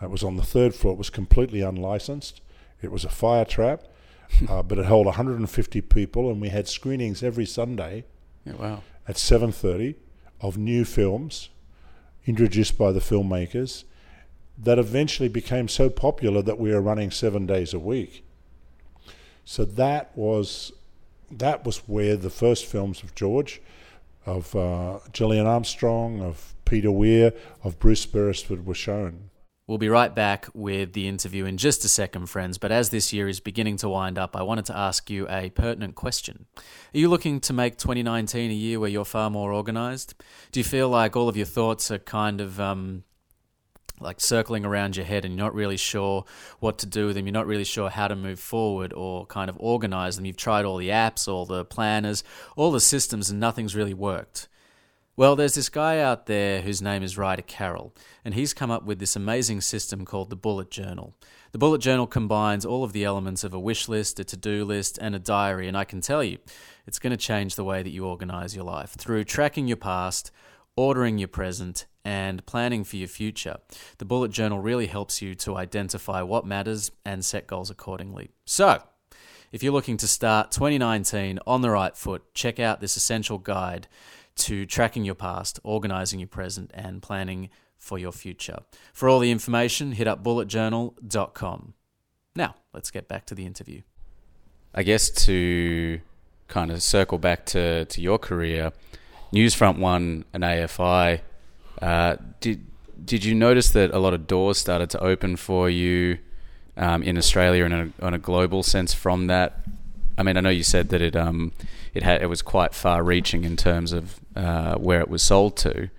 It 0.01 0.09
was 0.09 0.23
on 0.23 0.37
the 0.37 0.43
third 0.43 0.73
floor. 0.75 0.93
It 0.93 0.97
was 0.97 1.09
completely 1.09 1.61
unlicensed. 1.61 2.41
It 2.81 2.91
was 2.91 3.03
a 3.05 3.09
fire 3.09 3.45
trap, 3.45 3.83
uh, 4.49 4.63
but 4.63 4.77
it 4.77 4.85
held 4.85 5.05
150 5.07 5.81
people, 5.81 6.31
and 6.31 6.39
we 6.39 6.49
had 6.49 6.67
screenings 6.67 7.23
every 7.23 7.45
Sunday 7.45 8.05
Yeah, 8.45 8.53
wow. 8.53 8.83
at 9.07 9.15
7:30 9.17 9.95
of 10.39 10.57
new 10.57 10.85
films 10.85 11.49
introduced 12.25 12.77
by 12.77 12.91
the 12.91 12.99
filmmakers 12.99 13.83
that 14.57 14.77
eventually 14.77 15.29
became 15.29 15.67
so 15.67 15.89
popular 15.89 16.41
that 16.43 16.59
we 16.59 16.71
were 16.71 16.81
running 16.81 17.09
7 17.09 17.47
days 17.47 17.73
a 17.73 17.79
week. 17.79 18.23
So 19.43 19.65
that 19.65 20.11
was 20.15 20.71
that 21.31 21.65
was 21.65 21.79
where 21.87 22.15
the 22.15 22.29
first 22.29 22.65
films 22.65 23.03
of 23.03 23.15
George 23.15 23.61
of 24.25 24.55
uh, 24.55 24.99
Gillian 25.13 25.47
Armstrong, 25.47 26.21
of 26.21 26.53
Peter 26.65 26.91
Weir, 26.91 27.33
of 27.63 27.79
Bruce 27.79 28.05
Beresford 28.05 28.65
were 28.65 28.75
shown. 28.75 29.29
We'll 29.67 29.77
be 29.77 29.89
right 29.89 30.13
back 30.13 30.47
with 30.53 30.93
the 30.93 31.07
interview 31.07 31.45
in 31.45 31.57
just 31.57 31.85
a 31.85 31.89
second, 31.89 32.25
friends. 32.27 32.57
But 32.57 32.71
as 32.71 32.89
this 32.89 33.13
year 33.13 33.29
is 33.29 33.39
beginning 33.39 33.77
to 33.77 33.89
wind 33.89 34.17
up, 34.17 34.35
I 34.35 34.43
wanted 34.43 34.65
to 34.65 34.77
ask 34.77 35.09
you 35.09 35.27
a 35.29 35.49
pertinent 35.51 35.95
question. 35.95 36.45
Are 36.93 36.97
you 36.97 37.07
looking 37.07 37.39
to 37.41 37.53
make 37.53 37.77
2019 37.77 38.51
a 38.51 38.53
year 38.53 38.79
where 38.79 38.89
you're 38.89 39.05
far 39.05 39.29
more 39.29 39.53
organized? 39.53 40.13
Do 40.51 40.59
you 40.59 40.63
feel 40.65 40.89
like 40.89 41.15
all 41.15 41.29
of 41.29 41.37
your 41.37 41.45
thoughts 41.45 41.89
are 41.89 41.99
kind 41.99 42.41
of 42.41 42.59
um, 42.59 43.03
like 44.01 44.19
circling 44.19 44.65
around 44.65 44.95
your 44.95 45.05
head 45.05 45.25
and 45.25 45.35
you're 45.35 45.45
not 45.45 45.55
really 45.55 45.77
sure 45.77 46.25
what 46.59 46.77
to 46.79 46.85
do 46.85 47.07
with 47.07 47.15
them? 47.15 47.25
You're 47.25 47.33
not 47.33 47.47
really 47.47 47.63
sure 47.63 47.89
how 47.89 48.07
to 48.07 48.15
move 48.15 48.39
forward 48.39 48.93
or 48.93 49.25
kind 49.25 49.49
of 49.49 49.57
organize 49.59 50.15
them? 50.15 50.25
You've 50.25 50.37
tried 50.37 50.65
all 50.65 50.77
the 50.77 50.89
apps, 50.89 51.27
all 51.27 51.45
the 51.45 51.65
planners, 51.65 52.23
all 52.55 52.71
the 52.71 52.79
systems, 52.79 53.29
and 53.29 53.39
nothing's 53.39 53.75
really 53.75 53.93
worked. 53.93 54.47
Well, 55.17 55.35
there's 55.35 55.55
this 55.55 55.69
guy 55.69 55.99
out 55.99 56.25
there 56.25 56.61
whose 56.61 56.81
name 56.81 57.03
is 57.03 57.17
Ryder 57.17 57.41
Carroll, 57.41 57.93
and 58.23 58.33
he's 58.33 58.53
come 58.53 58.71
up 58.71 58.85
with 58.85 58.99
this 58.99 59.15
amazing 59.15 59.59
system 59.61 60.05
called 60.05 60.29
the 60.29 60.37
Bullet 60.37 60.71
Journal. 60.71 61.13
The 61.51 61.57
Bullet 61.57 61.81
Journal 61.81 62.07
combines 62.07 62.65
all 62.65 62.85
of 62.85 62.93
the 62.93 63.03
elements 63.03 63.43
of 63.43 63.53
a 63.53 63.59
wish 63.59 63.89
list, 63.89 64.21
a 64.21 64.23
to 64.23 64.37
do 64.37 64.63
list, 64.63 64.97
and 65.01 65.13
a 65.13 65.19
diary, 65.19 65.67
and 65.67 65.77
I 65.77 65.83
can 65.83 65.99
tell 65.99 66.23
you, 66.23 66.37
it's 66.87 66.97
going 66.97 67.11
to 67.11 67.17
change 67.17 67.55
the 67.55 67.65
way 67.65 67.83
that 67.83 67.91
you 67.91 68.05
organize 68.05 68.55
your 68.55 68.63
life 68.63 68.91
through 68.91 69.25
tracking 69.25 69.67
your 69.67 69.77
past, 69.77 70.31
ordering 70.75 71.17
your 71.17 71.27
present, 71.27 71.85
and 72.03 72.45
planning 72.45 72.83
for 72.83 72.95
your 72.95 73.07
future. 73.07 73.57
The 73.97 74.05
Bullet 74.05 74.31
Journal 74.31 74.59
really 74.59 74.87
helps 74.87 75.21
you 75.21 75.35
to 75.35 75.55
identify 75.55 76.21
what 76.21 76.45
matters 76.45 76.91
and 77.05 77.23
set 77.23 77.47
goals 77.47 77.69
accordingly. 77.69 78.31
So, 78.45 78.81
if 79.51 79.61
you're 79.61 79.73
looking 79.73 79.97
to 79.97 80.07
start 80.07 80.51
2019 80.51 81.39
on 81.45 81.61
the 81.61 81.69
right 81.69 81.95
foot, 81.95 82.33
check 82.33 82.59
out 82.59 82.79
this 82.79 82.97
essential 82.97 83.37
guide 83.37 83.87
to 84.37 84.65
tracking 84.65 85.03
your 85.03 85.15
past, 85.15 85.59
organizing 85.63 86.19
your 86.19 86.27
present, 86.27 86.71
and 86.73 87.01
planning 87.01 87.49
for 87.77 87.97
your 87.97 88.11
future. 88.11 88.59
For 88.93 89.09
all 89.09 89.19
the 89.19 89.31
information, 89.31 89.91
hit 89.91 90.07
up 90.07 90.23
bulletjournal.com. 90.23 91.73
Now, 92.35 92.55
let's 92.73 92.91
get 92.91 93.07
back 93.07 93.25
to 93.25 93.35
the 93.35 93.45
interview. 93.45 93.81
I 94.73 94.83
guess 94.83 95.09
to 95.25 95.99
kind 96.47 96.71
of 96.71 96.81
circle 96.81 97.17
back 97.17 97.45
to, 97.47 97.85
to 97.85 98.01
your 98.01 98.17
career, 98.17 98.71
Newsfront 99.33 99.77
won 99.77 100.25
an 100.33 100.41
AFI. 100.41 101.21
Uh, 101.81 102.17
did 102.39 102.65
did 103.03 103.25
you 103.25 103.33
notice 103.33 103.69
that 103.71 103.91
a 103.91 103.99
lot 103.99 104.13
of 104.13 104.27
doors 104.27 104.57
started 104.57 104.89
to 104.91 104.99
open 104.99 105.35
for 105.35 105.69
you 105.69 106.19
um, 106.77 107.01
in 107.01 107.17
Australia 107.17 107.65
and 107.65 107.93
on 108.01 108.13
a 108.13 108.19
global 108.19 108.63
sense 108.63 108.93
from 108.93 109.27
that? 109.27 109.61
I 110.17 110.23
mean, 110.23 110.37
I 110.37 110.41
know 110.41 110.49
you 110.49 110.63
said 110.63 110.89
that 110.89 111.01
it 111.01 111.15
um, 111.15 111.53
it 111.93 112.03
had 112.03 112.21
it 112.21 112.27
was 112.27 112.41
quite 112.41 112.73
far 112.73 113.03
reaching 113.03 113.43
in 113.43 113.57
terms 113.57 113.91
of 113.93 114.19
uh, 114.35 114.75
where 114.75 114.99
it 114.99 115.09
was 115.09 115.23
sold 115.23 115.57
to, 115.57 115.89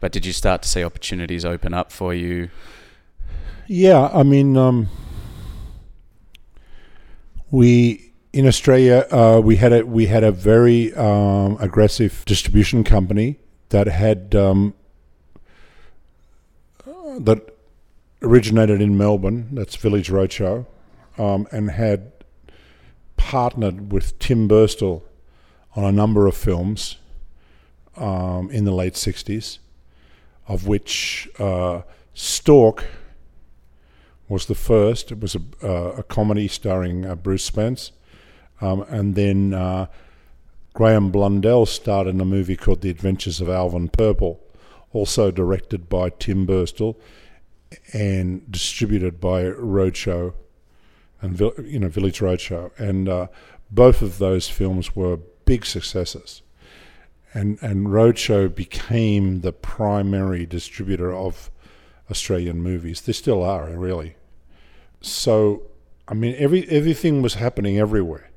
but 0.00 0.12
did 0.12 0.26
you 0.26 0.32
start 0.32 0.62
to 0.62 0.68
see 0.68 0.82
opportunities 0.82 1.44
open 1.44 1.74
up 1.74 1.92
for 1.92 2.12
you? 2.12 2.50
Yeah, 3.68 4.10
I 4.12 4.22
mean, 4.22 4.56
um, 4.56 4.88
we 7.50 8.11
in 8.32 8.46
Australia 8.46 9.06
uh, 9.10 9.40
we 9.42 9.56
had 9.56 9.72
a 9.72 9.84
we 9.84 10.06
had 10.06 10.24
a 10.24 10.32
very 10.32 10.92
um, 10.94 11.56
aggressive 11.60 12.24
distribution 12.24 12.82
company 12.82 13.38
that 13.68 13.86
had 13.86 14.34
um, 14.34 14.74
uh, 16.86 17.18
that 17.18 17.54
originated 18.22 18.80
in 18.80 18.96
Melbourne. 18.96 19.48
That's 19.52 19.76
Village 19.76 20.08
Roadshow, 20.08 20.66
um, 21.18 21.46
and 21.52 21.70
had 21.70 22.12
partnered 23.16 23.92
with 23.92 24.18
Tim 24.18 24.48
Burstall 24.48 25.02
on 25.76 25.84
a 25.84 25.92
number 25.92 26.26
of 26.26 26.36
films 26.36 26.96
um, 27.96 28.50
in 28.50 28.64
the 28.64 28.72
late 28.72 28.94
'60s, 28.94 29.58
of 30.48 30.66
which 30.66 31.28
uh, 31.38 31.82
Stork 32.14 32.86
was 34.28 34.46
the 34.46 34.54
first. 34.54 35.12
It 35.12 35.20
was 35.20 35.36
a, 35.36 35.42
uh, 35.62 35.96
a 35.98 36.02
comedy 36.02 36.48
starring 36.48 37.04
uh, 37.04 37.14
Bruce 37.14 37.44
Spence. 37.44 37.92
Um, 38.60 38.82
and 38.82 39.14
then 39.14 39.54
uh, 39.54 39.86
Graeme 40.74 41.10
Blundell 41.10 41.66
starred 41.66 42.06
in 42.06 42.20
a 42.20 42.24
movie 42.24 42.56
called 42.56 42.80
The 42.80 42.90
Adventures 42.90 43.40
of 43.40 43.48
Alvin 43.48 43.88
Purple, 43.88 44.40
also 44.92 45.30
directed 45.30 45.88
by 45.88 46.10
Tim 46.10 46.46
Burstall 46.46 46.96
and 47.92 48.50
distributed 48.50 49.20
by 49.20 49.44
Roadshow 49.44 50.34
and 51.20 51.40
you 51.40 51.78
know 51.78 51.88
Village 51.88 52.20
Roadshow. 52.20 52.70
And 52.78 53.08
uh, 53.08 53.26
both 53.70 54.02
of 54.02 54.18
those 54.18 54.48
films 54.48 54.94
were 54.94 55.18
big 55.44 55.64
successes. 55.64 56.42
And, 57.34 57.58
and 57.62 57.86
Roadshow 57.86 58.54
became 58.54 59.40
the 59.40 59.52
primary 59.52 60.44
distributor 60.44 61.14
of 61.14 61.50
Australian 62.10 62.60
movies. 62.60 63.00
They 63.00 63.14
still 63.14 63.42
are, 63.42 63.70
really. 63.70 64.16
So 65.00 65.62
I 66.08 66.14
mean, 66.14 66.34
every 66.36 66.68
everything 66.68 67.22
was 67.22 67.34
happening 67.34 67.78
everywhere. 67.78 68.28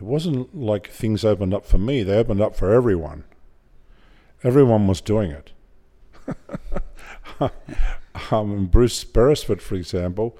It 0.00 0.06
wasn't 0.06 0.56
like 0.56 0.88
things 0.88 1.26
opened 1.26 1.52
up 1.52 1.66
for 1.66 1.76
me; 1.76 2.02
they 2.02 2.16
opened 2.16 2.40
up 2.40 2.56
for 2.56 2.72
everyone. 2.72 3.24
Everyone 4.42 4.86
was 4.86 5.02
doing 5.02 5.30
it. 5.30 5.52
um, 8.30 8.64
Bruce 8.64 9.04
Beresford, 9.04 9.60
for 9.60 9.74
example, 9.74 10.38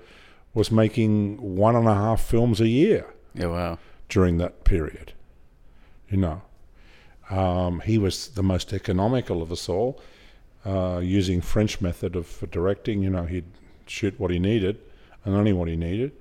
was 0.55 0.71
making 0.71 1.57
one 1.57 1.77
and 1.77 1.87
a 1.87 1.95
half 1.95 2.23
films 2.23 2.63
a 2.63 2.69
year. 2.69 3.13
Yeah, 3.35 3.49
wow. 3.49 3.79
During 4.09 4.39
that 4.39 4.65
period, 4.65 5.13
you 6.09 6.17
know, 6.17 6.41
um, 7.29 7.81
he 7.81 7.99
was 7.99 8.29
the 8.29 8.43
most 8.43 8.73
economical 8.73 9.43
of 9.43 9.53
us 9.53 9.69
all, 9.69 10.01
uh, 10.65 11.03
using 11.05 11.43
French 11.43 11.83
method 11.83 12.17
of 12.17 12.43
directing. 12.51 13.03
You 13.03 13.11
know, 13.11 13.25
he'd 13.25 13.45
shoot 13.87 14.19
what 14.19 14.31
he 14.31 14.39
needed 14.39 14.79
and 15.27 15.37
only 15.37 15.53
what 15.53 15.69
he 15.69 15.77
needed, 15.77 16.13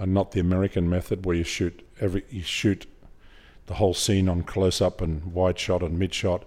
and 0.00 0.12
not 0.12 0.32
the 0.32 0.40
American 0.40 0.90
method 0.90 1.24
where 1.24 1.36
you 1.36 1.44
shoot 1.44 1.85
every 2.00 2.24
you 2.30 2.42
shoot 2.42 2.86
the 3.66 3.74
whole 3.74 3.94
scene 3.94 4.28
on 4.28 4.42
close 4.42 4.80
up 4.80 5.00
and 5.00 5.32
wide 5.32 5.58
shot 5.58 5.82
and 5.82 5.98
mid 5.98 6.14
shot. 6.14 6.44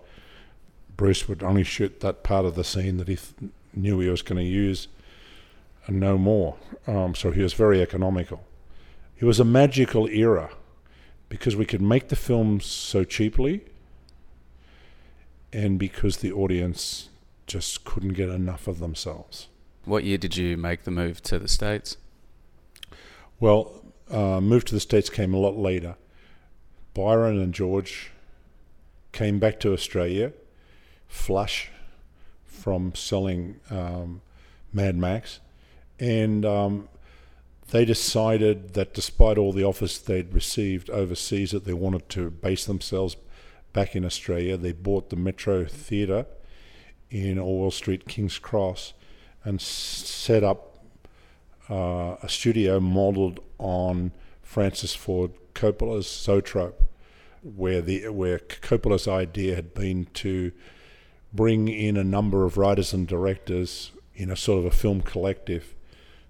Bruce 0.96 1.28
would 1.28 1.44
only 1.44 1.64
shoot 1.64 2.00
that 2.02 2.24
part 2.24 2.46
of 2.46 2.56
the 2.56 2.64
scene 2.64 2.98
that 2.98 3.08
he 3.08 3.16
th- 3.16 3.52
knew 3.74 4.00
he 4.00 4.10
was 4.10 4.22
going 4.22 4.38
to 4.38 4.50
use, 4.50 4.88
and 5.86 6.00
no 6.00 6.18
more. 6.18 6.58
Um, 6.88 7.16
so 7.16 7.32
he 7.32 7.42
was 7.42 7.54
very 7.54 7.82
economical. 7.82 8.44
It 9.18 9.26
was 9.26 9.40
a 9.40 9.46
magical 9.46 10.08
era 10.08 10.50
because 11.28 11.56
we 11.56 11.66
could 11.66 11.82
make 11.82 12.10
the 12.10 12.16
films 12.16 12.66
so 12.66 13.04
cheaply 13.04 13.66
and 15.52 15.80
because 15.80 16.18
the 16.18 16.32
audience 16.32 17.10
just 17.48 17.84
couldn't 17.84 18.14
get 18.14 18.30
enough 18.30 18.68
of 18.68 18.80
themselves. 18.80 19.48
What 19.86 20.04
year 20.04 20.18
did 20.18 20.38
you 20.38 20.58
make 20.58 20.84
the 20.84 20.92
move 20.92 21.22
to 21.24 21.40
the 21.40 21.48
States? 21.48 21.98
Well, 23.40 23.79
uh, 24.10 24.42
move 24.42 24.66
to 24.66 24.74
the 24.74 24.80
States 24.80 25.10
came 25.10 25.34
a 25.34 25.38
lot 25.38 25.58
later. 25.58 25.96
Byron 26.94 27.40
and 27.40 27.54
George 27.54 28.12
came 29.12 29.40
back 29.40 29.60
to 29.62 29.74
Australia 29.74 30.34
flush 31.08 31.70
from 32.46 32.94
selling 32.94 33.60
um, 33.70 34.22
Mad 34.72 34.96
Max, 34.96 35.40
and 36.00 36.46
um, 36.46 36.88
they 37.72 37.84
decided 37.84 38.74
that 38.74 38.94
despite 38.94 39.38
all 39.38 39.52
the 39.52 39.64
offers 39.64 40.00
they'd 40.00 40.34
received 40.34 40.90
overseas, 40.90 41.52
that 41.52 41.66
they 41.66 41.74
wanted 41.74 42.08
to 42.10 42.30
base 42.30 42.66
themselves 42.66 43.16
back 43.74 43.96
in 43.96 44.06
Australia. 44.06 44.58
They 44.58 44.72
bought 44.72 45.10
the 45.10 45.16
Metro 45.16 45.66
Theatre 45.66 46.26
in 47.10 47.40
Orwell 47.40 47.72
Street, 47.72 48.08
King's 48.08 48.38
Cross, 48.38 48.94
and 49.44 49.60
set 49.60 50.44
up 50.44 50.84
uh, 51.70 52.16
a 52.22 52.30
studio 52.30 52.80
modelled 52.80 53.40
on 53.60 54.12
Francis 54.42 54.96
Ford 54.96 55.32
Coppola's 55.54 56.08
Zoetrope, 56.08 56.84
where 57.44 57.82
the 57.82 58.10
where 58.10 58.40
Coppola's 58.40 59.08
idea 59.08 59.56
had 59.56 59.74
been 59.74 60.06
to 60.16 60.52
bring 61.32 61.68
in 61.68 61.98
a 61.98 62.04
number 62.04 62.46
of 62.46 62.58
writers 62.58 62.94
and 62.94 63.08
directors 63.08 63.92
in 64.16 64.32
a 64.32 64.36
sort 64.36 64.60
of 64.60 64.66
a 64.66 64.72
film 64.72 65.02
collective, 65.02 65.76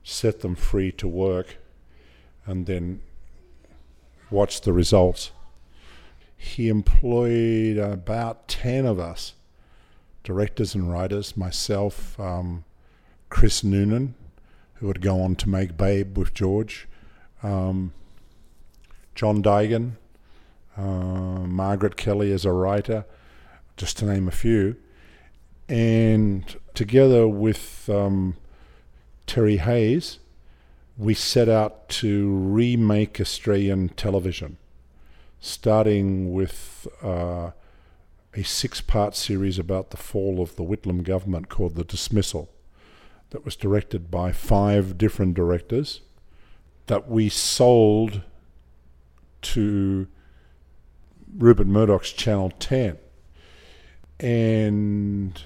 set 0.03 0.41
them 0.41 0.55
free 0.55 0.91
to 0.91 1.07
work, 1.07 1.57
and 2.45 2.65
then 2.65 3.01
watch 4.29 4.61
the 4.61 4.73
results. 4.73 5.31
He 6.35 6.69
employed 6.69 7.77
about 7.77 8.47
10 8.47 8.85
of 8.85 8.99
us, 8.99 9.33
directors 10.23 10.75
and 10.75 10.91
writers, 10.91 11.35
myself, 11.35 12.19
um, 12.19 12.63
Chris 13.29 13.63
Noonan, 13.63 14.15
who 14.75 14.87
would 14.87 15.01
go 15.01 15.21
on 15.21 15.35
to 15.35 15.49
make 15.49 15.77
Babe 15.77 16.17
with 16.17 16.33
George, 16.33 16.87
um, 17.43 17.93
John 19.15 19.41
Duigan, 19.41 19.93
uh, 20.77 20.81
Margaret 20.81 21.97
Kelly 21.97 22.31
as 22.31 22.45
a 22.45 22.51
writer, 22.51 23.05
just 23.77 23.97
to 23.97 24.05
name 24.05 24.27
a 24.27 24.31
few. 24.31 24.75
And 25.67 26.55
together 26.73 27.27
with 27.27 27.89
um, 27.89 28.37
Terry 29.27 29.57
Hayes, 29.57 30.19
we 30.97 31.13
set 31.13 31.47
out 31.47 31.87
to 31.89 32.29
remake 32.35 33.21
Australian 33.21 33.89
television, 33.89 34.57
starting 35.39 36.33
with 36.33 36.87
uh, 37.01 37.51
a 38.33 38.43
six 38.43 38.81
part 38.81 39.15
series 39.15 39.59
about 39.59 39.91
the 39.91 39.97
fall 39.97 40.41
of 40.41 40.55
the 40.55 40.63
Whitlam 40.63 41.03
government 41.03 41.49
called 41.49 41.75
The 41.75 41.83
Dismissal, 41.83 42.49
that 43.29 43.45
was 43.45 43.55
directed 43.55 44.09
by 44.09 44.31
five 44.31 44.97
different 44.97 45.35
directors, 45.35 46.01
that 46.89 47.07
we 47.07 47.29
sold 47.29 48.23
to 49.43 50.07
Rupert 51.37 51.67
Murdoch's 51.67 52.11
Channel 52.11 52.51
10. 52.57 52.97
And 54.19 55.39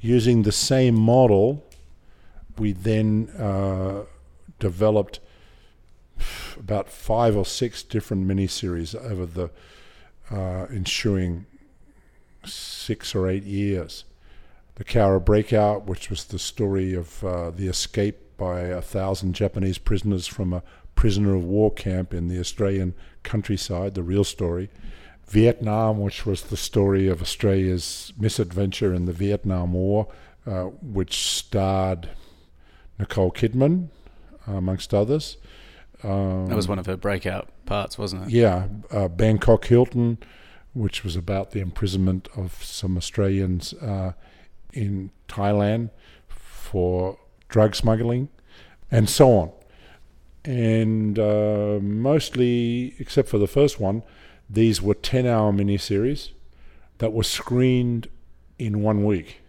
using 0.00 0.42
the 0.42 0.52
same 0.52 0.94
model, 0.94 1.66
we 2.58 2.72
then 2.72 3.28
uh, 3.38 4.04
developed 4.58 5.20
about 6.58 6.88
five 6.88 7.36
or 7.36 7.44
six 7.44 7.82
different 7.82 8.26
miniseries 8.26 8.94
over 8.94 9.26
the 9.26 9.50
uh, 10.30 10.66
ensuing 10.72 11.44
six 12.46 13.14
or 13.14 13.28
eight 13.28 13.44
years. 13.44 14.04
The 14.76 14.84
Cowra 14.84 15.22
Breakout, 15.22 15.86
which 15.86 16.08
was 16.08 16.24
the 16.24 16.38
story 16.38 16.94
of 16.94 17.22
uh, 17.22 17.50
the 17.50 17.68
escape 17.68 18.29
by 18.40 18.60
a 18.60 18.80
thousand 18.80 19.34
Japanese 19.34 19.76
prisoners 19.76 20.26
from 20.26 20.54
a 20.54 20.62
prisoner 20.94 21.34
of 21.34 21.44
war 21.44 21.70
camp 21.70 22.14
in 22.14 22.28
the 22.28 22.40
Australian 22.40 22.94
countryside, 23.22 23.94
the 23.94 24.02
real 24.02 24.24
story. 24.24 24.70
Vietnam, 25.28 26.00
which 26.00 26.24
was 26.24 26.44
the 26.44 26.56
story 26.56 27.06
of 27.06 27.20
Australia's 27.20 28.14
misadventure 28.18 28.94
in 28.94 29.04
the 29.04 29.12
Vietnam 29.12 29.74
War, 29.74 30.08
uh, 30.46 30.64
which 30.64 31.28
starred 31.28 32.08
Nicole 32.98 33.30
Kidman, 33.30 33.88
amongst 34.46 34.94
others. 34.94 35.36
Um, 36.02 36.46
that 36.46 36.56
was 36.56 36.66
one 36.66 36.78
of 36.78 36.86
her 36.86 36.96
breakout 36.96 37.50
parts, 37.66 37.98
wasn't 37.98 38.24
it? 38.24 38.30
Yeah, 38.30 38.68
uh, 38.90 39.08
Bangkok 39.08 39.66
Hilton, 39.66 40.16
which 40.72 41.04
was 41.04 41.14
about 41.14 41.50
the 41.50 41.60
imprisonment 41.60 42.26
of 42.34 42.64
some 42.64 42.96
Australians 42.96 43.74
uh, 43.74 44.12
in 44.72 45.10
Thailand 45.28 45.90
for 46.26 47.18
drug 47.50 47.74
smuggling, 47.74 48.28
and 48.90 49.08
so 49.10 49.30
on. 49.32 49.52
And 50.44 51.18
uh, 51.18 51.78
mostly, 51.82 52.94
except 52.98 53.28
for 53.28 53.38
the 53.38 53.46
first 53.46 53.78
one, 53.78 54.02
these 54.48 54.80
were 54.80 54.94
10 54.94 55.26
hour 55.26 55.52
miniseries 55.52 56.30
that 56.98 57.12
were 57.12 57.22
screened 57.22 58.08
in 58.58 58.82
one 58.82 59.04
week. 59.04 59.40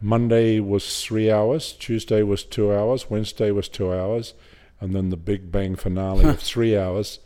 Monday 0.00 0.60
was 0.60 1.02
three 1.04 1.30
hours, 1.30 1.72
Tuesday 1.72 2.22
was 2.22 2.44
two 2.44 2.72
hours, 2.72 3.10
Wednesday 3.10 3.50
was 3.50 3.68
two 3.68 3.92
hours, 3.92 4.34
and 4.80 4.94
then 4.94 5.10
the 5.10 5.16
big 5.16 5.50
bang 5.50 5.74
finale 5.74 6.24
of 6.24 6.38
three 6.52 6.76
hours 6.78 7.18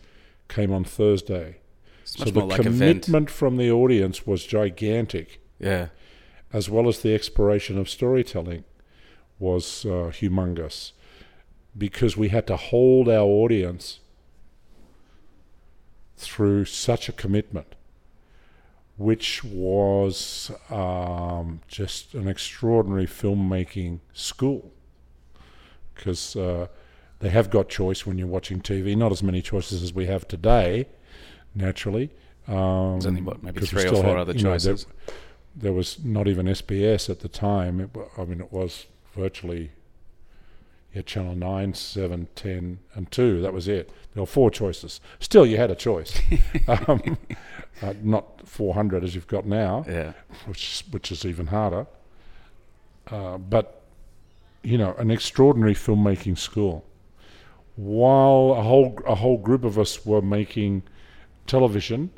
came 0.49 0.73
on 0.73 0.83
Thursday. 0.85 1.59
It's 2.03 2.17
so 2.17 2.25
the 2.25 2.41
like 2.41 2.63
commitment 2.63 3.09
event. 3.09 3.31
from 3.31 3.57
the 3.59 3.71
audience 3.71 4.27
was 4.27 4.47
gigantic, 4.47 5.41
Yeah. 5.59 5.89
as 6.51 6.71
well 6.71 6.89
as 6.89 7.03
the 7.03 7.15
exploration 7.15 7.77
of 7.79 7.91
storytelling 7.91 8.65
was 9.43 9.85
uh, 9.85 10.11
humongous, 10.21 10.93
because 11.77 12.17
we 12.17 12.29
had 12.29 12.47
to 12.47 12.57
hold 12.57 13.09
our 13.09 13.27
audience 13.27 13.99
through 16.17 16.65
such 16.65 17.09
a 17.09 17.13
commitment, 17.13 17.75
which 18.97 19.43
was 19.43 20.53
um, 20.71 21.61
just 21.67 22.15
an 22.15 22.29
extraordinary 22.29 23.07
filmmaking 23.07 23.99
school. 24.13 24.71
Because 25.95 26.37
uh, 26.37 26.69
they 27.19 27.29
have 27.31 27.51
got 27.51 27.69
choice 27.69 28.07
when 28.07 28.19
you're 28.19 28.29
watching 28.29 28.61
TV, 28.61 28.97
not 28.97 29.11
as 29.13 29.23
many 29.23 29.43
choices 29.43 29.83
as 29.83 29.93
we 29.93 30.07
have 30.07 30.27
today, 30.29 30.87
naturally. 31.55 32.11
Um, 32.47 32.93
There's 33.01 33.07
only, 33.07 33.23
what, 33.23 33.43
maybe 33.43 33.67
three 33.67 33.87
or 33.87 33.91
four 33.95 34.05
had- 34.05 34.17
other 34.19 34.33
you 34.35 34.43
know, 34.45 34.51
there- 34.51 34.75
choices. 34.75 34.87
there 35.55 35.73
was 35.73 35.99
not 36.05 36.29
even 36.29 36.47
SBS 36.47 37.11
at 37.11 37.21
the 37.21 37.29
time. 37.29 37.81
It, 37.81 37.91
I 38.17 38.25
mean, 38.25 38.41
it 38.41 38.53
was 38.53 38.87
virtually 39.15 39.71
yeah, 40.95 41.03
Channel 41.03 41.35
9, 41.35 41.73
7, 41.73 42.29
10, 42.35 42.79
and 42.95 43.11
2. 43.11 43.41
That 43.41 43.53
was 43.55 43.67
it. 43.67 43.91
There 44.13 44.23
were 44.23 44.27
four 44.27 44.51
choices. 44.51 45.01
Still, 45.21 45.47
you 45.47 45.57
had 45.57 45.71
a 45.71 45.75
choice. 45.75 46.21
um, 46.87 47.17
uh, 47.81 47.95
not 48.03 48.47
400 48.47 49.03
as 49.03 49.15
you've 49.15 49.27
got 49.27 49.47
now, 49.47 49.87
Yeah. 49.89 50.13
which, 50.45 50.85
which 50.91 51.11
is 51.11 51.25
even 51.25 51.47
harder. 51.47 51.87
Uh, 53.11 53.39
but, 53.39 53.83
you 54.63 54.77
know, 54.77 54.95
an 54.99 55.11
extraordinary 55.11 55.75
filmmaking 55.75 56.37
school. 56.37 56.85
While 57.77 58.55
a 58.59 58.63
whole, 58.63 58.99
a 59.07 59.15
whole 59.15 59.39
group 59.39 59.65
of 59.65 59.79
us 59.79 60.05
were 60.05 60.21
making 60.21 60.83
television, 61.47 62.11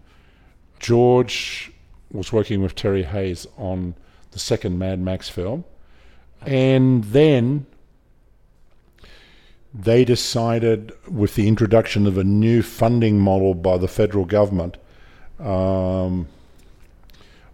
George 0.81 1.71
was 2.11 2.33
working 2.33 2.61
with 2.61 2.75
Terry 2.75 3.05
Hayes 3.05 3.47
on 3.57 3.95
the 4.33 4.41
second 4.41 4.81
Mad 4.81 4.99
Max 4.99 5.29
film. 5.29 5.65
And 6.47 7.05
then 7.05 7.67
they 9.73 10.05
decided, 10.05 10.93
with 11.09 11.35
the 11.35 11.49
introduction 11.49 12.07
of 12.07 12.17
a 12.17 12.25
new 12.25 12.63
funding 12.63 13.19
model 13.19 13.55
by 13.55 13.77
the 13.77 13.89
federal 13.89 14.25
government, 14.25 14.77
um, 15.41 16.29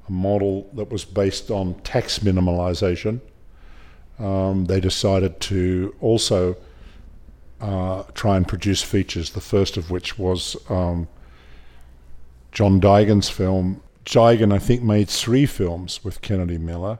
a 0.06 0.12
model 0.12 0.68
that 0.74 0.90
was 0.90 1.04
based 1.04 1.50
on 1.50 1.74
tax 1.80 2.18
minimalisation, 2.18 3.20
um, 4.18 4.66
they 4.66 4.80
decided 4.80 5.40
to 5.40 5.94
also 6.00 6.56
uh, 7.60 8.02
try 8.14 8.36
and 8.36 8.46
produce 8.46 8.82
features. 8.82 9.30
The 9.30 9.40
first 9.40 9.76
of 9.76 9.90
which 9.90 10.18
was 10.18 10.56
um, 10.68 11.08
John 12.52 12.80
Duigan's 12.80 13.30
film. 13.30 13.82
Duigan, 14.04 14.52
I 14.52 14.58
think, 14.58 14.82
made 14.82 15.08
three 15.08 15.46
films 15.46 16.04
with 16.04 16.20
Kennedy 16.20 16.58
Miller, 16.58 16.98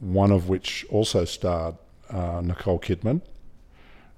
one 0.00 0.30
of 0.30 0.48
which 0.48 0.86
also 0.90 1.24
starred 1.24 1.76
uh, 2.10 2.40
Nicole 2.42 2.78
Kidman. 2.78 3.20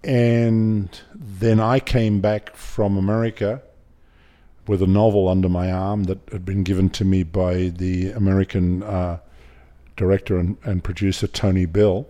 And 0.03 0.89
then 1.14 1.61
I 1.61 1.81
came 1.81 2.20
back 2.20 2.57
from 2.57 2.97
America 2.97 3.62
with 4.66 4.83
a 4.83 4.87
novel 4.87 5.28
under 5.28 5.49
my 5.49 5.70
arm 5.70 6.05
that 6.05 6.18
had 6.33 6.45
been 6.45 6.62
given 6.62 6.89
to 6.91 7.05
me 7.05 7.22
by 7.22 7.68
the 7.68 8.12
American 8.12 8.83
uh, 8.83 9.18
director 9.97 10.39
and, 10.39 10.57
and, 10.64 10.85
producer 10.85 11.26
Tony 11.26 11.66
Bill, 11.66 12.07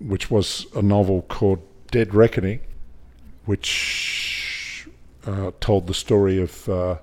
which 0.00 0.30
was 0.30 0.66
a 0.74 0.82
novel 0.82 1.22
called 1.22 1.60
Dead 1.90 2.14
Reckoning, 2.14 2.60
which 3.44 4.88
uh, 5.26 5.52
told 5.60 5.86
the 5.86 5.94
story 5.94 6.40
of 6.40 6.68
uh, 6.68 6.96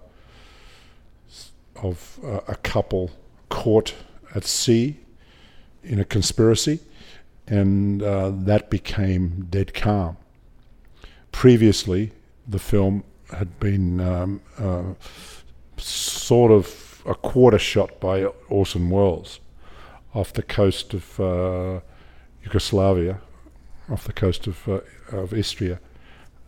of 1.78 2.20
uh, 2.24 2.42
a 2.48 2.56
couple 2.56 3.12
caught 3.50 3.94
at 4.36 4.44
sea 4.44 4.98
in 5.86 6.00
a 6.00 6.06
conspiracy 6.06 6.80
and 7.48 8.02
uh, 8.02 8.32
that 8.32 8.70
became 8.70 9.48
Dead 9.50 9.74
Calm. 9.74 10.18
Previously, 11.32 12.12
the 12.48 12.60
film 12.60 13.04
had 13.32 13.60
been 13.60 14.00
um, 14.00 14.42
uh, 14.58 14.94
sort 15.78 16.52
of 16.52 17.04
a 17.06 17.16
quarter 17.16 17.60
shot 17.60 18.00
by 18.00 18.26
Orson 18.50 18.90
Welles 18.90 19.40
off 20.14 20.34
the 20.34 20.44
coast 20.44 20.94
of 20.94 21.20
uh, 21.20 21.82
Yugoslavia, 22.44 23.20
off 23.92 24.06
the 24.06 24.14
coast 24.14 24.48
of, 24.48 24.68
uh, 24.68 24.80
of 25.12 25.34
Istria, 25.34 25.80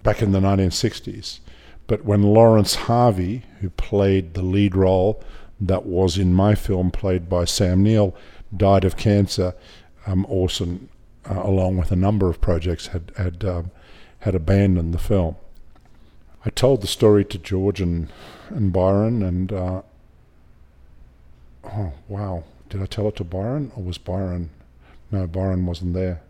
back 0.03 0.21
in 0.21 0.31
the 0.31 0.39
1960s. 0.39 1.39
But 1.85 2.05
when 2.05 2.23
Laurence 2.23 2.75
Harvey, 2.75 3.43
who 3.59 3.69
played 3.71 4.33
the 4.33 4.41
lead 4.41 4.75
role 4.75 5.23
that 5.59 5.85
was 5.85 6.17
in 6.17 6.33
my 6.33 6.55
film, 6.55 6.91
played 6.91 7.29
by 7.29 7.45
Sam 7.45 7.83
Neill, 7.83 8.15
died 8.55 8.85
of 8.85 8.97
cancer, 8.97 9.53
um, 10.05 10.25
Orson, 10.29 10.89
uh, 11.29 11.41
along 11.43 11.77
with 11.77 11.91
a 11.91 11.95
number 11.95 12.29
of 12.29 12.41
projects, 12.41 12.87
had 12.87 13.11
had 13.17 13.43
um, 13.43 13.71
had 14.19 14.35
abandoned 14.35 14.93
the 14.93 14.99
film. 14.99 15.35
I 16.45 16.49
told 16.49 16.81
the 16.81 16.87
story 16.87 17.25
to 17.25 17.37
George 17.37 17.81
and 17.81 18.09
and 18.49 18.71
Byron, 18.71 19.21
and 19.21 19.51
uh, 19.51 19.81
oh 21.65 21.93
wow, 22.07 22.43
did 22.69 22.81
I 22.81 22.85
tell 22.85 23.07
it 23.07 23.15
to 23.17 23.23
Byron 23.23 23.71
or 23.75 23.83
was 23.83 23.97
Byron? 23.97 24.49
No, 25.11 25.27
Byron 25.27 25.65
wasn't 25.65 25.93
there 25.93 26.21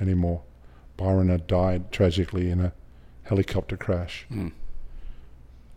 anymore. 0.00 0.42
Byron 0.96 1.28
had 1.28 1.46
died 1.46 1.90
tragically 1.90 2.50
in 2.50 2.60
a 2.60 2.72
helicopter 3.24 3.76
crash 3.76 4.26
mm. 4.30 4.52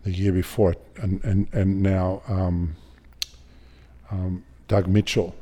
the 0.04 0.12
year 0.12 0.32
before 0.32 0.76
and 0.96 1.22
and 1.24 1.48
and 1.52 1.82
now 1.82 2.22
um, 2.28 2.76
um, 4.10 4.44
Doug 4.68 4.86
Mitchell 4.86 5.34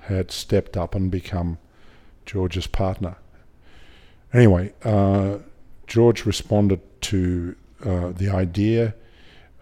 had 0.00 0.30
stepped 0.30 0.76
up 0.76 0.94
and 0.94 1.10
become 1.10 1.58
George's 2.26 2.66
partner. 2.66 3.16
Anyway, 4.32 4.72
uh, 4.84 5.38
George 5.86 6.26
responded 6.26 6.80
to 7.02 7.56
uh, 7.84 8.10
the 8.10 8.28
idea 8.28 8.94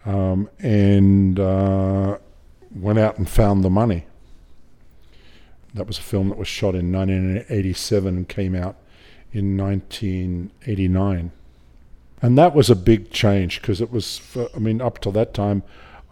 um, 0.05 0.49
and 0.59 1.39
uh, 1.39 2.19
went 2.75 2.99
out 2.99 3.19
and 3.19 3.29
found 3.29 3.65
the 3.65 3.71
money. 3.71 4.05
That 5.75 5.87
was 5.87 5.99
a 5.99 6.03
film 6.03 6.31
that 6.31 6.39
was 6.39 6.49
shot 6.49 6.75
in 6.75 6.91
1987 6.93 8.17
and 8.17 8.29
came 8.29 8.55
out 8.55 8.77
in 9.33 9.57
1989. 9.57 11.31
And 12.21 12.39
that 12.39 12.55
was 12.55 12.69
a 12.69 12.77
big 12.77 13.11
change 13.11 13.61
because 13.61 13.81
it 13.81 13.93
was, 13.93 14.19
for, 14.19 14.49
I 14.55 14.59
mean, 14.59 14.81
up 14.81 14.99
to 15.01 15.11
that 15.13 15.35
time, 15.35 15.63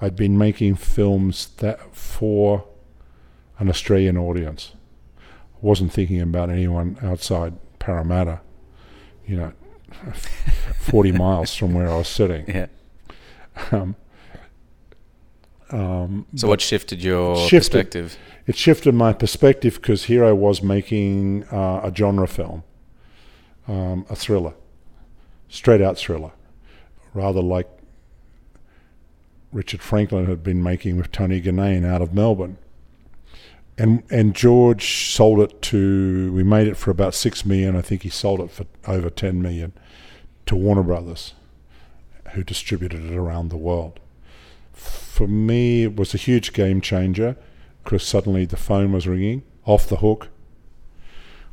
I'd 0.01 0.17
been 0.17 0.37
making 0.37 0.77
films 0.77 1.49
that 1.59 1.95
for 1.95 2.65
an 3.59 3.69
Australian 3.69 4.17
audience. 4.17 4.73
I 5.19 5.59
wasn't 5.61 5.93
thinking 5.93 6.21
about 6.21 6.51
anyone 6.51 6.99
outside 7.03 7.55
Parramatta, 7.79 8.41
you 9.27 9.37
know, 9.37 9.53
40 10.81 11.13
miles 11.13 11.55
from 11.55 11.73
where 11.75 11.89
I 11.91 11.97
was 11.97 12.09
sitting. 12.09 12.45
Yeah. 12.47 12.67
Um, 13.73 13.97
um, 15.71 16.27
so, 16.37 16.47
what 16.47 16.61
shifted 16.61 17.03
your 17.03 17.37
shifted, 17.37 17.73
perspective? 17.73 18.19
It 18.47 18.57
shifted 18.57 18.95
my 18.95 19.13
perspective 19.13 19.77
because 19.77 20.05
here 20.05 20.25
I 20.25 20.33
was 20.33 20.63
making 20.63 21.45
uh, 21.45 21.81
a 21.83 21.93
genre 21.95 22.29
film, 22.29 22.63
um, 23.67 24.07
a 24.09 24.15
thriller, 24.15 24.55
straight 25.49 25.81
out 25.81 25.97
thriller, 25.97 26.33
rather 27.15 27.43
like 27.43 27.69
Richard 29.57 29.81
Franklin 29.81 30.27
had 30.27 30.43
been 30.43 30.63
making 30.63 30.97
with 30.97 31.11
Tony 31.11 31.41
Ginnane 31.41 31.87
out 31.87 32.03
of 32.03 32.13
Melbourne 32.13 32.59
and 33.79 34.03
and 34.11 34.35
George 34.35 35.13
sold 35.13 35.41
it 35.41 35.63
to. 35.63 36.33
We 36.33 36.43
made 36.43 36.69
it 36.69 36.77
for 36.77 36.91
about 36.91 37.15
six 37.15 37.45
million. 37.45 37.77
I 37.77 37.83
think 37.83 38.03
he 38.03 38.09
sold 38.09 38.41
it 38.41 38.51
for 38.51 38.67
over 38.87 39.11
ten 39.11 39.43
million 39.43 39.73
to 40.47 40.57
Warner 40.57 40.83
Brothers, 40.83 41.35
who 42.33 42.43
distributed 42.43 43.05
it 43.05 43.15
around 43.15 43.49
the 43.49 43.57
world. 43.57 44.01
For 44.73 45.27
me, 45.27 45.85
it 45.85 45.97
was 45.97 46.15
a 46.15 46.19
huge 46.19 46.53
game 46.53 46.81
changer 46.81 47.37
because 47.83 48.03
suddenly 48.03 48.45
the 48.45 48.57
phone 48.57 48.93
was 48.93 49.07
ringing 49.07 49.43
off 49.65 49.89
the 49.89 49.97
hook 49.97 50.29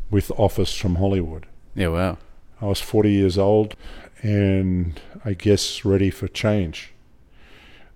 with 0.09 0.31
offers 0.31 0.73
from 0.73 0.95
Hollywood. 0.95 1.45
Yeah, 1.75 1.87
wow. 1.87 2.17
I 2.61 2.65
was 2.65 2.81
40 2.81 3.11
years 3.11 3.37
old 3.37 3.75
and 4.21 4.99
I 5.25 5.33
guess 5.33 5.83
ready 5.83 6.09
for 6.09 6.27
change. 6.27 6.92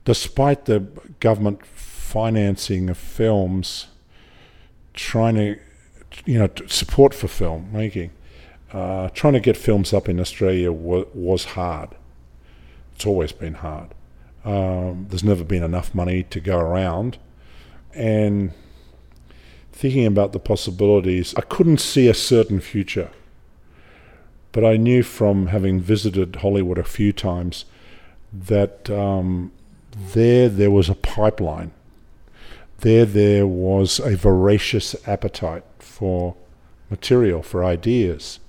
Despite 0.08 0.66
the 0.66 0.88
government 1.20 1.66
financing 1.66 2.89
of 2.89 2.97
films, 2.97 3.88
trying 4.93 5.36
to, 5.36 5.60
you 6.26 6.39
know, 6.39 6.49
support 6.68 7.14
for 7.14 7.28
film 7.28 7.68
making, 7.74 8.12
uh, 8.72 9.10
trying 9.10 9.34
to 9.34 9.41
get 9.41 9.58
films 9.58 9.91
up 9.91 10.08
in 10.08 10.18
Australia 10.18 10.72
wa- 10.72 11.03
was 11.14 11.43
hard. 11.43 11.89
It's 12.95 13.05
always 13.05 13.34
been 13.34 13.55
hard. 13.55 13.89
Um, 14.45 15.08
there's 15.10 15.26
never 15.26 15.43
been 15.43 15.62
enough 15.62 15.93
money 15.93 16.24
to 16.24 16.39
go 16.39 16.58
around, 16.58 17.18
and 17.93 18.53
thinking 19.74 20.05
about 20.05 20.32
the 20.32 20.39
possibilities, 20.39 21.36
I 21.36 21.41
couldn't 21.41 21.82
see 21.82 22.08
a 22.08 22.14
certain 22.14 22.62
future. 22.62 23.10
But 24.53 24.64
I 24.64 24.78
knew 24.78 25.03
from 25.03 25.47
having 25.47 25.82
visited 25.82 26.38
Hollywood 26.38 26.78
a 26.78 26.86
few 26.86 27.12
times 27.12 27.66
that 28.32 28.89
um, 28.89 29.51
there 30.14 30.50
there 30.50 30.72
was 30.72 30.89
a 30.89 30.95
pipeline 30.95 31.72
there 32.80 33.06
there 33.06 33.48
was 33.48 34.00
a 34.00 34.16
voracious 34.16 34.95
appetite 35.08 35.64
for 35.80 36.36
material, 36.89 37.41
for 37.41 37.64
ideas. 37.64 38.39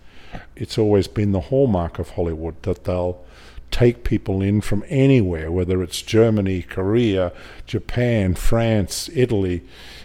It's 0.54 0.76
always 0.76 1.08
been 1.08 1.32
the 1.32 1.40
hallmark 1.40 1.98
of 1.98 2.10
Hollywood 2.10 2.62
that 2.62 2.84
they'll 2.84 3.24
take 3.70 4.04
people 4.04 4.42
in 4.42 4.60
from 4.60 4.84
anywhere, 4.88 5.50
whether 5.50 5.82
it's 5.82 6.02
Germany, 6.02 6.62
Korea, 6.62 7.32
Japan, 7.66 8.34
France, 8.34 9.08
Italy, 9.14 9.62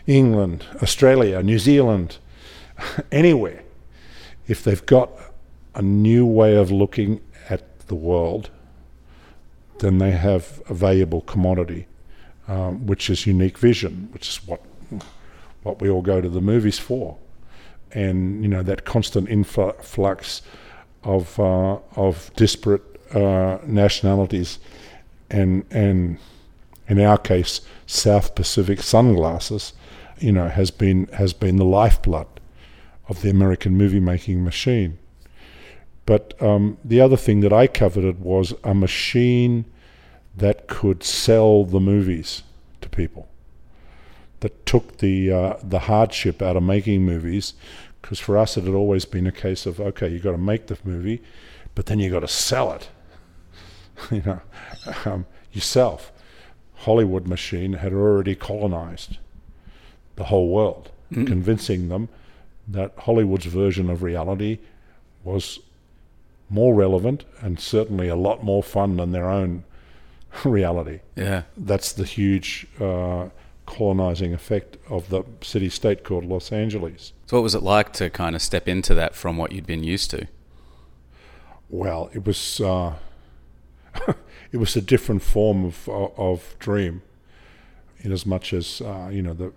England, 0.07 0.65
Australia, 0.81 1.43
New 1.43 1.59
Zealand, 1.59 2.17
anywhere. 3.11 3.63
If 4.47 4.63
they've 4.63 4.85
got 4.85 5.11
a 5.75 5.81
new 5.81 6.25
way 6.25 6.55
of 6.55 6.71
looking 6.71 7.21
at 7.49 7.87
the 7.87 7.95
world, 7.95 8.49
then 9.83 9.97
they 9.97 10.11
have 10.11 10.61
a 10.69 10.73
valuable 10.73 11.21
commodity 11.21 11.87
um, 12.47 12.85
which 12.85 13.09
is 13.09 13.27
unique 13.27 13.57
vision, 13.57 14.09
which 14.11 14.27
is 14.27 14.37
what 14.47 14.61
what 15.63 15.81
we 15.81 15.89
all 15.89 16.01
go 16.01 16.19
to 16.19 16.29
the 16.29 16.41
movies 16.41 16.77
for, 16.77 17.17
and 17.91 18.41
you 18.43 18.49
know 18.49 18.63
that 18.63 18.85
constant 18.85 19.29
influx 19.29 20.41
of 21.03 21.39
uh, 21.39 21.77
of 21.95 22.31
disparate 22.35 22.83
uh, 23.15 23.59
nationalities, 23.65 24.59
and 25.29 25.65
and 25.71 26.17
in 26.87 26.99
our 26.99 27.17
case, 27.17 27.61
South 27.85 28.35
Pacific 28.35 28.81
sunglasses, 28.81 29.73
you 30.19 30.31
know, 30.31 30.49
has 30.49 30.71
been 30.71 31.07
has 31.13 31.33
been 31.33 31.55
the 31.57 31.65
lifeblood 31.65 32.27
of 33.07 33.21
the 33.21 33.29
American 33.29 33.77
movie 33.77 33.99
making 33.99 34.43
machine. 34.43 34.97
But 36.05 36.33
um, 36.41 36.77
the 36.83 36.99
other 36.99 37.15
thing 37.15 37.39
that 37.41 37.53
I 37.53 37.67
coveted 37.67 38.19
was 38.19 38.53
a 38.65 38.73
machine 38.73 39.63
that 40.35 40.67
could 40.67 41.03
sell 41.03 41.63
the 41.63 41.79
movies 41.79 42.43
to 42.81 42.89
people, 42.89 43.27
that 44.39 44.65
took 44.65 44.97
the 44.97 45.31
uh, 45.31 45.53
the 45.63 45.79
hardship 45.79 46.41
out 46.41 46.55
of 46.57 46.63
making 46.63 47.03
movies, 47.05 47.53
Because 48.01 48.19
for 48.19 48.37
us, 48.37 48.57
it 48.57 48.63
had 48.65 48.73
always 48.73 49.05
been 49.05 49.27
a 49.27 49.31
case 49.31 49.65
of 49.65 49.79
okay, 49.79 50.07
you've 50.09 50.23
got 50.23 50.31
to 50.31 50.37
make 50.37 50.67
the 50.67 50.77
movie, 50.83 51.21
but 51.75 51.85
then 51.85 51.99
you've 51.99 52.13
got 52.13 52.21
to 52.21 52.27
sell 52.27 52.71
it. 52.73 52.89
you 54.11 54.21
know, 54.25 54.41
um, 55.05 55.25
yourself. 55.51 56.11
Hollywood 56.75 57.27
machine 57.27 57.73
had 57.73 57.93
already 57.93 58.35
colonized 58.35 59.17
the 60.15 60.25
whole 60.25 60.49
world, 60.49 60.89
Mm. 61.11 61.27
convincing 61.27 61.89
them 61.89 62.09
that 62.67 62.91
Hollywood's 62.97 63.45
version 63.45 63.89
of 63.89 64.01
reality 64.01 64.57
was 65.23 65.59
more 66.49 66.73
relevant 66.73 67.23
and 67.41 67.59
certainly 67.59 68.07
a 68.07 68.15
lot 68.15 68.43
more 68.43 68.63
fun 68.63 68.97
than 68.97 69.11
their 69.11 69.29
own 69.29 69.63
reality. 70.45 70.99
Yeah. 71.15 71.43
That's 71.55 71.91
the 71.91 72.05
huge 72.05 72.67
uh, 72.79 73.29
colonizing 73.65 74.33
effect 74.33 74.77
of 74.89 75.09
the 75.09 75.23
city 75.41 75.69
state 75.69 76.03
called 76.03 76.25
Los 76.25 76.51
Angeles. 76.51 77.13
So, 77.27 77.37
what 77.37 77.43
was 77.43 77.55
it 77.55 77.63
like 77.63 77.93
to 77.93 78.09
kind 78.09 78.35
of 78.35 78.41
step 78.41 78.67
into 78.67 78.93
that 78.95 79.15
from 79.15 79.37
what 79.37 79.51
you'd 79.51 79.67
been 79.67 79.83
used 79.83 80.11
to? 80.11 80.27
Well, 81.69 82.09
it 82.13 82.25
was 82.25 82.61
uh, 82.61 82.95
it 84.51 84.57
was 84.57 84.75
a 84.75 84.81
different 84.81 85.21
form 85.23 85.65
of 85.65 85.89
of 85.89 86.55
dream, 86.59 87.01
in 87.99 88.11
as 88.11 88.25
much 88.25 88.53
as 88.53 88.81
uh, 88.81 89.09
you 89.11 89.21
know 89.21 89.33
the 89.33 89.53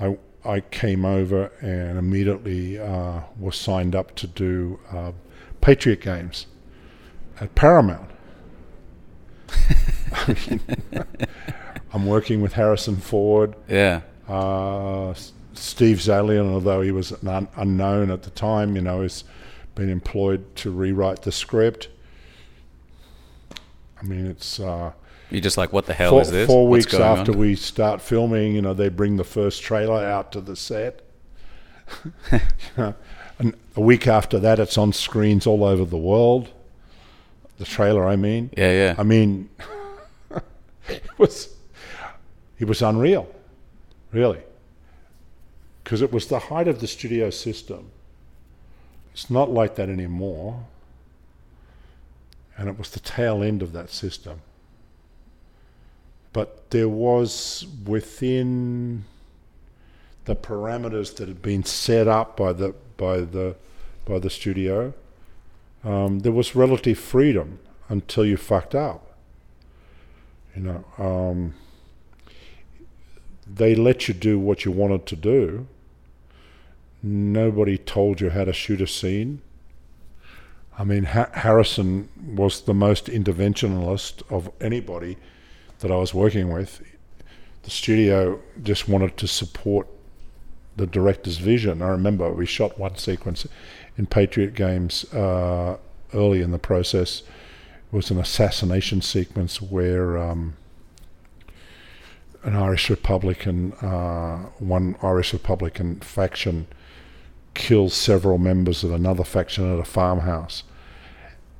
I 0.00 0.16
I 0.44 0.60
came 0.60 1.04
over 1.04 1.52
and 1.60 1.98
immediately 1.98 2.78
uh, 2.78 3.20
was 3.38 3.56
signed 3.56 3.94
up 3.94 4.14
to 4.16 4.26
do 4.26 4.80
uh, 4.90 5.12
Patriot 5.60 6.00
Games 6.00 6.46
at 7.40 7.54
Paramount. 7.54 8.07
I 10.12 10.36
mean, 10.50 10.60
I'm 11.92 12.06
working 12.06 12.40
with 12.42 12.52
Harrison 12.54 12.96
Ford. 12.96 13.54
Yeah. 13.68 14.02
Uh, 14.28 15.14
Steve 15.54 15.98
Zaillian, 15.98 16.52
although 16.52 16.80
he 16.82 16.92
was 16.92 17.12
an 17.12 17.28
un- 17.28 17.48
unknown 17.56 18.10
at 18.10 18.22
the 18.22 18.30
time, 18.30 18.76
you 18.76 18.82
know, 18.82 19.02
has 19.02 19.24
been 19.74 19.88
employed 19.88 20.54
to 20.56 20.70
rewrite 20.70 21.22
the 21.22 21.32
script. 21.32 21.88
I 24.00 24.04
mean, 24.04 24.26
it's 24.26 24.60
uh, 24.60 24.92
You're 25.30 25.40
just 25.40 25.56
like, 25.56 25.72
what 25.72 25.86
the 25.86 25.94
hell 25.94 26.10
four, 26.10 26.22
is 26.22 26.30
this? 26.30 26.46
four 26.46 26.68
What's 26.68 26.86
weeks 26.86 26.94
after 26.94 27.32
on? 27.32 27.38
we 27.38 27.54
start 27.56 28.00
filming. 28.00 28.54
You 28.54 28.62
know, 28.62 28.74
they 28.74 28.88
bring 28.88 29.16
the 29.16 29.24
first 29.24 29.62
trailer 29.62 30.04
out 30.04 30.30
to 30.32 30.40
the 30.40 30.54
set. 30.56 31.02
You 32.30 32.40
know, 32.76 32.94
and 33.38 33.54
a 33.76 33.80
week 33.80 34.06
after 34.06 34.38
that, 34.38 34.58
it's 34.58 34.78
on 34.78 34.92
screens 34.92 35.46
all 35.46 35.64
over 35.64 35.84
the 35.84 35.96
world. 35.96 36.50
The 37.58 37.64
trailer, 37.64 38.06
I 38.06 38.16
mean. 38.16 38.50
Yeah, 38.56 38.72
yeah. 38.72 38.94
I 38.96 39.02
mean, 39.02 39.50
it 40.88 41.18
was 41.18 41.54
it 42.58 42.66
was 42.66 42.82
unreal, 42.82 43.28
really, 44.12 44.40
because 45.84 46.02
it 46.02 46.12
was 46.12 46.26
the 46.28 46.38
height 46.38 46.68
of 46.68 46.80
the 46.80 46.86
studio 46.86 47.30
system. 47.30 47.90
It's 49.12 49.30
not 49.30 49.50
like 49.50 49.74
that 49.76 49.88
anymore, 49.88 50.64
and 52.56 52.68
it 52.68 52.78
was 52.78 52.90
the 52.90 53.00
tail 53.00 53.42
end 53.42 53.62
of 53.62 53.72
that 53.72 53.90
system. 53.90 54.40
But 56.32 56.70
there 56.70 56.88
was 56.88 57.66
within 57.84 59.04
the 60.24 60.36
parameters 60.36 61.16
that 61.16 61.26
had 61.26 61.42
been 61.42 61.64
set 61.64 62.06
up 62.06 62.36
by 62.36 62.52
the 62.52 62.74
by 62.96 63.20
the 63.20 63.56
by 64.04 64.18
the 64.18 64.30
studio, 64.30 64.92
um, 65.88 66.18
there 66.18 66.32
was 66.32 66.54
relative 66.54 66.98
freedom 66.98 67.60
until 67.88 68.26
you 68.26 68.36
fucked 68.36 68.74
up. 68.74 69.16
You 70.54 70.62
know, 70.62 70.84
um, 70.98 71.54
they 73.46 73.74
let 73.74 74.06
you 74.06 74.12
do 74.12 74.38
what 74.38 74.66
you 74.66 74.70
wanted 74.70 75.06
to 75.06 75.16
do. 75.16 75.66
Nobody 77.02 77.78
told 77.78 78.20
you 78.20 78.28
how 78.30 78.44
to 78.44 78.52
shoot 78.52 78.82
a 78.82 78.86
scene. 78.86 79.40
I 80.78 80.84
mean, 80.84 81.04
ha- 81.04 81.30
Harrison 81.32 82.10
was 82.34 82.60
the 82.60 82.74
most 82.74 83.06
interventionalist 83.06 84.22
of 84.30 84.50
anybody 84.60 85.16
that 85.78 85.90
I 85.90 85.96
was 85.96 86.12
working 86.12 86.52
with. 86.52 86.82
The 87.62 87.70
studio 87.70 88.40
just 88.62 88.88
wanted 88.88 89.16
to 89.16 89.26
support 89.26 89.86
the 90.76 90.86
director's 90.86 91.38
vision. 91.38 91.80
I 91.80 91.88
remember 91.88 92.30
we 92.30 92.46
shot 92.46 92.78
one 92.78 92.96
sequence 92.96 93.46
in 93.98 94.06
Patriot 94.06 94.54
Games 94.54 95.04
uh, 95.12 95.76
early 96.14 96.40
in 96.40 96.52
the 96.52 96.58
process. 96.58 97.22
Was 97.90 98.10
an 98.10 98.18
assassination 98.18 99.00
sequence 99.00 99.60
where 99.60 100.16
um, 100.18 100.56
an 102.44 102.54
Irish 102.54 102.88
Republican, 102.90 103.72
uh, 103.74 104.38
one 104.58 104.94
Irish 105.02 105.32
Republican 105.32 106.00
faction, 106.00 106.66
kills 107.54 107.94
several 107.94 108.38
members 108.38 108.84
of 108.84 108.92
another 108.92 109.24
faction 109.24 109.72
at 109.72 109.80
a 109.80 109.84
farmhouse. 109.84 110.62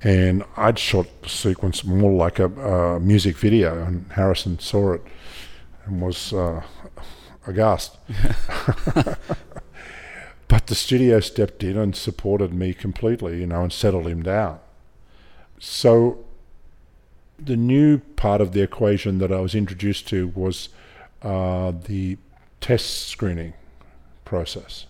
And 0.03 0.45
I'd 0.57 0.79
shot 0.79 1.07
the 1.23 1.29
sequence 1.29 1.83
more 1.83 2.13
like 2.13 2.39
a, 2.39 2.47
a 2.47 3.01
music 3.01 3.37
video, 3.37 3.83
and 3.85 4.11
Harrison 4.13 4.59
saw 4.61 4.93
it 4.93 5.03
and 5.87 6.01
was 6.01 6.33
uh, 6.33 6.63
aghast. 7.47 7.97
but 10.49 10.67
the 10.67 10.75
studio 10.75 11.21
stepped 11.21 11.63
in 11.63 11.77
and 11.77 11.95
supported 11.95 12.55
me 12.55 12.73
completely, 12.73 13.41
you 13.41 13.47
know, 13.47 13.63
and 13.63 13.73
settled 13.73 14.07
him 14.07 14.23
down. 14.23 14.59
So 15.59 16.25
the 17.39 17.57
new 17.57 17.99
part 17.99 18.41
of 18.41 18.53
the 18.53 18.63
equation 18.63 19.19
that 19.19 19.31
I 19.31 19.41
was 19.41 19.55
introduced 19.55 20.09
to 20.09 20.29
was 20.29 20.71
uh, 21.23 21.73
the 21.85 22.17
test 22.61 23.09
screening 23.09 23.53
process, 24.25 24.87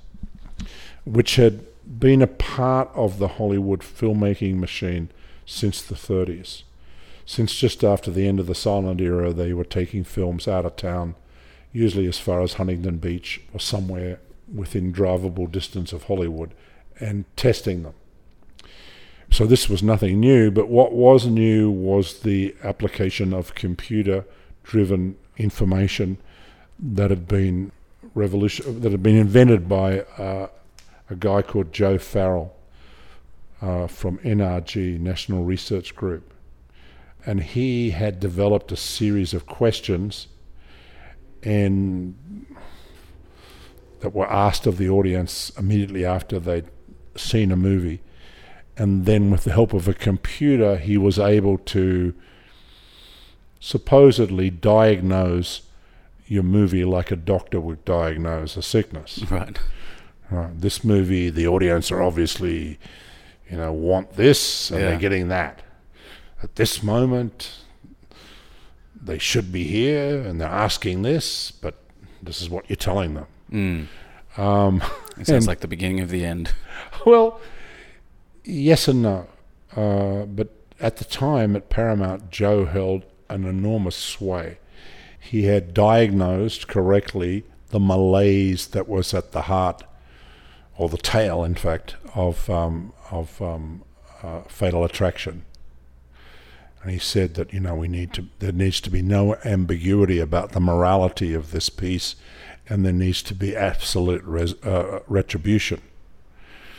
which 1.05 1.37
had 1.37 1.65
been 1.99 2.23
a 2.23 2.27
part 2.27 2.89
of 2.95 3.19
the 3.19 3.29
Hollywood 3.29 3.81
filmmaking 3.81 4.59
machine 4.59 5.11
since 5.45 5.83
the 5.83 5.95
30s. 5.95 6.63
Since 7.27 7.55
just 7.55 7.83
after 7.85 8.11
the 8.11 8.27
end 8.27 8.41
of 8.41 8.47
the 8.47 8.55
silent 8.55 9.01
era, 9.01 9.33
they 9.33 9.53
were 9.53 9.65
taking 9.65 10.05
films 10.05 10.47
out 10.47 10.65
of 10.65 10.77
town, 10.77 11.15
usually 11.73 12.07
as 12.07 12.19
far 12.19 12.41
as 12.41 12.55
Huntington 12.55 12.99
Beach 12.99 13.43
or 13.53 13.61
somewhere 13.61 14.21
within 14.53 14.93
drivable 14.93 15.51
distance 15.51 15.93
of 15.93 16.05
Hollywood, 16.05 16.55
and 17.01 17.25
testing 17.37 17.83
them. 17.83 17.95
So 19.31 19.47
this 19.47 19.69
was 19.69 19.83
nothing 19.83 20.21
new, 20.21 20.51
but 20.51 20.69
what 20.69 20.93
was 20.93 21.27
new 21.27 21.71
was 21.71 22.21
the 22.21 22.55
application 22.65 23.35
of 23.35 23.55
computer 23.55 24.25
driven 24.63 25.17
information 25.37 26.19
that 26.79 27.11
had 27.11 27.29
been 27.29 27.73
revolution 28.15 28.81
that 28.81 28.93
had 28.93 29.03
been 29.03 29.17
invented 29.17 29.69
by 29.69 30.01
uh, 30.01 30.49
a 31.11 31.17
guy 31.17 31.43
called 31.43 31.73
Joe 31.73 31.99
Farrell 31.99 32.55
uh, 33.61 33.87
from 33.87 34.19
NRG 34.19 34.99
National 34.99 35.45
Research 35.45 35.95
Group, 35.95 36.33
and 37.27 37.43
he 37.43 37.91
had 37.91 38.21
developed 38.21 38.73
a 38.73 38.77
series 38.77 39.35
of 39.35 39.47
questions 39.47 40.29
and 41.43 42.17
that 44.01 44.15
were 44.15 44.31
asked 44.31 44.67
of 44.67 44.79
the 44.79 44.89
audience 44.89 45.51
immediately 45.59 46.05
after 46.05 46.39
they'd 46.39 46.67
seen 47.17 47.51
a 47.51 47.57
movie 47.57 48.01
and 48.77 49.07
then 49.07 49.31
with 49.31 49.43
the 49.45 49.53
help 49.53 49.73
of 49.73 49.89
a 49.89 49.95
computer 49.95 50.77
he 50.77 50.97
was 50.97 51.19
able 51.19 51.59
to 51.59 52.15
supposedly 53.61 54.51
diagnose 54.51 55.63
your 56.27 56.43
movie 56.43 56.85
like 56.85 57.11
a 57.11 57.17
doctor 57.17 57.61
would 57.61 57.85
diagnose 57.85 58.57
a 58.57 58.63
sickness. 58.63 59.25
Right. 59.31 59.59
Right. 60.31 60.61
This 60.61 60.85
movie, 60.85 61.31
the 61.31 61.47
audience 61.49 61.91
are 61.91 62.03
obviously, 62.03 62.79
you 63.51 63.57
know, 63.57 63.73
want 63.73 64.13
this 64.17 64.71
and 64.71 64.79
Yeah. 64.81 64.91
they're 64.91 64.99
getting 64.99 65.29
that. 65.29 65.63
At 66.43 66.57
this 66.57 66.83
moment, 66.83 67.61
they 69.03 69.17
should 69.17 69.51
be 69.51 69.65
here 69.65 70.21
and 70.21 70.39
they're 70.39 70.47
asking 70.49 71.01
this, 71.01 71.51
but 71.51 71.83
this 72.23 72.43
is 72.43 72.51
what 72.51 72.69
you're 72.69 72.77
telling 72.77 73.15
them. 73.15 73.27
Mm. 73.53 73.87
Um, 74.37 74.83
It 75.19 75.27
sounds 75.27 75.31
And- 75.31 75.47
like 75.47 75.61
the 75.61 75.69
beginning 75.69 76.01
of 76.01 76.11
the 76.11 76.25
end. 76.25 76.53
Well, 77.05 77.41
yes 78.45 78.87
and 78.89 79.03
no. 79.03 79.27
Uh, 79.77 80.27
but 80.27 80.49
at 80.81 80.97
the 80.99 81.05
time 81.05 81.57
at 81.57 81.69
Paramount, 81.69 82.31
Joe 82.31 82.65
held 82.67 83.03
an 83.29 83.45
enormous 83.45 83.97
sway. 83.97 84.59
He 85.19 85.45
had 85.45 85.75
diagnosed 85.75 86.69
correctly 86.69 87.45
the 87.71 87.81
malaise 87.81 88.69
that 88.69 88.89
was 88.89 89.13
at 89.13 89.33
the 89.33 89.43
heart, 89.43 89.83
or 90.77 90.89
the 90.89 90.97
tail, 90.97 91.43
in 91.45 91.55
fact, 91.55 91.97
of 92.15 92.49
um, 92.49 92.93
of 93.11 93.43
um, 93.43 93.83
uh, 94.23 94.43
Fatal 94.49 94.85
Attraction. 94.85 95.45
And 96.83 96.93
he 96.93 96.99
said 96.99 97.35
that 97.35 97.53
you 97.53 97.61
know 97.61 97.75
we 97.75 97.89
need 97.89 98.13
to 98.15 98.27
there 98.39 98.53
needs 98.53 98.81
to 98.83 98.91
be 98.91 99.03
no 99.03 99.35
ambiguity 99.45 100.19
about 100.21 100.53
the 100.53 100.61
morality 100.61 101.35
of 101.35 101.51
this 101.51 101.69
piece, 101.69 102.15
and 102.69 102.85
there 102.85 102.93
needs 102.93 103.23
to 103.23 103.35
be 103.35 103.57
absolute 103.57 104.23
res- 104.25 104.63
uh, 104.65 105.01
retribution. 105.07 105.81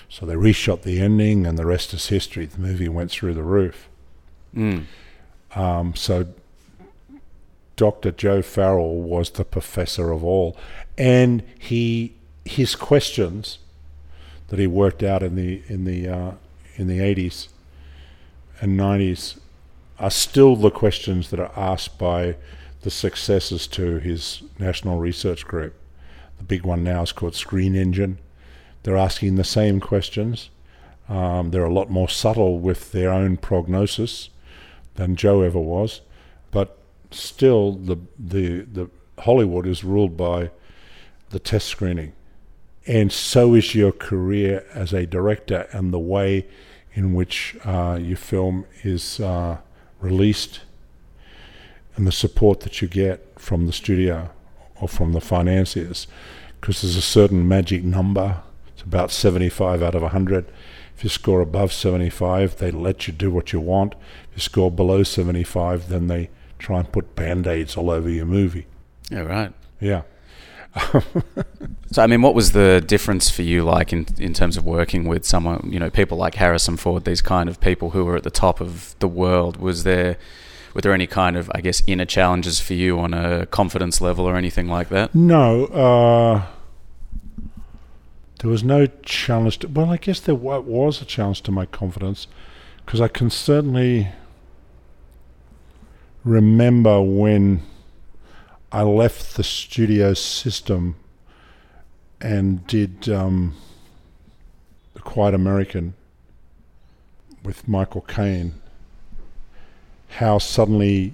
So 0.08 0.26
they 0.26 0.36
reshot 0.36 0.82
the 0.82 1.00
ending, 1.00 1.46
and 1.46 1.58
the 1.58 1.66
rest 1.66 1.94
is 1.94 2.08
history. 2.08 2.46
The 2.46 2.60
movie 2.60 2.90
went 2.90 3.12
through 3.12 3.34
the 3.34 3.44
roof. 3.44 3.88
Mm. 4.56 4.86
Um, 5.56 5.96
so 5.96 6.28
Dr. 7.76 8.12
Joe 8.12 8.42
Farrell 8.42 9.02
was 9.02 9.32
the 9.32 9.46
professor 9.46 10.12
of 10.12 10.24
all, 10.24 10.58
and 10.98 11.44
he 11.58 12.16
his 12.46 12.76
questions 12.76 13.60
that 14.48 14.58
he 14.58 14.68
worked 14.68 15.04
out 15.04 15.22
in 15.22 15.36
the 15.36 15.62
in 15.68 15.86
the 15.86 16.08
uh, 16.08 16.32
in 16.76 16.88
the 16.88 17.00
80s 17.00 17.50
and 18.62 18.80
90s 18.80 19.38
are 19.98 20.12
still 20.12 20.56
the 20.56 20.72
questions 20.72 21.30
that 21.30 21.40
are 21.40 21.52
asked 21.56 21.98
by 21.98 22.36
the 22.82 22.92
successors 22.92 23.68
to 23.68 24.00
his 24.00 24.42
national 24.58 24.98
research 25.00 25.46
group. 25.46 25.74
The 26.40 26.44
big 26.44 26.64
one 26.64 26.84
now 26.84 27.04
is 27.04 27.12
called 27.12 27.36
Screen 27.36 27.76
Engine. 27.76 28.18
They're 28.84 28.98
asking 28.98 29.36
the 29.36 29.44
same 29.44 29.80
questions. 29.80 30.50
Um, 31.08 31.52
they're 31.52 31.66
a 31.66 31.74
lot 31.74 31.90
more 31.90 32.10
subtle 32.10 32.60
with 32.60 32.92
their 32.92 33.12
own 33.12 33.38
prognosis 33.38 34.30
than 34.96 35.16
Joe 35.16 35.42
ever 35.42 35.60
was, 35.60 36.02
but 36.52 36.78
still, 37.12 37.74
the 37.74 37.98
the 38.18 38.62
the 38.62 38.90
Hollywood 39.20 39.66
is 39.68 39.84
ruled 39.84 40.16
by 40.16 40.52
the 41.30 41.40
test 41.40 41.68
screening, 41.68 42.14
and 42.86 43.12
so 43.12 43.54
is 43.54 43.76
your 43.76 43.92
career 43.92 44.66
as 44.74 44.94
a 44.94 45.06
director 45.06 45.68
and 45.72 45.94
the 45.94 46.00
way 46.00 46.48
in 46.94 47.14
which 47.14 47.56
uh, 47.66 48.00
your 48.02 48.18
film 48.18 48.66
is 48.84 49.20
uh, 49.20 49.58
released 50.00 50.62
and 51.96 52.08
the 52.08 52.12
support 52.12 52.62
that 52.62 52.82
you 52.82 52.88
get 52.88 53.40
from 53.40 53.66
the 53.66 53.74
studio 53.74 54.30
or 54.82 54.88
from 54.88 55.14
the 55.14 55.22
financiers 55.22 56.08
because 56.60 56.82
there's 56.82 56.96
a 56.96 57.02
certain 57.02 57.48
magic 57.48 57.84
number. 57.84 58.42
It's 58.74 58.84
about 58.84 59.12
75 59.12 59.82
out 59.82 59.96
of 59.96 60.02
100. 60.02 60.52
If 60.96 61.04
you 61.04 61.10
score 61.10 61.42
above 61.42 61.72
75, 61.72 62.58
they 62.58 62.72
let 62.72 63.08
you 63.08 63.14
do 63.14 63.32
what 63.32 63.54
you 63.54 63.60
want. 63.60 63.94
If 64.30 64.38
you 64.38 64.42
score 64.42 64.70
below 64.70 65.04
75, 65.04 65.88
then 65.88 66.08
they 66.08 66.30
try 66.58 66.80
and 66.80 66.92
put 66.92 67.16
band 67.16 67.48
aids 67.48 67.78
all 67.78 67.90
over 67.90 68.10
your 68.10 68.26
movie. 68.26 68.68
Yeah, 69.10 69.22
right. 69.22 69.54
Yeah. 69.80 70.02
so, 71.92 72.04
I 72.04 72.08
mean, 72.08 72.22
what 72.22 72.36
was 72.36 72.52
the 72.52 72.84
difference 72.86 73.30
for 73.30 73.42
you, 73.42 73.64
like 73.64 73.92
in 73.92 74.06
in 74.20 74.34
terms 74.34 74.56
of 74.56 74.66
working 74.66 75.08
with 75.08 75.26
someone, 75.26 75.68
you 75.72 75.80
know, 75.80 75.90
people 75.90 76.18
like 76.18 76.36
Harrison 76.36 76.78
Ford, 76.78 77.06
these 77.06 77.22
kind 77.22 77.50
of 77.50 77.60
people 77.60 77.92
who 77.92 78.06
were 78.06 78.16
at 78.16 78.24
the 78.24 78.30
top 78.30 78.62
of 78.62 78.96
the 79.00 79.08
world? 79.08 79.58
Was 79.58 79.84
there 79.84 80.18
were 80.74 80.82
there 80.82 80.94
any 80.94 81.08
kind 81.08 81.36
of, 81.36 81.52
I 81.54 81.62
guess, 81.62 81.82
inner 81.88 82.06
challenges 82.06 82.60
for 82.60 82.74
you 82.74 83.00
on 83.00 83.14
a 83.14 83.46
confidence 83.48 84.02
level 84.02 84.26
or 84.26 84.36
anything 84.36 84.68
like 84.68 84.90
that? 84.90 85.16
No. 85.16 85.66
Uh, 85.66 86.46
there 88.40 88.50
was 88.50 88.64
no 88.64 88.88
challenge. 89.04 89.60
To, 89.60 89.68
well, 89.68 89.92
I 89.92 89.98
guess 89.98 90.20
there 90.20 90.36
was 90.36 91.02
a 91.02 91.06
challenge 91.06 91.42
to 91.44 91.52
my 91.52 91.66
confidence 91.66 92.28
because 92.86 93.02
I 93.02 93.08
can 93.08 93.30
certainly 93.30 94.10
remember 96.24 97.02
when 97.02 97.64
I 98.72 98.84
left 98.84 99.36
the 99.36 99.44
studio 99.44 100.14
system 100.14 100.96
and 102.22 102.66
did 102.68 103.10
um, 103.10 103.56
The 104.94 105.00
Quiet 105.00 105.34
American 105.34 105.96
with 107.44 107.68
Michael 107.68 108.02
Caine 108.02 108.62
how 110.18 110.38
suddenly 110.38 111.14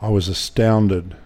I 0.00 0.08
was 0.08 0.28
astounded 0.28 1.16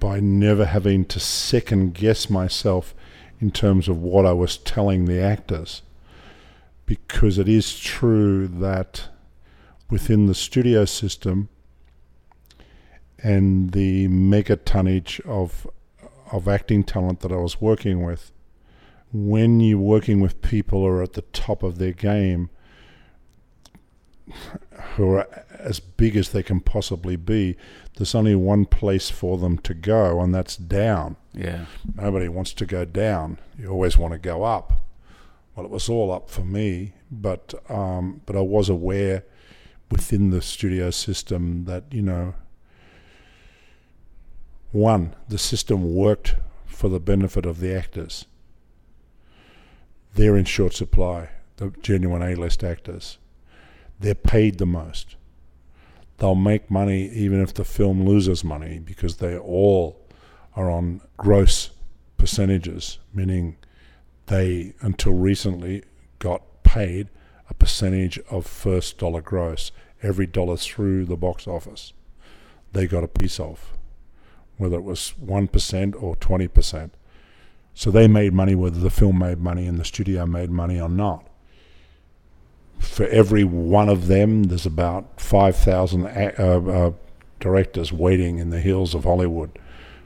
by 0.00 0.20
never 0.20 0.66
having 0.66 1.04
to 1.06 1.20
second 1.20 1.94
guess 1.94 2.28
myself 2.28 2.94
in 3.40 3.50
terms 3.50 3.88
of 3.88 4.02
what 4.02 4.26
I 4.26 4.32
was 4.32 4.58
telling 4.58 5.04
the 5.04 5.20
actors. 5.20 5.82
Because 6.84 7.38
it 7.38 7.48
is 7.48 7.78
true 7.78 8.46
that 8.46 9.08
within 9.88 10.26
the 10.26 10.34
studio 10.34 10.84
system 10.84 11.48
and 13.22 13.70
the 13.70 14.08
mega 14.08 14.56
tonnage 14.56 15.20
of 15.24 15.66
of 16.32 16.48
acting 16.48 16.82
talent 16.82 17.20
that 17.20 17.30
I 17.32 17.36
was 17.36 17.60
working 17.60 18.02
with, 18.02 18.32
when 19.12 19.60
you're 19.60 19.78
working 19.78 20.20
with 20.20 20.42
people 20.42 20.80
who 20.80 20.88
are 20.88 21.02
at 21.02 21.12
the 21.12 21.22
top 21.22 21.62
of 21.62 21.78
their 21.78 21.92
game, 21.92 22.50
who 24.96 25.14
are 25.14 25.28
as 25.58 25.80
big 25.80 26.16
as 26.16 26.30
they 26.30 26.42
can 26.42 26.60
possibly 26.60 27.16
be, 27.16 27.56
there's 27.96 28.14
only 28.14 28.34
one 28.34 28.64
place 28.64 29.10
for 29.10 29.38
them 29.38 29.58
to 29.58 29.74
go, 29.74 30.20
and 30.20 30.34
that's 30.34 30.56
down. 30.56 31.16
Yeah. 31.32 31.66
Nobody 31.94 32.28
wants 32.28 32.52
to 32.54 32.66
go 32.66 32.84
down. 32.84 33.38
You 33.58 33.70
always 33.70 33.96
want 33.98 34.12
to 34.12 34.18
go 34.18 34.44
up. 34.44 34.80
Well, 35.54 35.66
it 35.66 35.70
was 35.70 35.88
all 35.88 36.10
up 36.10 36.30
for 36.30 36.42
me, 36.42 36.94
but 37.10 37.54
um, 37.68 38.22
but 38.26 38.34
I 38.34 38.40
was 38.40 38.68
aware 38.68 39.24
within 39.90 40.30
the 40.30 40.42
studio 40.42 40.90
system 40.90 41.64
that 41.66 41.84
you 41.92 42.02
know, 42.02 42.34
one, 44.72 45.14
the 45.28 45.38
system 45.38 45.94
worked 45.94 46.34
for 46.66 46.88
the 46.88 46.98
benefit 46.98 47.46
of 47.46 47.60
the 47.60 47.72
actors. 47.72 48.24
They're 50.14 50.36
in 50.36 50.44
short 50.44 50.74
supply, 50.74 51.28
the 51.56 51.72
genuine 51.80 52.22
A-list 52.22 52.64
actors 52.64 53.18
they're 54.00 54.14
paid 54.14 54.58
the 54.58 54.66
most. 54.66 55.16
They'll 56.18 56.34
make 56.34 56.70
money 56.70 57.08
even 57.08 57.40
if 57.40 57.54
the 57.54 57.64
film 57.64 58.06
loses 58.06 58.44
money 58.44 58.78
because 58.78 59.16
they 59.16 59.36
all 59.36 60.00
are 60.54 60.70
on 60.70 61.00
gross 61.16 61.70
percentages, 62.16 62.98
meaning 63.12 63.56
they, 64.26 64.74
until 64.80 65.12
recently, 65.12 65.82
got 66.18 66.42
paid 66.62 67.08
a 67.50 67.54
percentage 67.54 68.18
of 68.30 68.46
first 68.46 68.98
dollar 68.98 69.20
gross. 69.20 69.72
Every 70.02 70.26
dollar 70.26 70.56
through 70.56 71.06
the 71.06 71.16
box 71.16 71.46
office, 71.46 71.92
they 72.72 72.86
got 72.86 73.04
a 73.04 73.08
piece 73.08 73.40
of, 73.40 73.72
whether 74.56 74.76
it 74.76 74.84
was 74.84 75.14
1% 75.22 76.02
or 76.02 76.16
20%. 76.16 76.90
So 77.74 77.90
they 77.90 78.06
made 78.06 78.32
money 78.32 78.54
whether 78.54 78.78
the 78.78 78.90
film 78.90 79.18
made 79.18 79.38
money 79.38 79.66
and 79.66 79.78
the 79.78 79.84
studio 79.84 80.26
made 80.26 80.50
money 80.50 80.80
or 80.80 80.88
not 80.88 81.28
for 82.84 83.06
every 83.06 83.44
one 83.44 83.88
of 83.88 84.06
them, 84.06 84.44
there's 84.44 84.66
about 84.66 85.20
5,000 85.20 86.06
uh, 86.06 86.08
uh, 86.38 86.92
directors 87.40 87.92
waiting 87.92 88.38
in 88.38 88.50
the 88.50 88.60
hills 88.60 88.94
of 88.94 89.04
Hollywood 89.04 89.58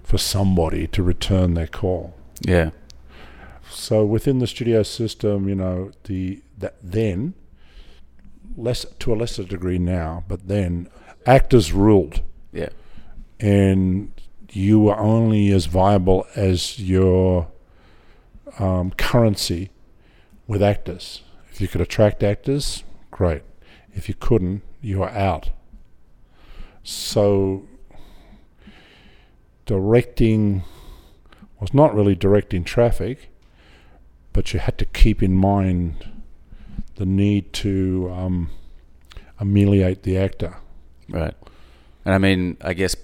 for 0.03 0.19
somebody 0.19 0.87
to 0.89 1.03
return 1.03 1.55
their 1.55 1.67
call. 1.67 2.15
Yeah. 2.41 2.71
So 3.71 4.05
within 4.05 4.39
the 4.39 4.47
studio 4.47 4.83
system, 4.83 5.49
you 5.49 5.55
know, 5.55 5.93
the 6.05 6.43
that 6.57 6.77
then 6.83 7.35
less 8.57 8.85
to 8.99 9.13
a 9.13 9.17
lesser 9.17 9.45
degree 9.45 9.79
now, 9.79 10.25
but 10.27 10.49
then 10.49 10.89
actors 11.27 11.73
ruled. 11.73 12.23
Yeah. 12.53 12.71
And 13.39 14.13
you 14.51 14.81
were 14.81 14.99
only 14.99 15.51
as 15.53 15.67
viable 15.67 16.27
as 16.35 16.81
your 16.81 17.49
um, 18.59 18.91
currency 18.93 19.71
with 20.47 20.63
actors. 20.63 21.23
You 21.59 21.69
could 21.69 21.81
attract 21.81 22.23
actors, 22.23 22.85
great. 23.11 23.43
If 23.93 24.09
you 24.09 24.15
couldn't, 24.15 24.63
you 24.81 25.03
are 25.03 25.11
out. 25.11 25.51
So 26.85 27.67
directing 29.67 30.63
was 31.61 31.75
not 31.75 31.95
really 31.95 32.15
directing 32.15 32.65
traffic, 32.65 33.31
but 34.33 34.53
you 34.53 34.61
had 34.61 34.79
to 34.79 34.85
keep 34.85 35.23
in 35.23 35.35
mind 35.35 36.09
the 36.97 37.05
need 37.05 37.53
to 37.53 38.11
um, 38.15 38.51
ameliorate 39.41 40.05
the 40.05 40.17
actor. 40.17 40.57
Right. 41.09 41.35
And 42.05 42.15
I 42.15 42.19
mean, 42.19 42.57
I 42.61 42.73
guess 42.75 42.95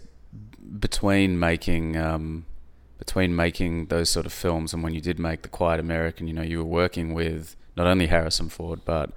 between 0.78 1.38
making 1.38 1.96
um, 1.96 2.46
between 2.98 3.34
making 3.34 3.86
those 3.86 4.08
sort 4.08 4.26
of 4.26 4.32
films 4.32 4.72
and 4.72 4.82
when 4.82 4.94
you 4.94 5.00
did 5.00 5.18
make 5.18 5.42
The 5.42 5.48
Quiet 5.48 5.80
American, 5.80 6.26
you 6.26 6.32
know, 6.32 6.42
you 6.42 6.58
were 6.58 6.64
working 6.64 7.12
with 7.12 7.56
not 7.76 7.86
only 7.86 8.06
Harrison 8.06 8.48
Ford, 8.48 8.80
but 8.84 9.10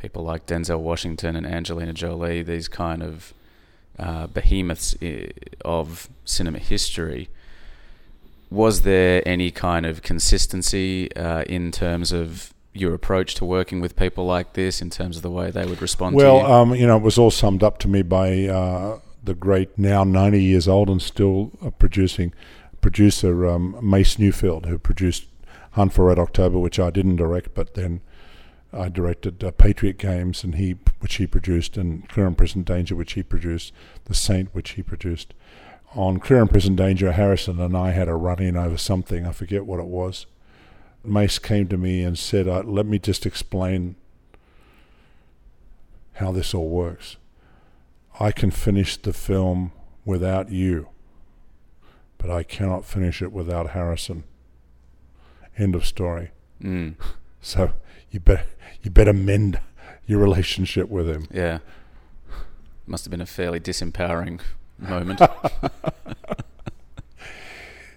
people 0.00 0.22
like 0.22 0.46
Denzel 0.46 0.80
Washington 0.80 1.36
and 1.36 1.46
Angelina 1.46 1.92
Jolie, 1.92 2.42
these 2.42 2.68
kind 2.68 3.02
of 3.02 3.34
uh, 3.98 4.26
behemoths 4.26 4.94
of 5.64 6.08
cinema 6.24 6.58
history. 6.58 7.28
Was 8.50 8.82
there 8.82 9.22
any 9.26 9.50
kind 9.50 9.84
of 9.86 10.02
consistency 10.02 11.14
uh, 11.16 11.42
in 11.42 11.72
terms 11.72 12.12
of 12.12 12.54
your 12.72 12.94
approach 12.94 13.34
to 13.36 13.44
working 13.44 13.80
with 13.80 13.96
people 13.96 14.26
like 14.26 14.52
this, 14.52 14.80
in 14.80 14.90
terms 14.90 15.16
of 15.16 15.22
the 15.22 15.30
way 15.30 15.50
they 15.50 15.64
would 15.64 15.80
respond 15.80 16.14
well, 16.14 16.40
to 16.40 16.46
you? 16.46 16.52
Um, 16.52 16.74
you 16.74 16.86
know, 16.86 16.96
it 16.96 17.02
was 17.02 17.18
all 17.18 17.30
summed 17.30 17.62
up 17.62 17.78
to 17.78 17.88
me 17.88 18.02
by 18.02 18.44
uh, 18.44 19.00
the 19.24 19.34
great, 19.34 19.76
now 19.78 20.04
90 20.04 20.42
years 20.42 20.68
old 20.68 20.88
and 20.88 21.02
still 21.02 21.50
producing 21.78 22.32
producer 22.80 23.46
um, 23.46 23.76
Mace 23.82 24.18
Neufeld, 24.18 24.66
who 24.66 24.78
produced 24.78 25.24
Hunt 25.76 25.92
for 25.92 26.06
Red 26.06 26.18
October, 26.18 26.58
which 26.58 26.80
I 26.80 26.88
didn't 26.90 27.16
direct, 27.16 27.54
but 27.54 27.74
then 27.74 28.00
I 28.72 28.88
directed 28.88 29.44
uh, 29.44 29.50
Patriot 29.50 29.98
Games, 29.98 30.42
and 30.42 30.54
he 30.54 30.76
which 31.00 31.16
he 31.16 31.26
produced, 31.26 31.76
and 31.76 32.08
Clear 32.08 32.26
and 32.26 32.36
Present 32.36 32.66
Danger, 32.66 32.96
which 32.96 33.12
he 33.12 33.22
produced, 33.22 33.72
The 34.06 34.14
Saint, 34.14 34.54
which 34.54 34.70
he 34.70 34.82
produced. 34.82 35.34
On 35.94 36.18
Clear 36.18 36.40
and 36.40 36.50
Present 36.50 36.76
Danger, 36.76 37.12
Harrison 37.12 37.60
and 37.60 37.76
I 37.76 37.90
had 37.90 38.08
a 38.08 38.14
run-in 38.14 38.56
over 38.56 38.78
something. 38.78 39.26
I 39.26 39.32
forget 39.32 39.66
what 39.66 39.78
it 39.78 39.86
was. 39.86 40.24
Mace 41.04 41.38
came 41.38 41.68
to 41.68 41.76
me 41.76 42.02
and 42.02 42.18
said, 42.18 42.48
uh, 42.48 42.62
"Let 42.64 42.86
me 42.86 42.98
just 42.98 43.26
explain 43.26 43.96
how 46.14 46.32
this 46.32 46.54
all 46.54 46.68
works. 46.70 47.16
I 48.18 48.32
can 48.32 48.50
finish 48.50 48.96
the 48.96 49.12
film 49.12 49.72
without 50.06 50.50
you. 50.50 50.88
but 52.18 52.30
I 52.30 52.42
cannot 52.42 52.86
finish 52.86 53.20
it 53.20 53.30
without 53.30 53.70
Harrison. 53.70 54.24
End 55.56 55.74
of 55.74 55.84
story. 55.84 56.30
Mm. 56.62 56.94
So 57.42 57.70
you 58.10 58.18
better 58.18 58.44
you 58.82 58.90
better 58.90 59.12
mend 59.12 59.60
your 60.04 60.18
relationship 60.18 60.88
with 60.88 61.08
him. 61.08 61.28
Yeah. 61.30 61.58
Must 62.88 63.04
have 63.04 63.10
been 63.12 63.20
a 63.20 63.26
fairly 63.26 63.60
disempowering 63.60 64.40
moment. 64.80 65.20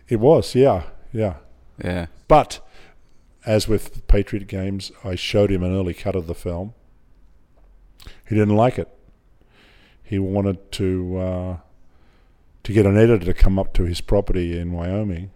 It 0.10 0.20
was, 0.20 0.56
yeah, 0.56 0.84
yeah. 1.14 1.36
yeah. 1.84 2.08
But 2.28 2.66
as 3.46 3.68
with 3.68 4.06
Patriot 4.08 4.48
Games, 4.48 4.92
I 5.04 5.14
showed 5.14 5.52
him 5.52 5.64
an 5.64 5.74
early 5.74 5.94
cut 5.94 6.16
of 6.16 6.26
the 6.26 6.34
film. 6.34 6.74
He 8.28 8.36
didn't 8.36 8.56
like 8.56 8.80
it. 8.80 8.90
He 10.04 10.18
wanted 10.18 10.72
to 10.74 11.18
uh, 11.18 11.58
to 12.64 12.74
get 12.74 12.88
an 12.88 12.98
editor 12.98 13.26
to 13.26 13.34
come 13.36 13.60
up 13.60 13.74
to 13.76 13.84
his 13.84 14.02
property 14.02 14.58
in 14.60 14.72
Wyoming. 14.72 15.30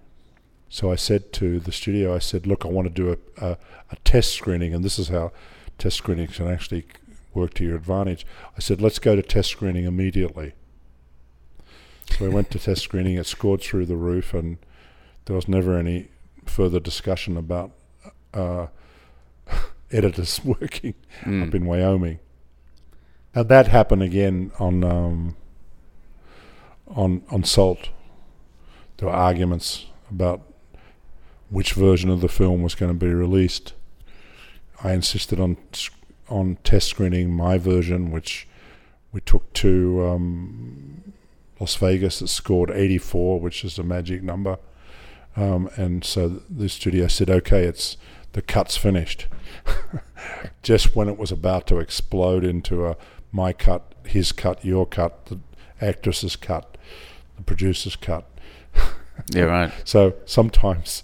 So 0.73 0.91
I 0.91 0.95
said 0.95 1.31
to 1.33 1.59
the 1.59 1.71
studio, 1.71 2.15
I 2.15 2.17
said, 2.17 2.47
"Look, 2.47 2.65
I 2.65 2.67
want 2.67 2.87
to 2.87 2.93
do 3.03 3.11
a, 3.11 3.45
a, 3.45 3.57
a 3.91 3.95
test 4.03 4.31
screening, 4.33 4.73
and 4.73 4.83
this 4.83 4.97
is 4.97 5.09
how 5.09 5.31
test 5.77 5.97
screening 5.97 6.25
can 6.29 6.47
actually 6.47 6.87
work 7.35 7.53
to 7.55 7.63
your 7.63 7.75
advantage." 7.75 8.25
I 8.57 8.59
said, 8.59 8.81
"Let's 8.81 8.97
go 8.97 9.15
to 9.15 9.21
test 9.21 9.51
screening 9.51 9.85
immediately." 9.85 10.53
So 12.09 12.25
we 12.25 12.29
went 12.29 12.49
to 12.51 12.57
test 12.59 12.81
screening. 12.87 13.17
It 13.17 13.27
scored 13.27 13.61
through 13.61 13.85
the 13.85 13.95
roof, 13.95 14.33
and 14.33 14.57
there 15.25 15.35
was 15.35 15.47
never 15.47 15.77
any 15.77 16.07
further 16.45 16.79
discussion 16.79 17.37
about 17.37 17.69
uh, 18.33 18.65
editors 19.91 20.41
working 20.43 20.95
Mm. 21.23 21.47
up 21.49 21.53
in 21.53 21.67
Wyoming. 21.67 22.17
And 23.35 23.47
that 23.47 23.67
happened 23.67 24.01
again 24.01 24.51
on 24.57 24.83
um, 24.83 25.35
on 26.87 27.21
on 27.29 27.43
Salt. 27.43 27.89
There 28.97 29.07
were 29.07 29.13
arguments 29.13 29.85
about 30.09 30.41
which 31.53 31.73
version 31.73 32.09
of 32.09 32.19
the 32.19 32.27
film 32.27 32.63
was 32.63 32.73
going 32.73 32.91
to 32.91 32.97
be 32.97 33.13
released. 33.13 33.73
I 34.83 34.93
insisted 34.93 35.39
on 35.39 35.57
on 36.27 36.57
test 36.63 36.87
screening 36.87 37.31
my 37.31 37.59
version, 37.59 38.09
which 38.09 38.47
we 39.11 39.21
took 39.21 39.53
to 39.53 40.03
um, 40.03 41.13
Las 41.59 41.75
Vegas. 41.75 42.23
It 42.23 42.29
scored 42.29 42.71
84, 42.71 43.39
which 43.39 43.63
is 43.63 43.77
a 43.77 43.83
magic 43.83 44.23
number. 44.23 44.57
Um, 45.35 45.69
and 45.75 46.03
so 46.03 46.41
the 46.49 46.67
studio 46.69 47.07
said, 47.07 47.29
"Okay, 47.29 47.65
it's 47.65 47.97
the 48.31 48.41
cut's 48.41 48.75
finished." 48.75 49.27
Just 50.63 50.95
when 50.95 51.07
it 51.07 51.19
was 51.19 51.31
about 51.31 51.67
to 51.67 51.77
explode 51.77 52.43
into 52.43 52.87
a 52.87 52.97
my 53.31 53.53
cut, 53.53 53.93
his 54.07 54.31
cut, 54.31 54.65
your 54.65 54.87
cut, 54.87 55.27
the 55.27 55.39
actress's 55.79 56.35
cut, 56.35 56.79
the 57.37 57.43
producer's 57.43 57.95
cut. 57.95 58.27
Yeah, 59.29 59.43
right. 59.43 59.71
So 59.85 60.15
sometimes, 60.25 61.03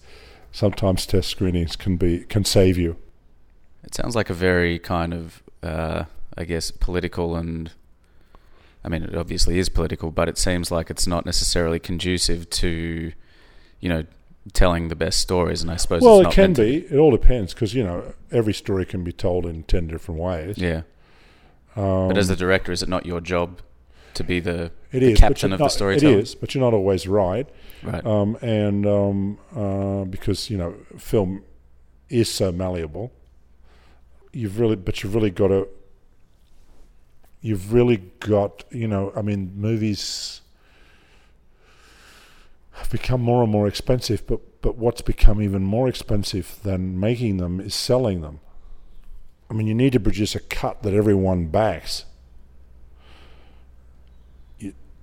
sometimes 0.52 1.06
test 1.06 1.30
screenings 1.30 1.76
can 1.76 1.98
be 1.98 2.20
can 2.20 2.46
save 2.46 2.78
you. 2.78 2.98
It 3.84 3.96
sounds 3.96 4.16
like 4.16 4.30
a 4.30 4.34
very 4.34 4.78
kind 4.78 5.14
of, 5.14 5.42
uh, 5.64 6.04
I 6.38 6.44
guess, 6.44 6.72
political 6.72 7.36
and. 7.36 7.72
I 8.82 8.88
mean, 8.88 9.04
it 9.04 9.14
obviously 9.14 9.60
is 9.60 9.68
political, 9.68 10.10
but 10.10 10.30
it 10.30 10.38
seems 10.38 10.72
like 10.72 10.90
it's 10.90 11.06
not 11.06 11.26
necessarily 11.26 11.80
conducive 11.80 12.50
to, 12.52 13.12
you 13.82 13.90
know, 13.90 14.06
telling 14.54 14.88
the 14.88 14.96
best 14.96 15.20
stories. 15.20 15.62
And 15.62 15.70
I 15.70 15.76
suppose 15.76 16.02
well, 16.02 16.22
it 16.22 16.32
can 16.32 16.54
be. 16.54 16.86
It 16.86 16.98
all 16.98 17.12
depends 17.12 17.54
because 17.54 17.74
you 17.74 17.84
know 17.84 18.14
every 18.32 18.54
story 18.54 18.86
can 18.86 19.04
be 19.04 19.12
told 19.12 19.46
in 19.46 19.64
ten 19.64 19.88
different 19.88 20.20
ways. 20.22 20.58
Yeah, 20.58 20.84
Um, 21.76 22.08
but 22.08 22.18
as 22.18 22.30
the 22.30 22.38
director, 22.38 22.72
is 22.72 22.82
it 22.82 22.88
not 22.90 23.06
your 23.06 23.20
job 23.20 23.60
to 24.16 24.24
be 24.24 24.40
the, 24.40 24.72
it 24.92 25.00
the 25.00 25.12
is, 25.12 25.20
captain 25.20 25.54
of 25.54 25.60
the 25.60 25.66
not- 25.66 25.72
storytelling? 25.72 26.20
It 26.20 26.22
is, 26.22 26.36
but 26.36 26.54
you're 26.54 26.64
not 26.64 26.74
always 26.74 27.08
right. 27.08 27.48
right? 27.84 28.06
um, 28.06 28.38
and 28.42 28.86
um, 28.86 29.38
uh, 29.56 30.06
because 30.06 30.50
you 30.50 30.58
know 30.58 30.76
film 30.98 31.44
is 32.10 32.32
so 32.32 32.52
malleable, 32.52 33.12
you've 34.32 34.60
really, 34.60 34.76
but 34.76 35.04
you've 35.04 35.16
really 35.16 35.32
got 35.32 35.50
to, 35.50 35.68
you've 37.42 37.74
really 37.74 37.98
got, 38.20 38.64
you 38.72 38.88
know, 38.88 39.14
I 39.16 39.22
mean, 39.22 39.54
movies 39.56 40.42
have 42.72 42.90
become 42.90 43.22
more 43.22 43.44
and 43.44 43.52
more 43.52 43.68
expensive, 43.68 44.26
but 44.26 44.40
but 44.62 44.76
what's 44.78 45.02
become 45.02 45.42
even 45.42 45.64
more 45.64 45.88
expensive 45.88 46.60
than 46.64 47.00
making 47.00 47.38
them 47.38 47.60
is 47.60 47.74
selling 47.74 48.22
them. 48.22 48.40
I 49.50 49.54
mean, 49.54 49.68
you 49.68 49.74
need 49.74 49.94
to 49.94 50.00
produce 50.00 50.36
a 50.36 50.40
cut 50.40 50.84
that 50.84 50.94
everyone 50.94 51.46
backs. 51.48 52.06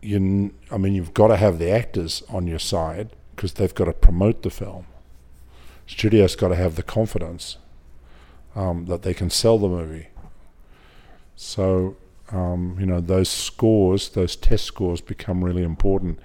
You, 0.07 0.53
I 0.71 0.79
mean, 0.79 0.95
you've 0.95 1.15
got 1.15 1.29
to 1.29 1.37
have 1.37 1.59
the 1.59 1.71
actors 1.71 2.23
on 2.29 2.47
your 2.47 2.59
side 2.59 3.11
because 3.35 3.55
they've 3.55 3.75
got 3.75 3.87
to 3.87 3.93
promote 3.93 4.43
the 4.43 4.51
film. 4.51 4.87
Studio's 5.87 6.37
got 6.37 6.49
to 6.49 6.57
have 6.57 6.77
the 6.77 6.83
confidence 6.83 7.59
um, 8.55 8.87
that 8.87 9.03
they 9.03 9.15
can 9.15 9.31
sell 9.31 9.59
the 9.59 9.69
movie. 9.69 10.09
So, 11.35 11.97
um, 12.31 12.77
you 12.81 12.87
know, 12.87 13.01
those 13.01 13.29
scores, 13.29 14.09
those 14.11 14.37
test 14.37 14.65
scores, 14.65 15.01
become 15.01 15.45
really 15.45 15.63
important 15.63 16.19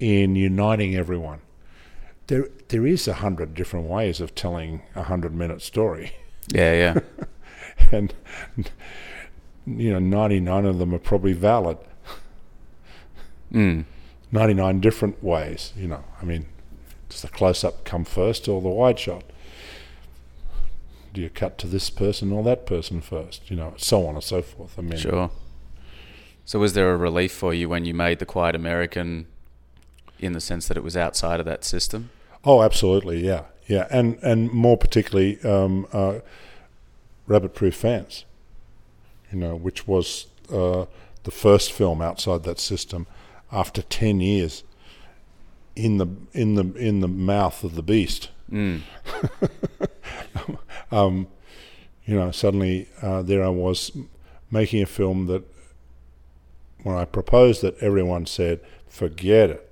in 0.00 0.36
uniting 0.36 0.96
everyone. 0.96 1.40
There, 2.28 2.48
there 2.68 2.86
is 2.86 3.06
a 3.06 3.14
hundred 3.14 3.54
different 3.54 3.86
ways 3.86 4.20
of 4.20 4.34
telling 4.34 4.82
a 4.94 5.02
hundred-minute 5.02 5.60
story. 5.60 6.12
yeah, 6.48 6.72
yeah. 6.72 7.00
and 7.92 8.14
you 9.66 9.92
know 9.92 9.98
99 9.98 10.66
of 10.66 10.78
them 10.78 10.94
are 10.94 10.98
probably 10.98 11.32
valid 11.32 11.78
Mm. 13.52 13.84
99 14.32 14.80
different 14.80 15.22
ways 15.22 15.72
you 15.76 15.86
know 15.86 16.02
i 16.20 16.24
mean 16.24 16.46
does 17.08 17.22
the 17.22 17.28
close-up 17.28 17.84
come 17.84 18.04
first 18.04 18.48
or 18.48 18.60
the 18.60 18.68
wide 18.68 18.98
shot 18.98 19.22
do 21.12 21.20
you 21.20 21.30
cut 21.30 21.56
to 21.58 21.68
this 21.68 21.88
person 21.90 22.32
or 22.32 22.42
that 22.42 22.66
person 22.66 23.00
first 23.00 23.48
you 23.50 23.56
know 23.56 23.74
so 23.76 24.06
on 24.06 24.14
and 24.16 24.24
so 24.24 24.42
forth 24.42 24.76
i 24.78 24.82
mean 24.82 24.98
Sure. 24.98 25.30
So, 26.46 26.58
was 26.58 26.74
there 26.74 26.92
a 26.92 26.96
relief 26.96 27.32
for 27.32 27.54
you 27.54 27.70
when 27.70 27.86
you 27.86 27.94
made 27.94 28.18
the 28.18 28.26
Quiet 28.26 28.54
American, 28.54 29.26
in 30.18 30.32
the 30.32 30.42
sense 30.42 30.68
that 30.68 30.76
it 30.76 30.82
was 30.82 30.94
outside 30.94 31.40
of 31.40 31.46
that 31.46 31.64
system? 31.64 32.10
oh 32.44 32.62
absolutely 32.62 33.24
yeah 33.24 33.44
yeah 33.66 33.86
and 33.90 34.18
and 34.22 34.52
more 34.52 34.76
particularly 34.76 35.40
um, 35.42 35.86
uh, 35.94 36.18
Rabbit 37.26 37.54
Proof 37.54 37.74
Fence 37.74 38.26
you 39.32 39.38
know 39.38 39.56
which 39.56 39.88
was 39.88 40.26
uh, 40.52 40.84
the 41.22 41.30
first 41.30 41.72
film 41.72 42.02
outside 42.02 42.42
that 42.42 42.60
system 42.60 43.06
after 43.54 43.80
10 43.80 44.20
years 44.20 44.64
in 45.74 45.96
the 45.98 46.06
in 46.32 46.54
the 46.54 46.72
in 46.74 47.00
the 47.00 47.08
mouth 47.08 47.64
of 47.64 47.74
the 47.74 47.82
beast 47.82 48.28
Mm. 48.50 48.82
um, 50.92 51.26
you 52.04 52.14
know, 52.14 52.30
suddenly 52.30 52.88
uh, 53.02 53.22
there 53.22 53.44
I 53.44 53.48
was 53.48 53.92
making 54.50 54.82
a 54.82 54.86
film 54.86 55.26
that 55.26 55.44
when 56.82 56.96
I 56.96 57.04
proposed 57.04 57.64
it, 57.64 57.76
everyone 57.80 58.26
said, 58.26 58.60
forget 58.88 59.50
it. 59.50 59.70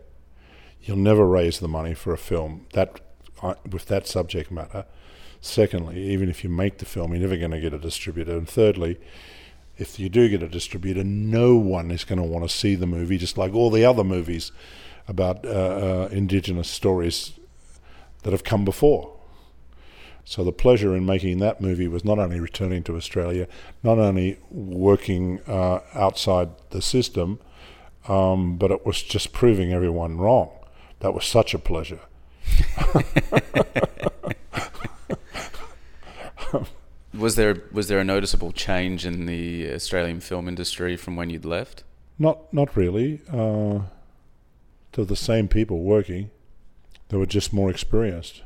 You'll 0.83 0.97
never 0.97 1.27
raise 1.27 1.61
the 1.61 1.69
money 1.69 1.95
for 1.95 2.13
a 2.13 2.19
film 2.19 2.67
that 2.73 3.01
uh, 3.43 3.55
with 3.71 3.87
that 3.87 4.07
subject 4.07 4.51
matter. 4.51 4.87
Secondly, 5.41 6.03
even 6.03 6.29
if 6.29 6.43
you 6.43 6.51
make 6.51 6.79
the 6.79 6.85
film, 6.85 7.13
you're 7.13 7.21
never 7.21 7.37
going 7.37 7.51
to 7.51 7.61
get 7.61 7.75
a 7.75 7.79
distributor. 7.79 8.37
And 8.37 8.49
thirdly, 8.49 8.99
if 9.79 9.99
you 9.99 10.09
do 10.09 10.29
get 10.29 10.43
a 10.43 10.49
distributor, 10.49 11.05
no 11.05 11.57
one 11.57 11.91
is 11.91 12.05
going 12.05 12.19
to 12.21 12.25
want 12.25 12.49
to 12.49 12.55
see 12.55 12.75
the 12.75 12.87
movie, 12.87 13.19
just 13.19 13.39
like 13.39 13.55
all 13.55 13.71
the 13.71 13.85
other 13.85 14.05
movies 14.05 14.53
about 15.09 15.45
uh, 15.45 15.49
uh, 15.49 16.09
indigenous 16.13 16.69
stories 16.69 17.33
that 18.23 18.33
have 18.33 18.45
come 18.45 18.65
before. 18.65 19.17
So 20.25 20.45
the 20.45 20.53
pleasure 20.53 20.95
in 20.95 21.05
making 21.05 21.39
that 21.39 21.61
movie 21.61 21.89
was 21.89 22.05
not 22.05 22.19
only 22.19 22.39
returning 22.39 22.85
to 22.85 22.97
Australia, 22.97 23.49
not 23.83 23.99
only 23.99 24.39
working 24.51 25.41
uh, 25.49 25.81
outside 25.95 26.51
the 26.71 26.81
system, 26.81 27.41
um, 28.07 28.57
but 28.57 28.71
it 28.71 28.87
was 28.87 29.03
just 29.03 29.33
proving 29.33 29.73
everyone 29.73 30.19
wrong. 30.19 30.51
That 31.01 31.15
was 31.15 31.25
such 31.25 31.55
a 31.55 31.59
pleasure. 31.59 32.01
Was 37.15 37.37
there 37.37 37.63
was 37.73 37.89
there 37.89 37.99
a 37.99 38.05
noticeable 38.05 38.53
change 38.53 39.05
in 39.05 39.27
the 39.27 39.71
Australian 39.73 40.21
film 40.21 40.49
industry 40.49 40.97
from 40.97 41.17
when 41.17 41.31
you'd 41.31 41.45
left? 41.45 41.85
Not 42.19 42.53
not 42.53 42.77
really. 42.77 43.21
Uh, 43.31 43.81
they're 44.93 45.05
the 45.05 45.17
same 45.17 45.49
people 45.49 45.81
working. 45.81 46.31
They 47.09 47.17
were 47.17 47.27
just 47.27 47.53
more 47.53 47.71
experienced. 47.71 48.43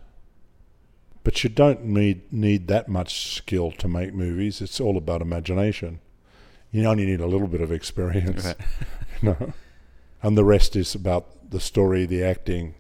But 1.23 1.43
you 1.45 1.51
don't 1.51 1.85
need 1.85 2.33
need 2.33 2.67
that 2.69 2.89
much 2.89 3.35
skill 3.35 3.71
to 3.73 3.89
make 3.89 4.15
movies. 4.15 4.61
It's 4.61 4.81
all 4.81 4.97
about 4.97 5.23
imagination. 5.23 6.01
You 6.73 6.85
only 6.85 7.07
need 7.07 7.21
a 7.21 7.27
little 7.27 7.49
bit 7.49 7.61
of 7.61 7.71
experience. 7.71 8.45
Right. 8.45 8.57
you 9.23 9.29
know, 9.29 9.53
and 10.23 10.37
the 10.37 10.45
rest 10.45 10.77
is 10.77 10.95
about 10.95 11.51
the 11.51 11.61
story, 11.61 12.07
the 12.07 12.25
acting, 12.25 12.75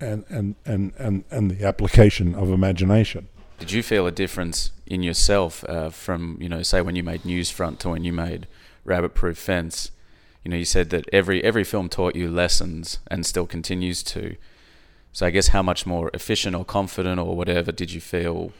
and 0.00 0.24
and 0.28 0.56
and 0.64 0.92
and, 0.98 1.24
and 1.30 1.50
the 1.50 1.66
application 1.66 2.34
of 2.34 2.50
imagination. 2.50 3.28
Did 3.60 3.70
you 3.70 3.82
feel 3.84 4.08
a 4.08 4.10
difference 4.10 4.72
in 4.86 5.04
yourself 5.04 5.62
uh, 5.68 5.90
from 5.90 6.36
you 6.40 6.48
know 6.48 6.62
say 6.62 6.80
when 6.80 6.96
you 6.96 7.04
made 7.04 7.22
Newsfront 7.22 7.78
to 7.78 7.90
when 7.90 8.02
you 8.02 8.12
made 8.12 8.48
Rabbit 8.84 9.14
Proof 9.14 9.38
Fence? 9.38 9.92
you 10.44 10.50
know, 10.50 10.56
you 10.56 10.64
said 10.64 10.90
that 10.90 11.08
every 11.12 11.42
every 11.44 11.64
film 11.64 11.88
taught 11.88 12.16
you 12.16 12.30
lessons 12.30 12.98
and 13.08 13.26
still 13.26 13.46
continues 13.46 14.02
to. 14.04 14.36
So 15.12 15.26
I 15.26 15.30
guess 15.30 15.48
how 15.48 15.62
much 15.62 15.86
more 15.86 16.10
efficient 16.14 16.54
or 16.54 16.64
confident 16.64 17.20
or 17.20 17.36
whatever 17.36 17.72
did 17.72 17.92
you 17.92 18.00
feel? 18.00 18.52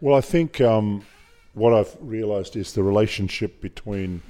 Well, 0.00 0.16
I 0.16 0.20
think 0.20 0.60
um, 0.60 1.04
what 1.52 1.74
I've 1.74 1.96
realised 2.00 2.56
is 2.56 2.72
the 2.72 2.82
relationship 2.82 3.60
between 3.60 4.22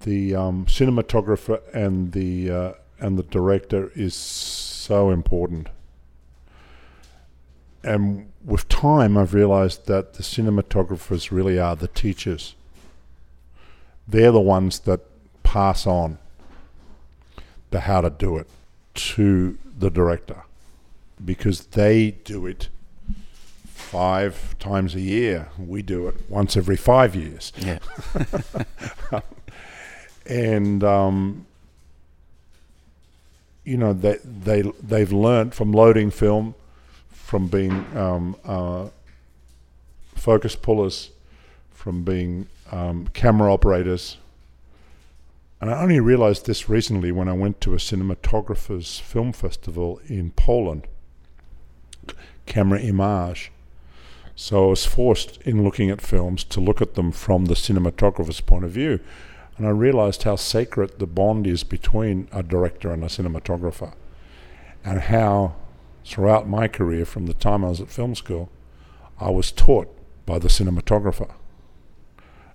the 0.00 0.34
um, 0.34 0.66
cinematographer 0.66 1.60
and 1.72 2.12
the 2.12 2.50
uh, 2.50 2.72
and 2.98 3.18
the 3.18 3.22
director 3.24 3.92
is 3.94 4.14
so 4.14 5.10
important. 5.10 5.68
And 7.84 8.30
with 8.44 8.68
time, 8.68 9.16
I've 9.16 9.34
realised 9.34 9.86
that 9.86 10.14
the 10.14 10.22
cinematographers 10.22 11.30
really 11.30 11.58
are 11.58 11.76
the 11.76 11.88
teachers. 11.88 12.54
They're 14.06 14.32
the 14.32 14.40
ones 14.40 14.80
that 14.80 15.00
pass 15.42 15.86
on 15.86 16.18
the 17.70 17.80
how 17.80 18.00
to 18.02 18.10
do 18.10 18.36
it 18.36 18.48
to 18.94 19.58
the 19.78 19.90
director 19.90 20.42
because 21.24 21.66
they 21.66 22.12
do 22.24 22.46
it 22.46 22.68
five 23.64 24.58
times 24.58 24.94
a 24.94 25.00
year. 25.00 25.48
We 25.58 25.82
do 25.82 26.08
it 26.08 26.14
once 26.28 26.56
every 26.56 26.76
five 26.76 27.14
years. 27.14 27.52
Yeah. 27.58 27.78
and 30.26 30.82
um, 30.84 31.46
you 33.64 33.76
know 33.76 33.92
they 33.92 34.18
they 34.24 34.62
they've 34.82 35.12
learned 35.12 35.54
from 35.54 35.72
loading 35.72 36.10
film, 36.10 36.54
from 37.32 37.46
being 37.46 37.86
um, 37.96 38.36
uh, 38.44 38.88
focus 40.14 40.54
pullers, 40.54 41.12
from 41.70 42.02
being 42.04 42.46
um, 42.70 43.08
camera 43.14 43.50
operators. 43.50 44.18
And 45.58 45.70
I 45.70 45.80
only 45.80 45.98
realized 45.98 46.44
this 46.44 46.68
recently 46.68 47.10
when 47.10 47.28
I 47.28 47.32
went 47.32 47.58
to 47.62 47.72
a 47.72 47.78
cinematographers 47.78 49.00
film 49.00 49.32
festival 49.32 49.98
in 50.08 50.32
Poland, 50.32 50.86
Camerimage. 52.46 53.48
So 54.36 54.66
I 54.66 54.68
was 54.68 54.84
forced, 54.84 55.40
in 55.40 55.64
looking 55.64 55.88
at 55.88 56.02
films, 56.02 56.44
to 56.44 56.60
look 56.60 56.82
at 56.82 56.96
them 56.96 57.12
from 57.12 57.46
the 57.46 57.54
cinematographer's 57.54 58.42
point 58.42 58.66
of 58.66 58.72
view. 58.72 59.00
And 59.56 59.66
I 59.66 59.70
realized 59.70 60.24
how 60.24 60.36
sacred 60.36 60.98
the 60.98 61.06
bond 61.06 61.46
is 61.46 61.64
between 61.64 62.28
a 62.30 62.42
director 62.42 62.92
and 62.92 63.02
a 63.02 63.06
cinematographer. 63.06 63.94
And 64.84 65.00
how, 65.00 65.54
throughout 66.04 66.48
my 66.48 66.68
career, 66.68 67.04
from 67.04 67.26
the 67.26 67.34
time 67.34 67.64
I 67.64 67.68
was 67.68 67.80
at 67.80 67.88
film 67.88 68.14
school, 68.14 68.50
I 69.18 69.30
was 69.30 69.52
taught 69.52 69.94
by 70.26 70.38
the 70.38 70.48
cinematographer. 70.48 71.32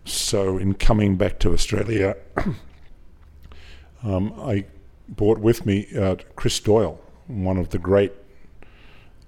So, 0.06 0.58
in 0.58 0.74
coming 0.74 1.18
back 1.18 1.40
to 1.40 1.54
Australia, 1.54 2.16
um, 4.04 4.34
I 4.40 4.66
brought 5.10 5.40
with 5.40 5.66
me 5.66 5.88
uh, 5.98 6.16
Chris 6.36 6.60
Doyle, 6.60 7.00
one 7.28 7.58
of 7.58 7.70
the 7.70 7.80
great 7.80 8.14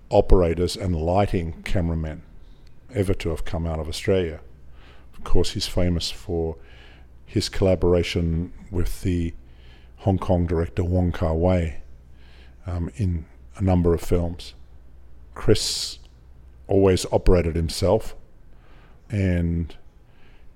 operators 0.09 0.75
and 0.75 0.95
lighting 0.95 1.61
cameramen 1.63 2.21
ever 2.93 3.13
to 3.13 3.29
have 3.29 3.45
come 3.45 3.67
out 3.67 3.79
of 3.79 3.87
Australia. 3.87 4.39
Of 5.17 5.23
course, 5.23 5.51
he's 5.51 5.67
famous 5.67 6.09
for 6.09 6.55
his 7.25 7.49
collaboration 7.49 8.53
with 8.71 9.01
the 9.01 9.33
Hong 9.97 10.17
Kong 10.17 10.47
director 10.47 10.83
Wong 10.83 11.11
Kar 11.11 11.35
Wai 11.35 11.81
um, 12.65 12.89
in 12.95 13.25
a 13.59 13.63
number 13.63 13.93
of 13.93 14.01
films. 14.01 14.53
Chris 15.35 15.99
always 16.67 17.05
operated 17.11 17.55
himself, 17.55 18.15
and 19.09 19.75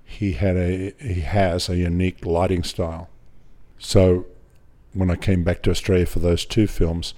he 0.04 0.32
had 0.32 0.56
a 0.56 0.94
he 1.00 1.20
has 1.20 1.68
a 1.68 1.76
unique 1.76 2.24
lighting 2.24 2.62
style. 2.62 3.08
So, 3.78 4.26
when 4.92 5.10
I 5.10 5.16
came 5.16 5.42
back 5.42 5.62
to 5.62 5.70
Australia 5.70 6.06
for 6.06 6.20
those 6.20 6.44
two 6.44 6.66
films, 6.66 7.14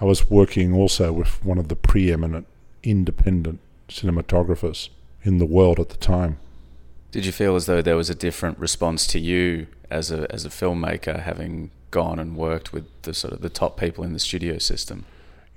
I 0.00 0.04
was 0.04 0.30
working 0.30 0.72
also 0.72 1.12
with 1.12 1.44
one 1.44 1.58
of 1.58 1.68
the 1.68 1.76
preeminent 1.76 2.46
independent 2.82 3.60
cinematographers 3.88 4.88
in 5.22 5.38
the 5.38 5.46
world 5.46 5.78
at 5.78 5.90
the 5.90 5.96
time. 5.96 6.38
Did 7.10 7.26
you 7.26 7.32
feel 7.32 7.56
as 7.56 7.66
though 7.66 7.82
there 7.82 7.96
was 7.96 8.08
a 8.08 8.14
different 8.14 8.58
response 8.58 9.06
to 9.08 9.18
you 9.18 9.66
as 9.90 10.10
a 10.10 10.32
as 10.32 10.44
a 10.44 10.48
filmmaker, 10.48 11.20
having 11.20 11.70
gone 11.90 12.18
and 12.18 12.36
worked 12.36 12.72
with 12.72 12.86
the 13.02 13.12
sort 13.12 13.32
of 13.32 13.40
the 13.40 13.48
top 13.48 13.78
people 13.78 14.04
in 14.04 14.12
the 14.12 14.18
studio 14.18 14.58
system? 14.58 15.04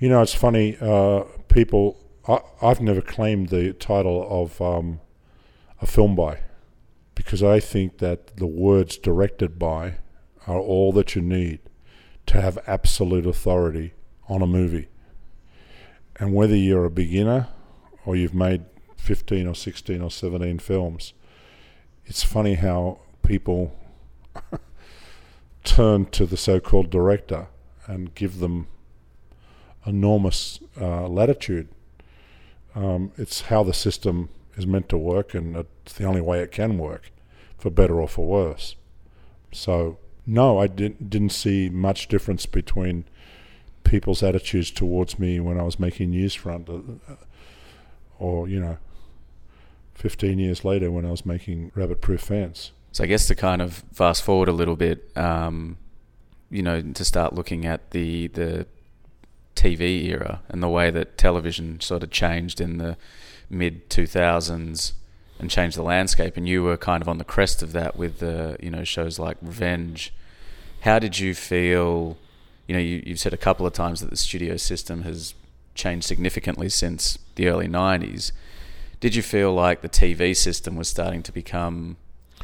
You 0.04 0.10
know, 0.10 0.22
it's 0.22 0.36
funny. 0.36 0.78
Uh, 0.82 1.24
people, 1.47 1.97
I, 2.28 2.41
have 2.60 2.82
never 2.82 2.99
claimed 2.99 3.47
the 3.47 3.72
title 3.72 4.28
of 4.30 4.62
um, 4.62 4.99
a 5.82 5.86
film 5.86 6.14
by, 6.14 6.41
because 7.16 7.41
I 7.41 7.62
think 7.62 7.99
that 7.99 8.36
the 8.36 8.45
words 8.45 8.97
"directed 8.97 9.58
by" 9.58 9.99
are 10.45 10.60
all 10.60 10.91
that 10.91 11.16
you 11.16 11.22
need 11.22 11.62
to 12.26 12.41
have 12.41 12.60
absolute 12.68 13.26
authority 13.26 13.93
on 14.28 14.41
a 14.41 14.45
movie. 14.45 14.89
And 16.18 16.34
whether 16.34 16.58
you're 16.58 16.84
a 16.84 16.91
beginner 16.91 17.47
or 18.06 18.18
you've 18.18 18.36
made 18.36 18.66
15 18.97 19.47
or 19.47 19.56
16 19.56 20.01
or 20.01 20.12
17 20.12 20.60
films, 20.60 21.14
it's 22.04 22.24
funny 22.24 22.56
how 22.56 22.99
people 23.22 23.74
turn 25.64 26.08
to 26.08 26.26
the 26.26 26.36
so 26.36 26.60
called 26.60 26.89
director 26.89 27.47
and 27.88 28.14
give 28.14 28.39
them 28.39 28.68
enormous 29.86 30.60
uh, 30.80 31.08
latitude. 31.08 31.70
Um, 32.76 33.12
it's 33.18 33.42
how 33.42 33.64
the 33.64 33.74
system 33.74 34.30
is 34.56 34.66
meant 34.66 34.90
to 34.90 34.98
work, 34.98 35.34
and 35.34 35.56
it's 35.56 35.94
the 35.94 36.06
only 36.06 36.22
way 36.22 36.40
it 36.40 36.52
can 36.52 36.78
work, 36.78 37.12
for 37.58 37.70
better 37.70 38.00
or 38.00 38.08
for 38.08 38.26
worse. 38.26 38.76
So, 39.52 39.98
no, 40.26 40.58
I 40.58 40.68
didn't, 40.68 41.10
didn't 41.10 41.32
see 41.32 41.70
much 41.70 42.08
difference 42.08 42.46
between 42.46 43.06
people's 43.84 44.24
attitudes 44.24 44.72
towards 44.72 45.20
me 45.20 45.40
when 45.40 45.60
I 45.60 45.64
was 45.64 45.80
making 45.80 46.12
Newsfront, 46.12 47.00
uh, 47.08 47.16
or, 48.18 48.48
you 48.48 48.60
know, 48.60 48.78
15 49.96 50.40
years 50.40 50.66
later 50.66 50.90
when 50.90 51.06
I 51.06 51.12
was 51.12 51.26
making 51.26 51.72
Rabbit 51.76 52.02
Proof 52.02 52.22
Fence. 52.22 52.72
So 52.92 53.04
I 53.04 53.08
guess 53.08 53.28
to 53.28 53.36
kind 53.36 53.62
of 53.62 53.84
fast 53.92 54.24
forward 54.24 54.48
a 54.48 54.52
little 54.54 54.76
bit, 54.76 55.16
um, 55.18 55.78
you 56.50 56.62
know, 56.62 56.82
to 56.82 57.06
start 57.06 57.34
looking 57.34 57.66
at 57.66 57.92
the 57.92 58.28
the 58.28 58.68
TV 59.56 60.06
era 60.06 60.41
and 60.49 60.62
the 60.62 60.70
way 60.70 60.91
that 60.91 61.18
television 61.18 61.80
sort 61.80 62.04
of 62.04 62.12
changed 62.12 62.60
in 62.60 62.78
the 62.78 62.97
mid 63.49 63.89
2000s 63.89 64.93
and 65.39 65.49
changed 65.49 65.78
the 65.78 65.84
landscape, 65.84 66.38
and 66.38 66.47
you 66.47 66.64
were 66.64 66.78
kind 66.78 67.01
of 67.01 67.10
on 67.10 67.18
the 67.18 67.24
crest 67.24 67.64
of 67.64 67.74
that 67.74 67.95
with 67.95 68.20
the 68.20 68.58
you 68.62 68.70
know 68.70 68.84
shows 68.84 69.20
like 69.20 69.38
Revenge. 69.41 70.14
How 70.82 70.99
did 70.99 71.20
you 71.20 71.34
feel? 71.34 72.18
You 72.68 72.76
know, 72.76 72.82
you, 72.82 73.04
you've 73.06 73.20
said 73.20 73.34
a 73.34 73.38
couple 73.38 73.66
of 73.66 73.74
times 73.74 73.99
that 73.99 74.10
the 74.10 74.16
studio 74.16 74.56
system 74.58 75.01
has 75.01 75.34
changed 75.76 76.06
significantly 76.06 76.70
since 76.70 77.18
the 77.36 77.47
early 77.47 77.68
90s 77.68 78.32
did 79.04 79.16
you 79.16 79.22
feel 79.22 79.54
like 79.54 79.82
the 79.82 79.89
TV 79.89 80.34
system 80.34 80.78
was 80.78 80.88
starting 80.88 81.22
to 81.24 81.34
become 81.34 81.97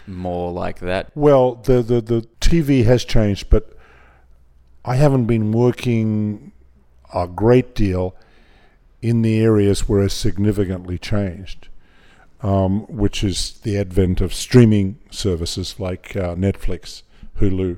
more 0.06 0.52
like 0.52 0.80
that? 0.80 1.10
Well, 1.16 1.56
the, 1.56 1.82
the, 1.82 2.02
the 2.02 2.28
TV 2.42 2.84
has 2.84 3.06
changed, 3.06 3.50
but 3.50 3.78
I 4.84 4.98
haven't 4.98 5.24
been 5.24 5.54
working 5.54 6.52
a 7.14 7.28
great 7.28 7.76
deal 7.76 8.16
in 9.02 9.22
the 9.22 9.40
areas 9.40 9.88
where 9.88 10.04
it's 10.04 10.14
significantly 10.14 10.98
changed, 10.98 11.70
um, 12.42 12.82
which 12.88 13.24
is 13.24 13.60
the 13.64 13.78
advent 13.78 14.22
of 14.22 14.34
streaming 14.34 14.98
services 15.10 15.80
like 15.80 16.16
uh, 16.16 16.36
Netflix, 16.36 17.04
Hulu, 17.40 17.78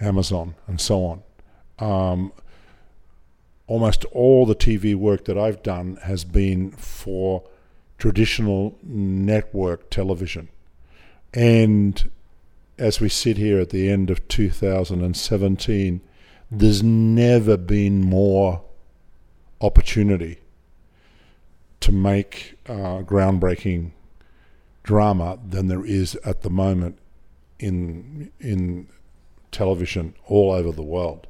Amazon, 0.00 0.54
and 0.66 0.80
so 0.80 1.04
on. 1.04 1.22
Um, 1.78 2.32
almost 3.66 4.04
all 4.06 4.46
the 4.46 4.54
TV 4.54 4.94
work 4.94 5.24
that 5.24 5.36
I've 5.36 5.62
done 5.62 5.98
has 6.02 6.24
been 6.24 6.70
for 6.72 7.42
traditional 7.98 8.78
network 8.82 9.90
television. 9.90 10.48
And 11.34 12.10
as 12.78 13.00
we 13.00 13.08
sit 13.08 13.36
here 13.36 13.58
at 13.60 13.70
the 13.70 13.90
end 13.90 14.10
of 14.10 14.26
2017, 14.28 16.00
there's 16.50 16.82
never 16.82 17.56
been 17.56 18.02
more 18.02 18.62
opportunity 19.60 20.38
to 21.80 21.92
make 21.92 22.58
uh, 22.68 23.02
groundbreaking 23.02 23.90
drama 24.82 25.38
than 25.46 25.66
there 25.66 25.84
is 25.84 26.14
at 26.24 26.42
the 26.42 26.50
moment 26.50 26.98
in 27.58 28.30
in 28.38 28.88
television 29.50 30.14
all 30.26 30.52
over 30.52 30.70
the 30.72 30.82
world. 30.82 31.26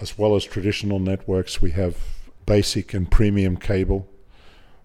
As 0.00 0.18
well 0.18 0.36
as 0.36 0.44
traditional 0.44 0.98
networks, 0.98 1.62
we 1.62 1.70
have 1.70 1.96
basic 2.46 2.92
and 2.92 3.10
premium 3.10 3.56
cable 3.56 4.08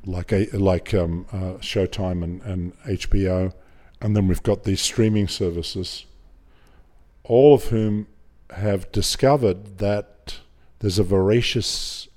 like 0.05 0.31
a, 0.31 0.45
like 0.53 0.93
um, 0.93 1.25
uh, 1.31 1.57
Showtime 1.59 2.23
and, 2.23 2.41
and 2.43 2.77
HBO, 2.83 3.53
and 4.01 4.15
then 4.15 4.27
we've 4.27 4.43
got 4.43 4.63
these 4.63 4.81
streaming 4.81 5.27
services, 5.27 6.05
all 7.23 7.53
of 7.53 7.65
whom 7.65 8.07
have 8.51 8.91
discovered 8.91 9.77
that 9.77 10.39
there's 10.79 10.99
a 10.99 11.03
voracious 11.03 12.07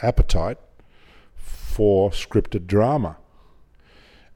appetite 0.00 0.58
for 1.36 2.10
scripted 2.10 2.66
drama 2.66 3.16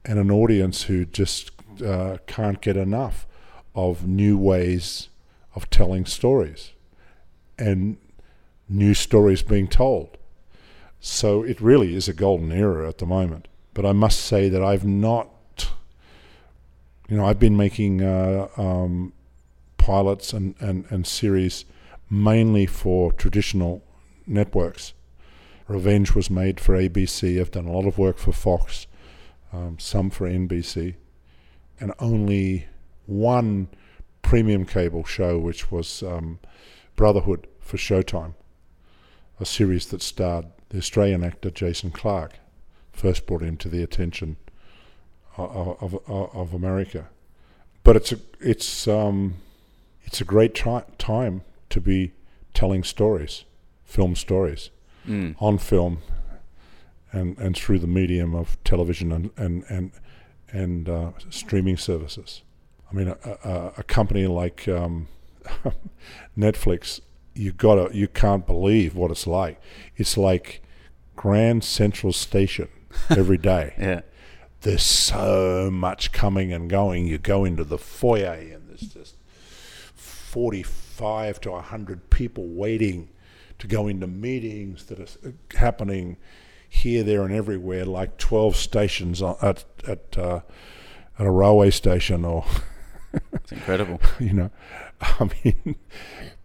and 0.05 0.17
an 0.17 0.31
audience 0.31 0.83
who 0.83 1.05
just 1.05 1.51
uh, 1.85 2.17
can't 2.27 2.61
get 2.61 2.77
enough 2.77 3.27
of 3.75 4.07
new 4.07 4.37
ways 4.37 5.09
of 5.55 5.69
telling 5.69 6.05
stories 6.05 6.71
and 7.57 7.97
new 8.67 8.93
stories 8.93 9.43
being 9.43 9.67
told. 9.67 10.17
So 10.99 11.43
it 11.43 11.59
really 11.61 11.95
is 11.95 12.07
a 12.07 12.13
golden 12.13 12.51
era 12.51 12.87
at 12.87 12.99
the 12.99 13.05
moment. 13.05 13.47
But 13.73 13.85
I 13.85 13.91
must 13.91 14.19
say 14.19 14.49
that 14.49 14.63
I've 14.63 14.85
not, 14.85 15.29
you 17.07 17.17
know, 17.17 17.25
I've 17.25 17.39
been 17.39 17.57
making 17.57 18.01
uh, 18.01 18.47
um, 18.57 19.13
pilots 19.81 20.31
and, 20.31 20.53
and, 20.59 20.85
and 20.89 21.07
series 21.07 21.65
mainly 22.09 22.67
for 22.67 23.11
traditional 23.11 23.83
networks. 24.27 24.93
Revenge 25.67 26.13
was 26.13 26.29
made 26.29 26.59
for 26.59 26.75
ABC. 26.77 27.39
I've 27.39 27.51
done 27.51 27.65
a 27.65 27.71
lot 27.71 27.87
of 27.87 27.97
work 27.97 28.17
for 28.17 28.31
Fox, 28.31 28.85
um, 29.51 29.79
some 29.79 30.09
for 30.09 30.29
NBC, 30.29 30.95
and 31.79 31.93
only 31.99 32.67
one 33.07 33.69
premium 34.21 34.65
cable 34.65 35.03
show, 35.03 35.39
which 35.39 35.71
was 35.71 36.03
um, 36.03 36.39
Brotherhood 36.95 37.47
for 37.59 37.77
Showtime, 37.77 38.35
a 39.39 39.45
series 39.45 39.87
that 39.87 40.03
starred 40.03 40.45
the 40.69 40.77
Australian 40.77 41.23
actor 41.23 41.49
Jason 41.49 41.89
Clarke, 41.89 42.39
first 42.91 43.25
brought 43.25 43.41
him 43.41 43.57
to 43.57 43.69
the 43.69 43.81
attention 43.81 44.37
of, 45.37 45.81
of, 45.81 46.35
of 46.35 46.53
America. 46.53 47.09
But 47.83 47.95
it's 47.95 48.11
a, 48.11 48.19
it's 48.39 48.87
um, 48.87 49.35
it's 50.03 50.21
a 50.21 50.25
great 50.25 50.53
tri- 50.55 50.83
time 50.97 51.43
to 51.69 51.79
be 51.81 52.13
telling 52.53 52.83
stories, 52.83 53.45
film 53.83 54.15
stories, 54.15 54.69
Mm. 55.07 55.35
on 55.39 55.57
film, 55.57 55.99
and 57.11 57.37
and 57.39 57.55
through 57.57 57.79
the 57.79 57.87
medium 57.87 58.35
of 58.35 58.61
television 58.63 59.11
and 59.11 59.31
and 59.37 59.63
and 59.69 59.91
and 60.51 60.87
uh, 60.89 61.11
streaming 61.29 61.77
services. 61.77 62.43
I 62.91 62.93
mean, 62.93 63.07
a, 63.07 63.17
a, 63.43 63.73
a 63.77 63.83
company 63.83 64.27
like 64.27 64.67
um, 64.67 65.07
Netflix, 66.37 66.99
you 67.33 67.51
gotta 67.51 67.89
you 67.95 68.07
can't 68.07 68.45
believe 68.45 68.95
what 68.95 69.11
it's 69.11 69.27
like. 69.27 69.59
It's 69.95 70.17
like 70.17 70.61
Grand 71.15 71.63
Central 71.63 72.13
Station 72.13 72.67
every 73.09 73.37
day 73.37 73.73
Yeah. 73.79 74.01
there's 74.61 74.83
so 74.83 75.69
much 75.71 76.11
coming 76.11 76.51
and 76.53 76.69
going. 76.69 77.07
You 77.07 77.17
go 77.17 77.45
into 77.45 77.63
the 77.63 77.77
foyer 77.77 78.33
and 78.33 78.67
there's 78.69 78.81
just 78.93 79.15
45 80.31 81.41
to 81.41 81.51
100 81.51 82.09
people 82.09 82.45
waiting 82.47 83.09
to 83.59 83.67
go 83.67 83.87
into 83.87 84.07
meetings 84.07 84.85
that 84.85 84.99
are 84.99 85.33
happening 85.57 86.17
here, 86.69 87.03
there, 87.03 87.23
and 87.23 87.33
everywhere, 87.33 87.85
like 87.85 88.17
12 88.17 88.55
stations 88.55 89.21
at, 89.21 89.65
at, 89.87 90.17
uh, 90.17 90.39
at 91.19 91.25
a 91.27 91.29
railway 91.31 91.69
station 91.69 92.23
or 92.25 92.45
It's 93.33 93.51
incredible. 93.51 93.99
you 94.21 94.31
know 94.33 94.51
i 95.01 95.29
mean 95.43 95.75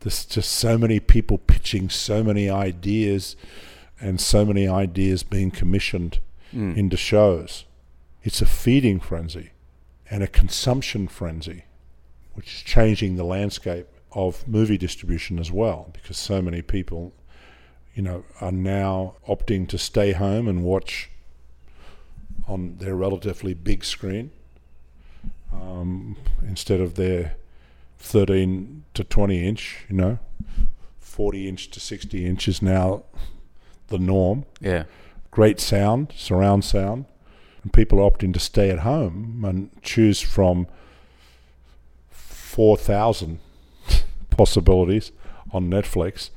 there's 0.00 0.24
just 0.24 0.50
so 0.50 0.76
many 0.76 0.98
people 0.98 1.38
pitching 1.38 1.88
so 1.88 2.24
many 2.24 2.50
ideas 2.50 3.36
and 4.00 4.20
so 4.20 4.44
many 4.44 4.66
ideas 4.68 5.22
being 5.22 5.50
commissioned 5.50 6.18
Mm. 6.54 6.76
into 6.76 6.96
shows 6.96 7.64
it's 8.22 8.40
a 8.40 8.46
feeding 8.46 9.00
frenzy 9.00 9.50
and 10.10 10.22
a 10.22 10.28
consumption 10.28 11.08
frenzy 11.08 11.64
which 12.36 12.54
is 12.54 12.62
changing 12.62 13.16
the 13.16 13.24
landscape 13.24 13.86
of 14.12 14.46
movie 14.46 14.78
distribution 14.78 15.38
as 15.38 15.50
well 15.50 15.90
because 15.92 16.16
so 16.16 16.40
many 16.40 16.62
people 16.62 17.12
you 17.94 18.02
know 18.02 18.24
are 18.40 18.52
now 18.52 19.14
opting 19.28 19.68
to 19.68 19.76
stay 19.76 20.12
home 20.12 20.46
and 20.48 20.62
watch 20.62 21.10
on 22.46 22.76
their 22.76 22.94
relatively 22.94 23.52
big 23.52 23.84
screen 23.84 24.30
um, 25.52 26.16
instead 26.46 26.80
of 26.80 26.94
their 26.94 27.36
13 27.98 28.84
to 28.94 29.04
20 29.04 29.46
inch, 29.46 29.84
you 29.88 29.96
know, 29.96 30.18
40 31.00 31.48
inch 31.48 31.70
to 31.70 31.80
60 31.80 32.26
inch 32.26 32.48
is 32.48 32.62
now 32.62 33.04
the 33.88 33.98
norm. 33.98 34.44
Yeah. 34.60 34.84
Great 35.30 35.60
sound, 35.60 36.12
surround 36.16 36.64
sound, 36.64 37.06
and 37.62 37.72
people 37.72 38.00
are 38.00 38.10
opting 38.10 38.32
to 38.34 38.40
stay 38.40 38.70
at 38.70 38.80
home 38.80 39.44
and 39.46 39.70
choose 39.82 40.20
from 40.20 40.66
4,000 42.56 43.38
possibilities 44.30 45.12
on 45.52 45.68
Netflix 45.68 46.30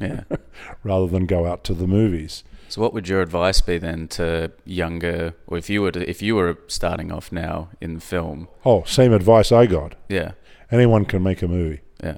Yeah. 0.00 0.24
rather 0.82 1.06
than 1.06 1.26
go 1.26 1.46
out 1.46 1.62
to 1.64 1.72
the 1.74 1.86
movies. 1.86 2.42
So, 2.68 2.82
what 2.82 2.92
would 2.92 3.06
your 3.08 3.22
advice 3.22 3.60
be 3.60 3.78
then 3.78 4.08
to 4.08 4.50
younger, 4.64 5.34
or 5.46 5.56
if 5.56 5.70
you 5.70 5.82
were 5.82 5.92
to, 5.92 6.10
if 6.10 6.20
you 6.20 6.34
were 6.34 6.58
starting 6.66 7.12
off 7.12 7.30
now 7.30 7.68
in 7.80 8.00
film? 8.00 8.48
Oh, 8.64 8.82
same 8.82 9.12
advice 9.12 9.52
I 9.52 9.66
got. 9.66 9.94
Yeah. 10.08 10.32
Anyone 10.72 11.04
can 11.04 11.22
make 11.22 11.42
a 11.42 11.46
movie. 11.46 11.82
Yeah. 12.02 12.16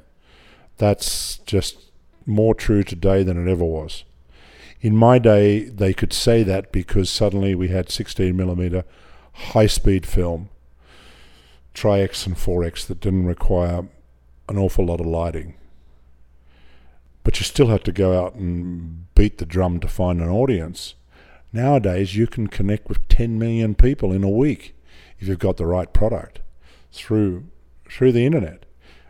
That's 0.78 1.36
just 1.40 1.90
more 2.24 2.54
true 2.54 2.82
today 2.82 3.22
than 3.22 3.46
it 3.46 3.50
ever 3.50 3.64
was. 3.64 4.04
In 4.80 4.96
my 4.96 5.18
day, 5.18 5.64
they 5.68 5.92
could 5.92 6.14
say 6.14 6.42
that 6.44 6.72
because 6.72 7.10
suddenly 7.10 7.54
we 7.54 7.68
had 7.68 7.90
16 7.90 8.34
millimeter 8.34 8.84
high 9.52 9.66
speed 9.66 10.06
film, 10.06 10.48
Tri-X 11.78 12.26
and 12.26 12.34
4X 12.34 12.88
that 12.88 12.98
didn't 12.98 13.26
require 13.26 13.86
an 14.48 14.58
awful 14.58 14.86
lot 14.86 14.98
of 14.98 15.06
lighting. 15.06 15.54
But 17.22 17.38
you 17.38 17.44
still 17.44 17.68
had 17.68 17.84
to 17.84 17.92
go 17.92 18.20
out 18.20 18.34
and 18.34 19.14
beat 19.14 19.38
the 19.38 19.46
drum 19.46 19.78
to 19.80 19.86
find 19.86 20.20
an 20.20 20.28
audience. 20.28 20.96
Nowadays, 21.52 22.16
you 22.16 22.26
can 22.26 22.48
connect 22.48 22.88
with 22.88 23.06
10 23.06 23.38
million 23.38 23.76
people 23.76 24.12
in 24.12 24.24
a 24.24 24.28
week 24.28 24.74
if 25.20 25.28
you've 25.28 25.38
got 25.38 25.56
the 25.56 25.66
right 25.66 25.92
product 25.92 26.40
through 26.90 27.44
through 27.88 28.10
the 28.10 28.26
internet, 28.26 28.66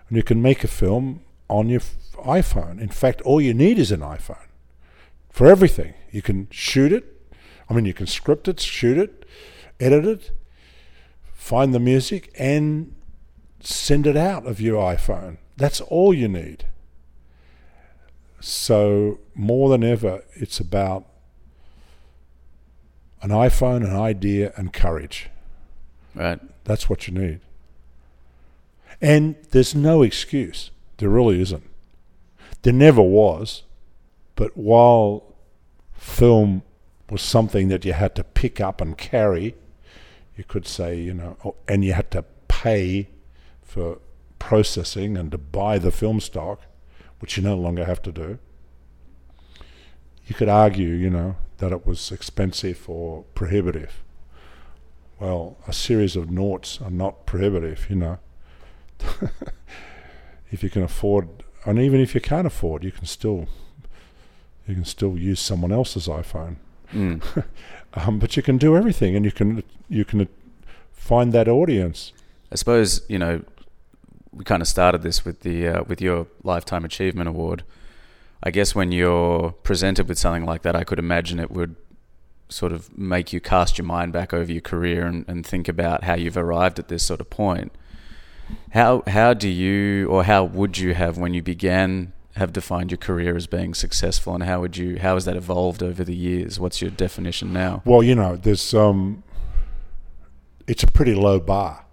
and 0.09 0.19
you 0.19 0.23
can 0.23 0.43
make 0.43 0.63
a 0.63 0.69
film 0.69 1.23
on 1.49 1.71
your 1.71 1.81
iPhone. 2.17 2.79
In 2.79 2.91
fact, 2.91 3.23
all 3.23 3.41
you 3.41 3.55
need 3.55 3.79
is 3.79 3.91
an 3.91 4.01
iPhone 4.01 4.47
for 5.31 5.47
everything. 5.47 5.95
You 6.11 6.21
can 6.21 6.49
shoot 6.51 6.93
it. 6.93 7.33
I 7.69 7.73
mean, 7.73 7.87
you 7.87 7.95
can 7.95 8.07
script 8.07 8.47
it, 8.47 8.61
shoot 8.61 8.99
it, 8.99 9.25
edit 9.81 10.05
it, 10.05 10.31
find 11.39 11.73
the 11.73 11.81
music, 11.81 12.31
and 12.37 12.95
send 13.61 14.07
it 14.07 14.17
out 14.17 14.45
of 14.45 14.61
your 14.61 14.83
iPhone. 14.83 15.39
That's 15.57 15.81
all 15.81 16.13
you 16.13 16.29
need. 16.29 16.67
So, 18.41 19.21
more 19.35 19.71
than 19.71 19.83
ever, 19.83 20.25
it's 20.35 20.61
about 20.61 21.07
an 23.23 23.31
iPhone, 23.31 23.85
an 23.85 23.97
idea, 23.97 24.53
and 24.57 24.73
courage. 24.73 25.31
Right. 26.15 26.41
That's 26.65 26.91
what 26.91 27.09
you 27.09 27.15
need. 27.15 27.41
And 29.01 29.37
there's 29.53 29.75
no 29.75 30.03
excuse. 30.03 30.71
There 30.99 31.09
really 31.09 31.41
isn't. 31.41 31.69
There 32.63 32.73
never 32.73 33.03
was. 33.03 33.63
But 34.35 34.57
while 34.57 35.35
film 35.95 36.63
was 37.09 37.23
something 37.23 37.69
that 37.69 37.85
you 37.85 37.93
had 37.93 38.15
to 38.17 38.25
pick 38.25 38.61
up 38.61 38.81
and 38.81 38.99
carry, 38.99 39.55
you 40.39 40.45
could 40.45 40.67
say, 40.67 40.99
you 40.99 41.13
know, 41.13 41.37
oh, 41.45 41.57
and 41.67 41.85
you 41.85 41.93
had 41.93 42.13
to 42.13 42.25
pay 42.47 43.09
for 43.61 43.99
processing 44.39 45.17
and 45.17 45.33
to 45.33 45.37
buy 45.37 45.79
the 45.79 45.91
film 45.91 46.21
stock, 46.21 46.63
which 47.19 47.37
you 47.37 47.43
no 47.43 47.57
longer 47.57 47.85
have 47.85 48.01
to 48.03 48.13
do. 48.13 48.39
You 50.27 50.37
could 50.37 50.49
argue, 50.49 50.91
you 50.91 51.11
know, 51.11 51.37
that 51.59 51.73
it 51.73 51.85
was 51.85 52.13
expensive 52.13 52.89
or 52.89 53.25
prohibitive. 53.35 54.05
Well, 55.19 55.57
a 55.67 55.73
series 55.73 56.15
of 56.15 56.31
noughts 56.31 56.81
are 56.81 56.91
not 56.91 57.27
prohibitive, 57.27 57.91
you 57.91 57.97
know. 57.97 58.19
if 60.53 60.63
you 60.63 60.71
can 60.71 60.85
afford, 60.85 61.43
and 61.65 61.81
even 61.81 62.01
if 62.01 62.15
you 62.15 62.21
can't 62.21 62.47
afford, 62.47 62.85
you 62.85 62.93
can 62.93 63.07
still 63.07 63.49
you 64.69 64.75
can 64.75 64.85
still 64.85 65.19
use 65.19 65.41
someone 65.41 65.73
else's 65.73 66.07
iPhone. 66.07 66.57
Mm. 66.93 67.45
Um, 67.95 68.19
but 68.19 68.37
you 68.37 68.43
can 68.43 68.59
do 68.59 68.77
everything, 68.77 69.17
and 69.17 69.25
you 69.25 69.33
can 69.33 69.63
you 69.89 70.05
can 70.05 70.29
find 70.93 71.33
that 71.33 71.49
audience. 71.49 72.13
I 72.53 72.57
suppose 72.57 73.01
you 73.09 73.19
know 73.19 73.43
we 74.31 74.45
kind 74.45 74.61
of 74.63 74.69
started 74.69 75.03
this 75.03 75.25
with 75.25 75.41
the 75.41 75.69
uh, 75.69 75.83
with 75.85 76.01
your 76.01 76.27
lifetime 76.43 76.85
achievement 76.85 77.29
award. 77.29 77.65
I 78.43 78.51
guess 78.51 78.75
when 78.75 78.93
you're 78.93 79.53
presented 79.63 80.07
with 80.09 80.19
something 80.19 80.45
like 80.45 80.63
that, 80.63 80.77
I 80.77 80.85
could 80.85 80.99
imagine 80.99 81.41
it 81.41 81.51
would 81.51 81.77
sort 82.49 82.73
of 82.73 82.97
make 82.97 83.33
you 83.33 83.41
cast 83.41 83.79
your 83.79 83.87
mind 83.87 84.13
back 84.13 84.33
over 84.33 84.51
your 84.51 84.63
career 84.63 85.07
and, 85.07 85.25
and 85.29 85.45
think 85.45 85.69
about 85.69 86.05
how 86.05 86.15
you've 86.15 86.37
arrived 86.37 86.79
at 86.79 86.89
this 86.89 87.05
sort 87.05 87.21
of 87.21 87.31
point. 87.31 87.73
How 88.71 89.03
how 89.07 89.35
do 89.35 89.49
you 89.49 90.07
or 90.09 90.25
how 90.25 90.45
would 90.45 90.79
you 90.79 90.95
have 90.95 91.19
when 91.19 91.35
you 91.35 91.43
began 91.43 92.13
have 92.39 92.53
defined 92.53 92.91
your 92.91 92.99
career 92.99 93.37
as 93.37 93.47
being 93.47 93.75
successful, 93.75 94.35
and 94.35 94.43
how 94.45 94.61
would 94.61 94.77
you 94.77 94.99
how 94.99 95.15
has 95.15 95.25
that 95.27 95.37
evolved 95.37 95.83
over 95.83 96.03
the 96.05 96.15
years? 96.17 96.59
What's 96.59 96.81
your 96.81 96.91
definition 96.91 97.53
now? 97.53 97.83
Well, 97.85 98.03
you 98.03 98.15
know, 98.15 98.37
there's 98.37 98.73
um, 98.75 99.23
it's 100.67 100.83
a 100.83 100.87
pretty 100.89 101.15
low 101.15 101.41
bar 101.41 101.85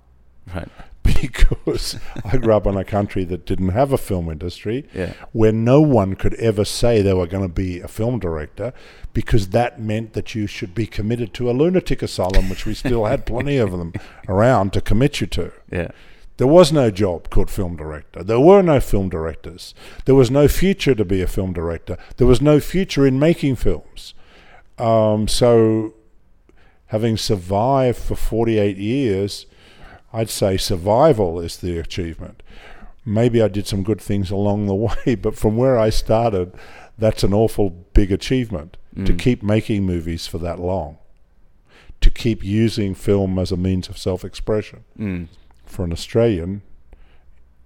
Right. 0.53 0.69
because 1.03 1.99
I 2.23 2.37
grew 2.37 2.53
up 2.53 2.65
in 2.65 2.75
a 2.77 2.83
country 2.83 3.23
that 3.25 3.45
didn't 3.45 3.69
have 3.69 3.93
a 3.93 3.97
film 3.97 4.29
industry. 4.29 4.85
Yeah. 4.93 5.13
where 5.33 5.51
no 5.51 5.79
one 5.81 6.15
could 6.15 6.33
ever 6.35 6.65
say 6.65 7.01
they 7.01 7.13
were 7.13 7.27
going 7.27 7.43
to 7.47 7.53
be 7.53 7.79
a 7.79 7.87
film 7.87 8.19
director 8.19 8.73
because 9.13 9.49
that 9.49 9.79
meant 9.79 10.13
that 10.13 10.33
you 10.33 10.47
should 10.47 10.73
be 10.73 10.87
committed 10.87 11.31
to 11.35 11.49
a 11.49 11.53
lunatic 11.53 12.01
asylum, 12.01 12.49
which 12.49 12.65
we 12.65 12.73
still 12.73 13.05
had 13.05 13.25
plenty 13.25 13.57
of 13.57 13.71
them 13.71 13.93
around 14.27 14.73
to 14.73 14.81
commit 14.81 15.21
you 15.21 15.27
to. 15.27 15.51
Yeah. 15.71 15.91
There 16.37 16.47
was 16.47 16.71
no 16.73 16.91
job 16.91 17.29
called 17.29 17.49
film 17.49 17.77
director. 17.77 18.23
There 18.23 18.39
were 18.39 18.61
no 18.61 18.79
film 18.79 19.09
directors. 19.09 19.73
There 20.05 20.15
was 20.15 20.29
no 20.29 20.47
future 20.47 20.93
to 20.95 21.05
be 21.05 21.21
a 21.21 21.27
film 21.27 21.53
director. 21.53 21.97
There 22.17 22.27
was 22.27 22.41
no 22.41 22.59
future 22.59 23.07
in 23.07 23.19
making 23.19 23.55
films. 23.55 24.13
Um, 24.77 25.27
so, 25.29 25.93
having 26.87 27.15
survived 27.17 27.97
for 27.97 28.15
48 28.15 28.75
years, 28.77 29.45
I'd 30.11 30.29
say 30.29 30.57
survival 30.57 31.39
is 31.39 31.57
the 31.57 31.77
achievement. 31.79 32.43
Maybe 33.05 33.41
I 33.41 33.47
did 33.47 33.67
some 33.67 33.83
good 33.83 34.01
things 34.01 34.29
along 34.31 34.65
the 34.65 34.75
way, 35.05 35.15
but 35.15 35.37
from 35.37 35.55
where 35.55 35.77
I 35.79 35.89
started, 35.89 36.51
that's 36.97 37.23
an 37.23 37.33
awful 37.33 37.69
big 37.69 38.11
achievement 38.11 38.77
to 38.95 39.11
Mm. 39.13 39.19
keep 39.19 39.43
making 39.43 39.85
movies 39.85 40.25
for 40.27 40.37
that 40.37 40.57
long, 40.59 40.97
to 41.99 42.09
keep 42.09 42.43
using 42.45 42.95
film 42.95 43.37
as 43.37 43.51
a 43.51 43.57
means 43.57 43.89
of 43.89 43.97
self 43.97 44.23
expression 44.23 44.83
Mm. 44.97 45.27
For 45.65 45.83
an 45.83 45.91
Australian 45.91 46.61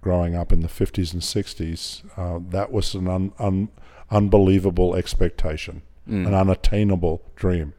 growing 0.00 0.34
up 0.34 0.52
in 0.52 0.60
the 0.60 0.68
50s 0.68 1.12
and 1.12 1.22
60s, 1.22 2.02
uh, 2.16 2.40
that 2.50 2.72
was 2.72 2.94
an 2.94 3.06
un- 3.08 3.32
un- 3.38 3.68
unbelievable 4.10 4.94
expectation, 4.94 5.82
Mm. 6.08 6.26
an 6.28 6.34
unattainable 6.34 7.20
dream. 7.36 7.74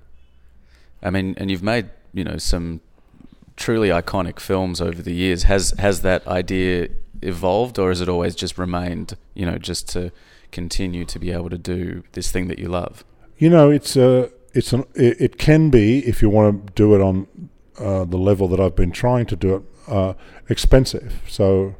I 1.03 1.09
mean, 1.09 1.33
and 1.37 1.49
you've 1.49 1.63
made 1.63 1.89
you 2.13 2.23
know 2.23 2.37
some 2.37 2.81
truly 3.57 3.89
iconic 3.89 4.39
films 4.39 4.79
over 4.81 5.01
the 5.01 5.13
years. 5.13 5.43
Has 5.43 5.71
has 5.79 6.01
that 6.01 6.25
idea 6.27 6.89
evolved, 7.21 7.79
or 7.79 7.89
has 7.89 8.01
it 8.01 8.07
always 8.09 8.35
just 8.35 8.57
remained 8.57 9.17
you 9.33 9.45
know 9.45 9.57
just 9.57 9.89
to 9.89 10.11
continue 10.51 11.05
to 11.05 11.17
be 11.19 11.31
able 11.31 11.49
to 11.49 11.57
do 11.57 12.03
this 12.11 12.31
thing 12.31 12.47
that 12.47 12.59
you 12.59 12.67
love? 12.67 13.03
You 13.37 13.49
know, 13.49 13.71
it's 13.71 13.95
a, 13.95 14.29
it's 14.53 14.71
an, 14.73 14.85
it, 14.93 15.19
it 15.19 15.37
can 15.37 15.69
be 15.71 15.99
if 16.07 16.21
you 16.21 16.29
want 16.29 16.67
to 16.67 16.73
do 16.73 16.93
it 16.93 17.01
on 17.01 17.27
uh, 17.79 18.05
the 18.05 18.17
level 18.17 18.47
that 18.49 18.59
I've 18.59 18.75
been 18.75 18.91
trying 18.91 19.25
to 19.27 19.35
do 19.35 19.55
it, 19.55 19.63
uh, 19.87 20.13
expensive. 20.49 21.21
So, 21.27 21.75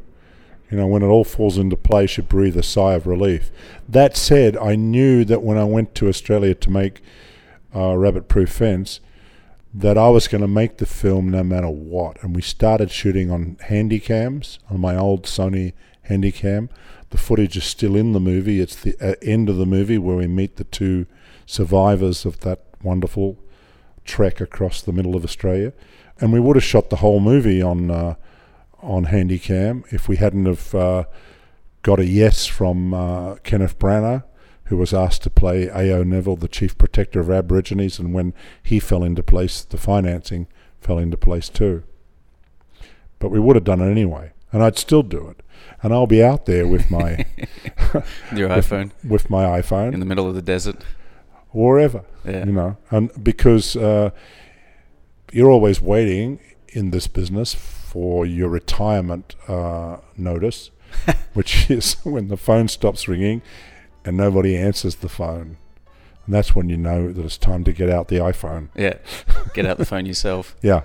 you 0.69 0.77
know, 0.77 0.87
when 0.87 1.03
it 1.03 1.07
all 1.07 1.23
falls 1.23 1.57
into 1.57 1.75
place, 1.75 2.17
you 2.17 2.23
breathe 2.23 2.57
a 2.57 2.63
sigh 2.63 2.93
of 2.93 3.07
relief. 3.07 3.51
That 3.87 4.15
said, 4.15 4.55
I 4.57 4.75
knew 4.75 5.25
that 5.25 5.41
when 5.41 5.57
I 5.57 5.63
went 5.63 5.95
to 5.95 6.07
Australia 6.07 6.55
to 6.55 6.69
make 6.69 7.01
uh, 7.75 7.97
Rabbit 7.97 8.27
Proof 8.27 8.49
Fence, 8.49 8.99
that 9.73 9.97
I 9.97 10.09
was 10.09 10.27
going 10.27 10.41
to 10.41 10.47
make 10.47 10.77
the 10.77 10.85
film 10.85 11.29
no 11.29 11.43
matter 11.43 11.69
what. 11.69 12.21
And 12.21 12.35
we 12.35 12.41
started 12.41 12.91
shooting 12.91 13.31
on 13.31 13.57
handycams, 13.69 14.59
on 14.69 14.81
my 14.81 14.97
old 14.97 15.23
Sony 15.23 15.73
Handycam. 16.09 16.69
The 17.09 17.17
footage 17.17 17.57
is 17.57 17.63
still 17.63 17.95
in 17.95 18.11
the 18.13 18.19
movie. 18.19 18.59
It's 18.59 18.75
the 18.75 18.95
uh, 19.01 19.15
end 19.21 19.49
of 19.49 19.57
the 19.57 19.65
movie 19.65 19.97
where 19.97 20.17
we 20.17 20.27
meet 20.27 20.57
the 20.57 20.65
two 20.65 21.05
survivors 21.45 22.25
of 22.25 22.41
that 22.41 22.63
wonderful 22.81 23.37
trek 24.05 24.41
across 24.41 24.81
the 24.81 24.93
middle 24.93 25.15
of 25.15 25.23
Australia. 25.23 25.73
And 26.21 26.31
we 26.31 26.39
would 26.39 26.55
have 26.55 26.63
shot 26.63 26.89
the 26.89 26.97
whole 26.97 27.19
movie 27.19 27.61
on 27.61 27.89
uh, 27.91 28.15
on 28.81 29.05
Handycam 29.07 29.83
if 29.91 30.07
we 30.07 30.17
hadn't 30.17 30.45
have 30.45 30.73
uh, 30.75 31.03
got 31.81 31.99
a 31.99 32.05
yes 32.05 32.45
from 32.47 32.93
uh, 32.93 33.35
Kenneth 33.43 33.77
Branagh, 33.79 34.23
who 34.65 34.77
was 34.77 34.93
asked 34.93 35.23
to 35.23 35.29
play 35.29 35.67
A.O. 35.67 36.03
Neville, 36.03 36.35
the 36.35 36.47
Chief 36.47 36.77
Protector 36.77 37.19
of 37.19 37.29
Aborigines, 37.31 37.97
and 37.99 38.13
when 38.13 38.33
he 38.63 38.79
fell 38.79 39.03
into 39.03 39.23
place, 39.23 39.63
the 39.63 39.77
financing 39.77 40.47
fell 40.79 40.97
into 40.99 41.17
place 41.17 41.49
too. 41.49 41.83
But 43.19 43.29
we 43.29 43.39
would 43.39 43.55
have 43.55 43.65
done 43.65 43.81
it 43.81 43.89
anyway, 43.91 44.31
and 44.51 44.63
I'd 44.63 44.77
still 44.77 45.03
do 45.03 45.27
it. 45.27 45.41
And 45.83 45.91
I'll 45.93 46.07
be 46.07 46.23
out 46.23 46.45
there 46.45 46.67
with 46.67 46.89
my 46.91 47.25
Your 48.35 48.47
with, 48.55 48.67
iPhone 48.67 48.91
with 49.03 49.29
my 49.29 49.45
iPhone 49.61 49.93
in 49.93 49.99
the 49.99 50.05
middle 50.05 50.27
of 50.27 50.35
the 50.35 50.41
desert. 50.41 50.77
wherever 51.49 52.03
Yeah. 52.25 52.45
you 52.45 52.51
know, 52.51 52.77
and 52.91 53.11
because 53.23 53.75
uh, 53.75 54.11
you're 55.31 55.49
always 55.49 55.81
waiting 55.81 56.39
in 56.69 56.91
this 56.91 57.07
business 57.07 57.53
for 57.53 58.25
your 58.25 58.49
retirement 58.49 59.35
uh, 59.47 59.97
notice, 60.17 60.71
which 61.33 61.69
is 61.69 61.95
when 62.03 62.27
the 62.27 62.37
phone 62.37 62.67
stops 62.67 63.07
ringing 63.07 63.41
and 64.05 64.17
nobody 64.17 64.57
answers 64.57 64.95
the 64.95 65.09
phone, 65.09 65.57
and 66.25 66.35
that's 66.35 66.55
when 66.55 66.69
you 66.69 66.77
know 66.77 67.11
that 67.11 67.23
it's 67.25 67.37
time 67.37 67.63
to 67.63 67.73
get 67.73 67.89
out 67.89 68.07
the 68.07 68.17
iPhone. 68.17 68.69
Yeah. 68.75 68.95
Get 69.53 69.65
out 69.65 69.77
the 69.77 69.85
phone 69.85 70.05
yourself. 70.05 70.55
Yeah, 70.61 70.81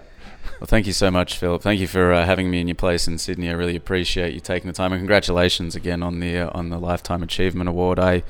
Well, 0.60 0.66
thank 0.66 0.86
you 0.86 0.92
so 0.92 1.10
much, 1.10 1.36
Phillip. 1.36 1.62
Thank 1.62 1.80
you 1.80 1.86
for 1.86 2.12
uh, 2.12 2.24
having 2.24 2.50
me 2.50 2.60
in 2.60 2.68
your 2.68 2.74
place 2.74 3.06
in 3.06 3.18
Sydney. 3.18 3.48
I 3.48 3.52
really 3.52 3.76
appreciate 3.76 4.34
you 4.34 4.40
taking 4.40 4.68
the 4.68 4.72
time, 4.72 4.92
and 4.92 5.00
congratulations 5.00 5.74
again 5.74 6.02
on 6.02 6.20
the 6.20 6.38
uh, 6.38 6.50
on 6.52 6.70
the 6.70 6.78
Lifetime 6.78 7.22
Achievement 7.22 7.68
Award. 7.68 7.98
I 7.98 8.22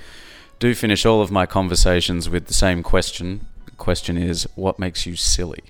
do 0.59 0.74
finish 0.74 1.05
all 1.06 1.20
of 1.20 1.30
my 1.30 1.47
conversations 1.47 2.28
with 2.28 2.47
the 2.47 2.55
same 2.55 2.82
question. 2.82 3.47
The 3.66 3.72
question 3.72 4.16
is, 4.16 4.48
what 4.55 4.78
makes 4.78 5.06
you 5.06 5.16
silly? 5.16 5.64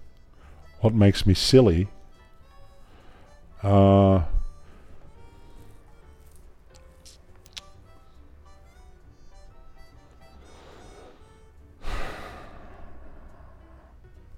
What 0.86 0.94
makes 0.94 1.26
me 1.26 1.34
silly? 1.34 1.88
Uh, 3.60 4.22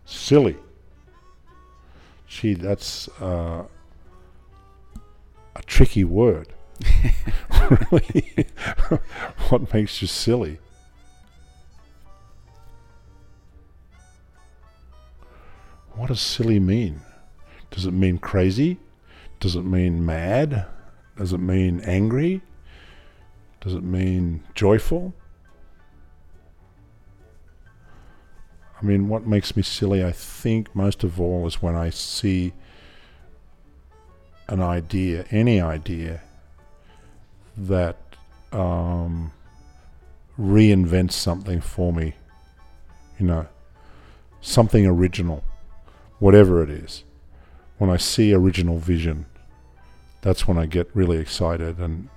silly. 0.07 0.57
Gee, 2.27 2.55
that's 2.55 3.09
uh, 3.21 3.65
a 5.55 5.63
tricky 5.67 6.05
word. 6.05 6.49
really, 7.91 8.47
what 9.51 9.75
makes 9.75 10.01
you 10.01 10.09
silly? 10.09 10.61
What 15.99 16.07
does 16.07 16.21
silly 16.21 16.61
mean? 16.61 17.01
Does 17.73 17.85
it 17.85 17.91
mean 17.91 18.19
crazy? 18.19 18.79
Does 19.41 19.57
it 19.57 19.65
mean 19.65 20.07
mad? 20.07 20.65
Does 21.17 21.33
it 21.33 21.39
mean 21.39 21.81
angry? 21.81 22.41
Does 23.61 23.75
it 23.75 23.83
mean 23.83 24.45
joyful? 24.55 25.13
I 28.81 28.85
mean, 28.85 29.09
what 29.09 29.27
makes 29.27 29.57
me 29.57 29.65
silly, 29.65 30.05
I 30.05 30.13
think, 30.13 30.73
most 30.73 31.03
of 31.03 31.21
all, 31.21 31.49
is 31.49 31.61
when 31.61 31.75
I 31.75 31.91
see 31.91 32.53
an 34.47 34.61
idea, 34.61 35.25
any 35.33 35.61
idea, 35.61 36.21
that 37.57 37.97
um, 38.53 39.33
reinvents 40.39 41.13
something 41.13 41.61
for 41.61 41.93
me. 41.93 42.15
You 43.19 43.27
know, 43.27 43.47
something 44.41 44.87
original, 44.87 45.43
whatever 46.19 46.63
it 46.63 46.71
is. 46.71 47.05
When 47.79 47.91
I 47.91 47.97
see 47.97 48.35
original 48.35 48.79
vision, 48.79 49.27
that's 50.21 50.49
when 50.49 50.59
I 50.59 50.67
get 50.67 50.91
really 50.95 51.19
excited, 51.19 51.79
and 51.79 52.09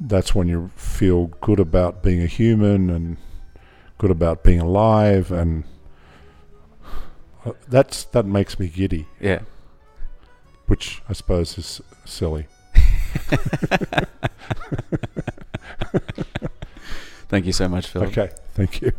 that's 0.00 0.34
when 0.34 0.48
you 0.48 0.70
feel 0.76 1.26
good 1.40 1.60
about 1.60 2.02
being 2.02 2.22
a 2.22 2.26
human 2.26 2.90
and 2.90 3.16
good 3.98 4.10
about 4.10 4.42
being 4.42 4.60
alive, 4.60 5.30
and 5.30 5.64
uh, 7.44 7.52
that's 7.68 8.04
that 8.04 8.26
makes 8.26 8.58
me 8.58 8.68
giddy, 8.68 9.06
Yeah. 9.20 9.40
which 10.66 11.02
I 11.08 11.12
suppose 11.12 11.56
is 11.58 11.80
silly. 12.04 12.46
Thank 17.28 17.44
you 17.46 17.52
so 17.52 17.68
much, 17.68 17.88
Phillip. 17.88 18.08
Okay, 18.08 18.30
thank 18.54 18.80
you. 18.80 18.92